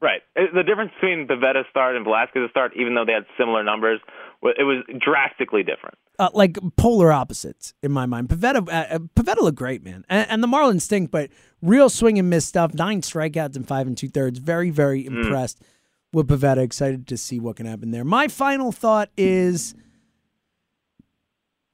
right. 0.00 0.20
The 0.36 0.62
difference 0.62 0.92
between 1.00 1.26
Pivetta's 1.26 1.66
start 1.70 1.96
and 1.96 2.04
Velasquez's 2.04 2.50
start, 2.50 2.72
even 2.76 2.94
though 2.94 3.04
they 3.04 3.12
had 3.12 3.24
similar 3.38 3.62
numbers, 3.64 4.00
it 4.42 4.62
was 4.64 4.84
drastically 5.00 5.62
different. 5.62 5.96
Uh, 6.18 6.28
like 6.34 6.58
polar 6.76 7.10
opposites 7.10 7.72
in 7.82 7.90
my 7.90 8.04
mind. 8.06 8.28
Pivetta 8.28 8.68
uh, 8.68 8.94
uh, 8.94 8.98
Pivetta 9.16 9.40
looked 9.40 9.56
great, 9.58 9.82
man, 9.82 10.04
and, 10.08 10.30
and 10.30 10.42
the 10.42 10.46
Marlins 10.46 10.82
stink, 10.82 11.10
but 11.10 11.30
real 11.62 11.88
swing 11.88 12.18
and 12.20 12.30
miss 12.30 12.44
stuff. 12.46 12.74
Nine 12.74 13.00
strikeouts 13.00 13.56
and 13.56 13.66
five 13.66 13.86
and 13.88 13.96
two 13.98 14.08
thirds. 14.08 14.38
Very 14.38 14.70
very 14.70 15.04
impressed 15.06 15.60
with 16.14 16.28
Pivetta. 16.28 16.58
Excited 16.58 17.06
to 17.08 17.16
see 17.16 17.40
what 17.40 17.56
can 17.56 17.66
happen 17.66 17.90
there. 17.90 18.04
My 18.04 18.28
final 18.28 18.72
thought 18.72 19.10
is 19.16 19.74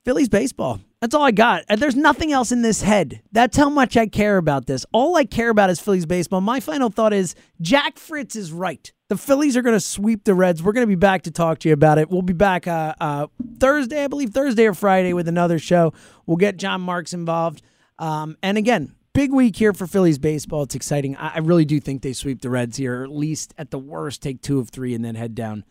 Phillies 0.04 0.28
baseball. 0.28 0.80
That's 1.00 1.14
all 1.14 1.22
I 1.22 1.30
got. 1.30 1.64
There's 1.78 1.96
nothing 1.96 2.30
else 2.30 2.52
in 2.52 2.60
this 2.60 2.82
head. 2.82 3.22
That's 3.32 3.56
how 3.56 3.70
much 3.70 3.96
I 3.96 4.06
care 4.06 4.36
about 4.36 4.66
this. 4.66 4.84
All 4.92 5.16
I 5.16 5.24
care 5.24 5.48
about 5.48 5.70
is 5.70 5.80
Phillies 5.80 6.04
baseball. 6.04 6.42
My 6.42 6.60
final 6.60 6.90
thought 6.90 7.14
is 7.14 7.34
Jack 7.60 7.98
Fritz 7.98 8.36
is 8.36 8.52
right. 8.52 8.92
The 9.08 9.16
Phillies 9.16 9.56
are 9.56 9.62
going 9.62 9.76
to 9.76 9.80
sweep 9.80 10.24
the 10.24 10.34
Reds. 10.34 10.62
We're 10.62 10.72
going 10.72 10.86
to 10.86 10.88
be 10.88 10.94
back 10.94 11.22
to 11.22 11.30
talk 11.30 11.58
to 11.60 11.68
you 11.68 11.72
about 11.72 11.98
it. 11.98 12.10
We'll 12.10 12.22
be 12.22 12.34
back 12.34 12.68
uh, 12.68 12.94
uh, 13.00 13.26
Thursday, 13.58 14.04
I 14.04 14.08
believe, 14.08 14.30
Thursday 14.30 14.66
or 14.66 14.74
Friday 14.74 15.14
with 15.14 15.26
another 15.26 15.58
show. 15.58 15.94
We'll 16.26 16.36
get 16.36 16.58
John 16.58 16.82
Marks 16.82 17.12
involved. 17.14 17.62
Um, 17.98 18.36
and 18.42 18.58
again, 18.58 18.94
big 19.12 19.32
week 19.32 19.56
here 19.56 19.72
for 19.72 19.86
Phillies 19.86 20.18
baseball. 20.18 20.62
It's 20.62 20.74
exciting. 20.74 21.16
I, 21.16 21.38
really 21.38 21.64
do 21.64 21.80
think 21.80 22.02
they 22.02 22.12
sweep 22.12 22.40
the 22.40 22.50
Reds 22.50 22.76
here, 22.76 23.02
at 23.02 23.10
least 23.10 23.54
at 23.58 23.70
the 23.70 23.78
worst, 23.78 24.22
take 24.22 24.42
two 24.42 24.58
of 24.58 24.70
three 24.70 24.94
and 24.94 25.04
then 25.04 25.14
head 25.14 25.34
down 25.34 25.64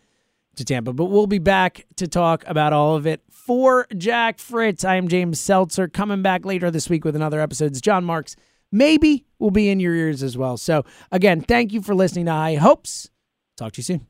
to 0.56 0.64
Tampa. 0.64 0.92
But 0.92 1.06
we'll 1.06 1.26
be 1.26 1.38
back 1.38 1.86
to 1.96 2.06
talk 2.06 2.44
about 2.46 2.72
all 2.72 2.96
of 2.96 3.06
it. 3.06 3.22
For 3.30 3.86
Jack 3.96 4.38
Fritz, 4.38 4.84
I 4.84 4.96
am 4.96 5.08
James 5.08 5.40
Seltzer. 5.40 5.88
Coming 5.88 6.22
back 6.22 6.44
later 6.44 6.70
this 6.70 6.88
week 6.88 7.04
with 7.04 7.16
another 7.16 7.40
episode. 7.40 7.72
It's 7.72 7.80
John 7.80 8.04
Marks. 8.04 8.36
Maybe 8.72 9.26
will 9.38 9.50
be 9.50 9.68
in 9.68 9.80
your 9.80 9.94
ears 9.94 10.22
as 10.22 10.36
well. 10.36 10.56
So 10.56 10.84
again, 11.10 11.40
thank 11.40 11.72
you 11.72 11.82
for 11.82 11.94
listening 11.94 12.26
to 12.26 12.32
High 12.32 12.56
Hopes. 12.56 13.10
Talk 13.56 13.72
to 13.72 13.78
you 13.78 13.84
soon. 13.84 14.09